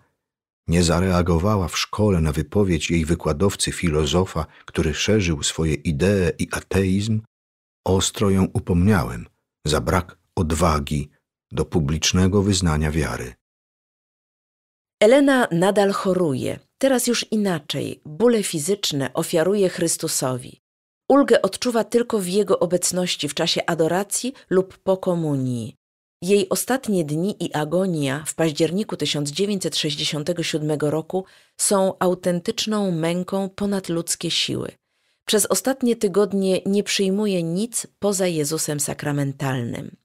nie 0.69 0.83
zareagowała 0.83 1.69
w 1.69 1.79
szkole 1.79 2.21
na 2.21 2.33
wypowiedź 2.33 2.91
jej 2.91 3.05
wykładowcy 3.05 3.73
filozofa, 3.73 4.47
który 4.65 4.95
szerzył 4.95 5.43
swoje 5.43 5.75
idee 5.75 6.33
i 6.39 6.49
ateizm, 6.53 7.21
ostro 7.87 8.31
ją 8.31 8.49
upomniałem 8.53 9.27
za 9.65 9.81
brak 9.81 10.19
odwagi 10.37 11.11
do 11.53 11.65
publicznego 11.65 12.43
wyznania 12.43 12.91
wiary. 12.91 13.35
Elena 15.01 15.49
nadal 15.53 15.93
choruje, 15.93 16.59
teraz 16.79 17.07
już 17.07 17.33
inaczej, 17.33 18.01
bóle 18.05 18.43
fizyczne 18.43 19.11
ofiaruje 19.15 19.69
Chrystusowi. 19.69 20.61
Ulgę 21.09 21.43
odczuwa 21.43 21.85
tylko 21.85 22.19
w 22.19 22.27
Jego 22.27 22.59
obecności 22.59 23.29
w 23.29 23.35
czasie 23.35 23.67
adoracji 23.67 24.33
lub 24.51 24.79
po 24.79 24.97
komunii. 24.97 25.78
Jej 26.23 26.49
ostatnie 26.49 27.05
dni 27.05 27.45
i 27.45 27.55
agonia 27.55 28.25
w 28.27 28.35
październiku 28.35 28.97
1967 28.97 30.79
roku 30.81 31.25
są 31.57 31.93
autentyczną 31.99 32.91
męką 32.91 33.49
ponad 33.49 33.89
ludzkie 33.89 34.31
siły. 34.31 34.73
Przez 35.27 35.47
ostatnie 35.47 35.97
tygodnie 35.97 36.61
nie 36.67 36.83
przyjmuje 36.83 37.43
nic 37.43 37.87
poza 37.99 38.27
Jezusem 38.27 38.81
sakramentalnym. 38.81 39.97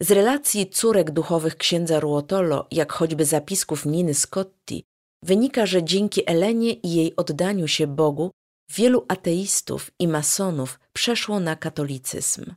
Z 0.00 0.10
relacji 0.10 0.70
córek 0.70 1.10
duchowych 1.10 1.56
księdza 1.56 2.00
Ruotolo, 2.00 2.66
jak 2.70 2.92
choćby 2.92 3.24
zapisków 3.24 3.86
Niny 3.86 4.14
Scotti, 4.14 4.84
wynika, 5.22 5.66
że 5.66 5.84
dzięki 5.84 6.30
Elenie 6.30 6.72
i 6.72 6.94
jej 6.94 7.16
oddaniu 7.16 7.68
się 7.68 7.86
Bogu 7.86 8.30
wielu 8.70 9.04
ateistów 9.08 9.90
i 9.98 10.08
masonów 10.08 10.80
przeszło 10.92 11.40
na 11.40 11.56
katolicyzm. 11.56 12.54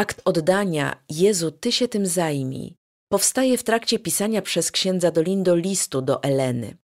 Akt 0.00 0.22
oddania 0.24 1.02
Jezu, 1.08 1.50
Ty 1.50 1.72
się 1.72 1.88
tym 1.88 2.06
zajmij 2.06 2.76
powstaje 3.08 3.58
w 3.58 3.62
trakcie 3.62 3.98
pisania 3.98 4.42
przez 4.42 4.70
księdza 4.70 5.10
Dolindo 5.10 5.54
listu 5.54 6.02
do 6.02 6.22
Eleny. 6.22 6.76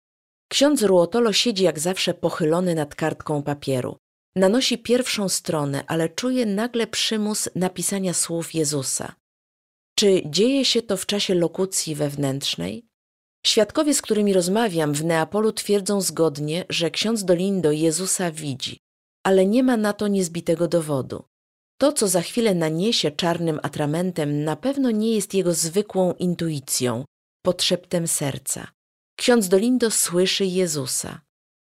Ksiądz 0.49 0.83
Ruotolo 0.83 1.33
siedzi 1.33 1.65
jak 1.65 1.79
zawsze 1.79 2.15
pochylony 2.15 2.75
nad 2.75 2.95
kartką 2.95 3.43
papieru. 3.43 3.97
Nanosi 4.37 4.79
pierwszą 4.79 5.29
stronę, 5.29 5.85
ale 5.87 6.09
czuje 6.09 6.47
nagle 6.47 6.87
przymus 6.87 7.49
napisania 7.55 8.15
słów 8.15 8.55
Jezusa. 8.55 9.15
Czy 9.99 10.23
dzieje 10.27 10.65
się 10.65 10.83
to 10.83 10.97
w 10.97 11.07
czasie 11.07 11.35
lokucji 11.35 11.95
wewnętrznej? 11.95 12.87
Świadkowie, 13.47 13.95
z 13.95 14.03
którymi 14.03 14.33
rozmawiam 14.33 14.93
w 14.93 15.05
Neapolu 15.05 15.53
twierdzą 15.53 16.01
zgodnie, 16.01 16.65
że 16.69 16.91
ksiądz 16.91 17.25
Dolindo 17.25 17.73
Jezusa 17.73 18.31
widzi, 18.31 18.79
ale 19.23 19.47
nie 19.47 19.63
ma 19.63 19.77
na 19.77 19.93
to 19.93 20.09
niezbitego 20.09 20.69
dowodu. 20.69 21.25
To, 21.79 21.93
co 21.93 22.09
za 22.09 22.23
chwilę 22.23 22.55
naniesie 22.55 23.11
czarnym 23.11 23.61
atramentem, 23.63 24.45
na 24.45 24.57
pewno 24.57 24.91
nie 24.91 25.15
jest 25.15 25.35
jego 25.35 25.55
zwykłą 25.55 26.13
intuicją, 26.13 27.05
podszeptem 27.45 28.09
serca. 28.09 28.69
Ksiądz 29.19 29.49
Dolindo 29.49 29.91
słyszy 29.91 30.45
Jezusa. 30.47 31.21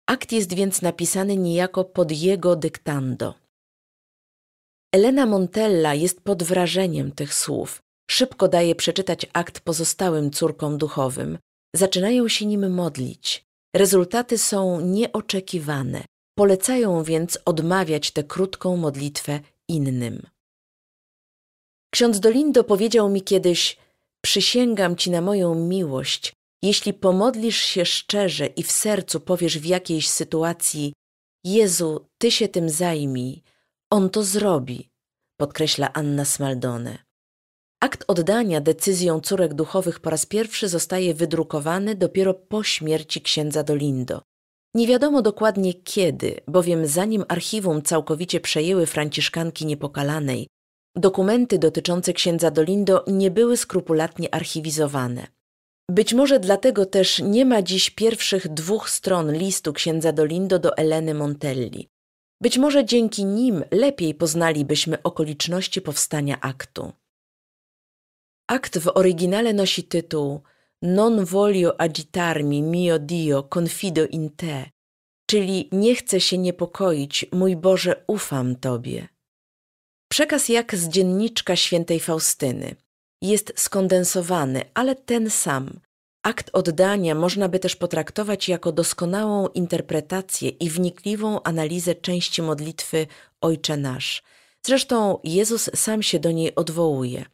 Akt 0.07 0.31
jest 0.31 0.53
więc 0.53 0.81
napisany 0.81 1.37
niejako 1.37 1.83
pod 1.85 2.11
jego 2.11 2.55
dyktando. 2.55 3.33
Elena 4.95 5.25
Montella 5.25 5.93
jest 5.93 6.21
pod 6.21 6.43
wrażeniem 6.43 7.11
tych 7.11 7.33
słów. 7.33 7.81
Szybko 8.09 8.47
daje 8.47 8.75
przeczytać 8.75 9.25
akt 9.33 9.59
pozostałym 9.59 10.31
córkom 10.31 10.77
duchowym. 10.77 11.37
Zaczynają 11.75 12.27
się 12.27 12.45
nim 12.45 12.73
modlić. 12.73 13.45
Rezultaty 13.75 14.37
są 14.37 14.81
nieoczekiwane. 14.81 16.03
Polecają 16.37 17.03
więc 17.03 17.39
odmawiać 17.45 18.11
tę 18.11 18.23
krótką 18.23 18.77
modlitwę 18.77 19.39
innym. 19.75 20.27
Ksiądz 21.93 22.19
Dolindo 22.19 22.63
powiedział 22.63 23.09
mi 23.09 23.21
kiedyś: 23.21 23.77
Przysięgam 24.21 24.95
ci 24.95 25.11
na 25.11 25.21
moją 25.21 25.55
miłość, 25.55 26.33
jeśli 26.61 26.93
pomodlisz 26.93 27.57
się 27.61 27.85
szczerze 27.85 28.45
i 28.45 28.63
w 28.63 28.71
sercu 28.71 29.19
powiesz 29.19 29.59
w 29.59 29.65
jakiejś 29.65 30.09
sytuacji: 30.09 30.93
Jezu, 31.43 32.07
ty 32.17 32.31
się 32.31 32.47
tym 32.47 32.69
zajmij, 32.69 33.43
on 33.89 34.09
to 34.09 34.23
zrobi, 34.23 34.89
podkreśla 35.37 35.93
Anna 35.93 36.25
Smaldone. 36.25 36.97
Akt 37.79 38.03
oddania 38.07 38.61
decyzją 38.61 39.21
córek 39.21 39.53
duchowych 39.53 39.99
po 39.99 40.09
raz 40.09 40.25
pierwszy 40.25 40.67
zostaje 40.67 41.13
wydrukowany 41.13 41.95
dopiero 41.95 42.33
po 42.33 42.63
śmierci 42.63 43.21
księdza 43.21 43.63
Dolindo. 43.63 44.21
Nie 44.75 44.87
wiadomo 44.87 45.21
dokładnie 45.21 45.73
kiedy, 45.73 46.39
bowiem 46.47 46.87
zanim 46.87 47.25
archiwum 47.27 47.81
całkowicie 47.81 48.39
przejęły 48.39 48.85
franciszkanki 48.85 49.65
niepokalanej, 49.65 50.47
dokumenty 50.95 51.59
dotyczące 51.59 52.13
księdza 52.13 52.51
Dolindo 52.51 53.03
nie 53.07 53.31
były 53.31 53.57
skrupulatnie 53.57 54.35
archiwizowane. 54.35 55.27
Być 55.89 56.13
może 56.13 56.39
dlatego 56.39 56.85
też 56.85 57.19
nie 57.19 57.45
ma 57.45 57.61
dziś 57.61 57.89
pierwszych 57.89 58.47
dwóch 58.47 58.89
stron 58.89 59.33
listu 59.33 59.73
księdza 59.73 60.11
Dolindo 60.11 60.59
do 60.59 60.77
Eleny 60.77 61.13
Montelli. 61.13 61.87
Być 62.41 62.57
może 62.57 62.85
dzięki 62.85 63.25
nim 63.25 63.63
lepiej 63.71 64.15
poznalibyśmy 64.15 65.03
okoliczności 65.03 65.81
powstania 65.81 66.39
aktu. 66.41 66.91
Akt 68.47 68.77
w 68.77 68.91
oryginale 68.97 69.53
nosi 69.53 69.83
tytuł 69.83 70.41
non 70.81 71.25
voglio 71.25 71.81
agitarmi, 71.81 72.61
mio 72.61 72.99
Dio, 72.99 73.43
confido 73.43 74.07
in 74.07 74.29
te, 74.29 74.69
czyli 75.29 75.69
nie 75.71 75.95
chcę 75.95 76.21
się 76.21 76.37
niepokoić, 76.37 77.25
mój 77.31 77.55
Boże, 77.55 78.03
ufam 78.07 78.55
Tobie. 78.55 79.07
Przekaz 80.11 80.49
jak 80.49 80.75
z 80.75 80.87
dzienniczka 80.87 81.55
świętej 81.55 81.99
Faustyny. 81.99 82.75
Jest 83.21 83.53
skondensowany, 83.55 84.61
ale 84.73 84.95
ten 84.95 85.29
sam. 85.29 85.79
Akt 86.23 86.49
oddania 86.53 87.15
można 87.15 87.49
by 87.49 87.59
też 87.59 87.75
potraktować 87.75 88.49
jako 88.49 88.71
doskonałą 88.71 89.47
interpretację 89.47 90.49
i 90.49 90.69
wnikliwą 90.69 91.43
analizę 91.43 91.95
części 91.95 92.41
modlitwy 92.41 93.07
Ojcze 93.41 93.77
Nasz. 93.77 94.23
Zresztą 94.65 95.19
Jezus 95.23 95.69
sam 95.75 96.03
się 96.03 96.19
do 96.19 96.31
niej 96.31 96.55
odwołuje. 96.55 97.25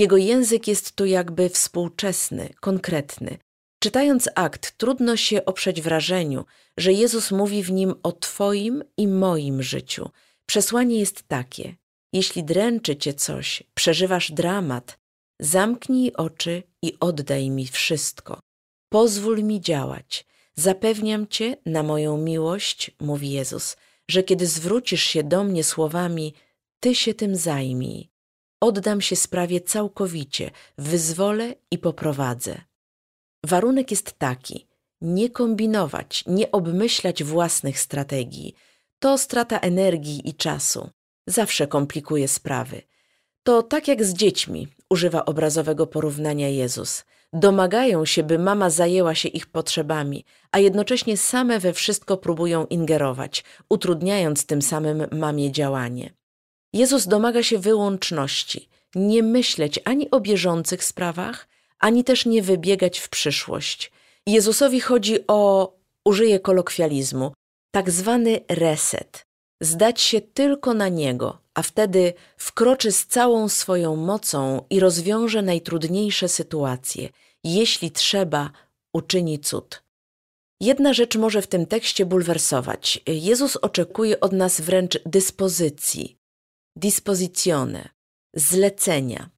Jego 0.00 0.16
język 0.16 0.68
jest 0.68 0.92
tu 0.92 1.06
jakby 1.06 1.48
współczesny, 1.48 2.54
konkretny. 2.60 3.38
Czytając 3.82 4.28
akt, 4.34 4.76
trudno 4.76 5.16
się 5.16 5.44
oprzeć 5.44 5.82
wrażeniu, 5.82 6.44
że 6.76 6.92
Jezus 6.92 7.30
mówi 7.30 7.62
w 7.62 7.72
nim 7.72 7.94
o 8.02 8.12
Twoim 8.12 8.84
i 8.96 9.08
moim 9.08 9.62
życiu. 9.62 10.10
Przesłanie 10.46 10.98
jest 10.98 11.22
takie: 11.28 11.76
jeśli 12.12 12.44
dręczy 12.44 12.96
Cię 12.96 13.14
coś, 13.14 13.62
przeżywasz 13.74 14.32
dramat, 14.32 14.98
zamknij 15.40 16.12
oczy 16.12 16.62
i 16.82 16.96
oddaj 17.00 17.50
mi 17.50 17.66
wszystko. 17.66 18.40
Pozwól 18.88 19.44
mi 19.44 19.60
działać. 19.60 20.26
Zapewniam 20.54 21.28
Cię 21.28 21.56
na 21.66 21.82
moją 21.82 22.18
miłość, 22.18 22.90
mówi 23.00 23.30
Jezus, 23.30 23.76
że 24.10 24.22
kiedy 24.22 24.46
zwrócisz 24.46 25.02
się 25.02 25.22
do 25.22 25.44
mnie 25.44 25.64
słowami, 25.64 26.34
Ty 26.80 26.94
się 26.94 27.14
tym 27.14 27.36
zajmij. 27.36 28.09
Oddam 28.60 29.00
się 29.00 29.16
sprawie 29.16 29.60
całkowicie, 29.60 30.50
wyzwolę 30.78 31.54
i 31.70 31.78
poprowadzę. 31.78 32.60
Warunek 33.46 33.90
jest 33.90 34.18
taki: 34.18 34.66
nie 35.00 35.30
kombinować, 35.30 36.24
nie 36.26 36.50
obmyślać 36.50 37.24
własnych 37.24 37.80
strategii. 37.80 38.54
To 38.98 39.18
strata 39.18 39.58
energii 39.58 40.28
i 40.28 40.34
czasu. 40.34 40.90
Zawsze 41.26 41.66
komplikuje 41.66 42.28
sprawy. 42.28 42.82
To 43.42 43.62
tak 43.62 43.88
jak 43.88 44.04
z 44.04 44.14
dziećmi, 44.14 44.68
używa 44.90 45.24
obrazowego 45.24 45.86
porównania 45.86 46.48
Jezus. 46.48 47.04
Domagają 47.32 48.04
się, 48.04 48.22
by 48.22 48.38
mama 48.38 48.70
zajęła 48.70 49.14
się 49.14 49.28
ich 49.28 49.46
potrzebami, 49.46 50.24
a 50.52 50.58
jednocześnie 50.58 51.16
same 51.16 51.58
we 51.58 51.72
wszystko 51.72 52.16
próbują 52.16 52.66
ingerować, 52.66 53.44
utrudniając 53.68 54.46
tym 54.46 54.62
samym 54.62 55.06
mamie 55.12 55.52
działanie. 55.52 56.19
Jezus 56.72 57.06
domaga 57.06 57.42
się 57.42 57.58
wyłączności, 57.58 58.68
nie 58.94 59.22
myśleć 59.22 59.80
ani 59.84 60.10
o 60.10 60.20
bieżących 60.20 60.84
sprawach, 60.84 61.48
ani 61.78 62.04
też 62.04 62.26
nie 62.26 62.42
wybiegać 62.42 62.98
w 62.98 63.08
przyszłość. 63.08 63.92
Jezusowi 64.26 64.80
chodzi 64.80 65.26
o, 65.26 65.72
użyję 66.04 66.40
kolokwializmu, 66.40 67.32
tak 67.70 67.90
zwany 67.90 68.40
reset. 68.48 69.26
Zdać 69.60 70.00
się 70.00 70.20
tylko 70.20 70.74
na 70.74 70.88
Niego, 70.88 71.38
a 71.54 71.62
wtedy 71.62 72.12
wkroczy 72.36 72.92
z 72.92 73.06
całą 73.06 73.48
swoją 73.48 73.96
mocą 73.96 74.64
i 74.70 74.80
rozwiąże 74.80 75.42
najtrudniejsze 75.42 76.28
sytuacje. 76.28 77.08
Jeśli 77.44 77.90
trzeba, 77.90 78.50
uczyni 78.92 79.38
cud. 79.38 79.82
Jedna 80.60 80.92
rzecz 80.92 81.16
może 81.16 81.42
w 81.42 81.46
tym 81.46 81.66
tekście 81.66 82.06
bulwersować. 82.06 83.00
Jezus 83.06 83.56
oczekuje 83.56 84.20
od 84.20 84.32
nas 84.32 84.60
wręcz 84.60 84.98
dyspozycji, 85.06 86.19
dispositione, 86.76 87.88
zlecenia. 88.34 89.30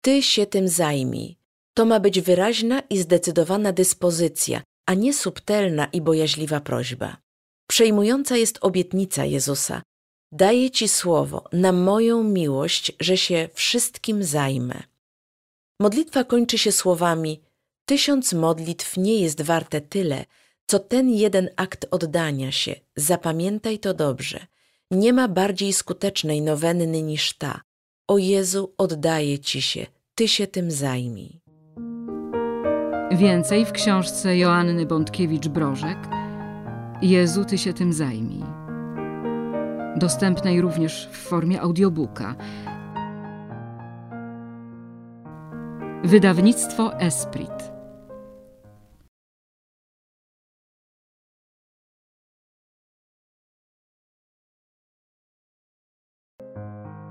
Ty 0.00 0.22
się 0.22 0.46
tym 0.46 0.68
zajmij. 0.68 1.36
To 1.74 1.84
ma 1.84 2.00
być 2.00 2.20
wyraźna 2.20 2.80
i 2.90 2.98
zdecydowana 2.98 3.72
dyspozycja, 3.72 4.62
a 4.86 4.94
nie 4.94 5.14
subtelna 5.14 5.86
i 5.86 6.00
bojaźliwa 6.00 6.60
prośba. 6.60 7.16
Przejmująca 7.68 8.36
jest 8.36 8.58
obietnica 8.60 9.24
Jezusa. 9.24 9.82
Daję 10.32 10.70
Ci 10.70 10.88
słowo 10.88 11.44
na 11.52 11.72
moją 11.72 12.24
miłość, 12.24 12.92
że 13.00 13.16
się 13.16 13.48
wszystkim 13.54 14.24
zajmę. 14.24 14.82
Modlitwa 15.80 16.24
kończy 16.24 16.58
się 16.58 16.72
słowami: 16.72 17.42
Tysiąc 17.84 18.32
modlitw 18.32 18.96
nie 18.96 19.20
jest 19.20 19.42
warte 19.42 19.80
tyle, 19.80 20.24
co 20.66 20.78
ten 20.78 21.10
jeden 21.10 21.50
akt 21.56 21.86
oddania 21.90 22.52
się. 22.52 22.74
Zapamiętaj 22.96 23.78
to 23.78 23.94
dobrze. 23.94 24.46
Nie 24.90 25.12
ma 25.12 25.28
bardziej 25.28 25.72
skutecznej 25.72 26.42
nowenny 26.42 27.02
niż 27.02 27.38
ta. 27.38 27.60
O 28.08 28.18
Jezu, 28.18 28.74
oddaję 28.78 29.38
Ci 29.38 29.62
się, 29.62 29.86
Ty 30.14 30.28
się 30.28 30.46
tym 30.46 30.70
zajmij. 30.70 31.40
Więcej 33.12 33.64
w 33.64 33.72
książce 33.72 34.36
Joanny 34.36 34.86
Bątkiewicz-Brożek 34.86 35.96
Jezu, 37.02 37.44
Ty 37.44 37.58
się 37.58 37.72
tym 37.72 37.92
zajmij. 37.92 38.42
Dostępnej 39.96 40.60
również 40.60 41.08
w 41.12 41.16
formie 41.16 41.60
audiobooka. 41.60 42.34
Wydawnictwo 46.04 46.98
Esprit. 46.98 47.75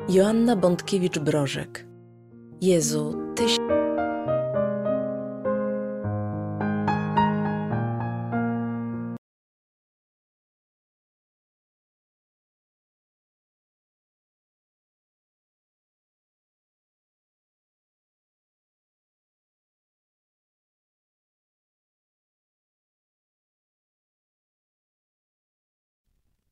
Joanna 0.10 0.56
Bątkiewicz-Brożek 0.56 1.86
Jezu, 2.62 3.34
Ty 3.36 3.50
się... 3.50 3.58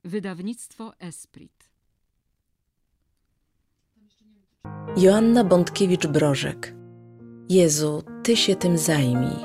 Wydawnictwo 0.03 0.93
Esprit. 0.99 1.72
Joanna 4.97 5.43
Bątkiewicz-Brożek 5.43 6.73
Jezu, 7.49 8.03
Ty 8.23 8.35
się 8.35 8.55
tym 8.55 8.77
zajmij. 8.77 9.37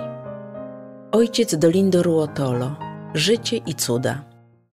Ojciec 1.13 1.55
Dolindo 1.55 2.03
Ruotolo 2.03 2.77
Życie 3.15 3.57
i 3.57 3.75
cuda. 3.75 4.28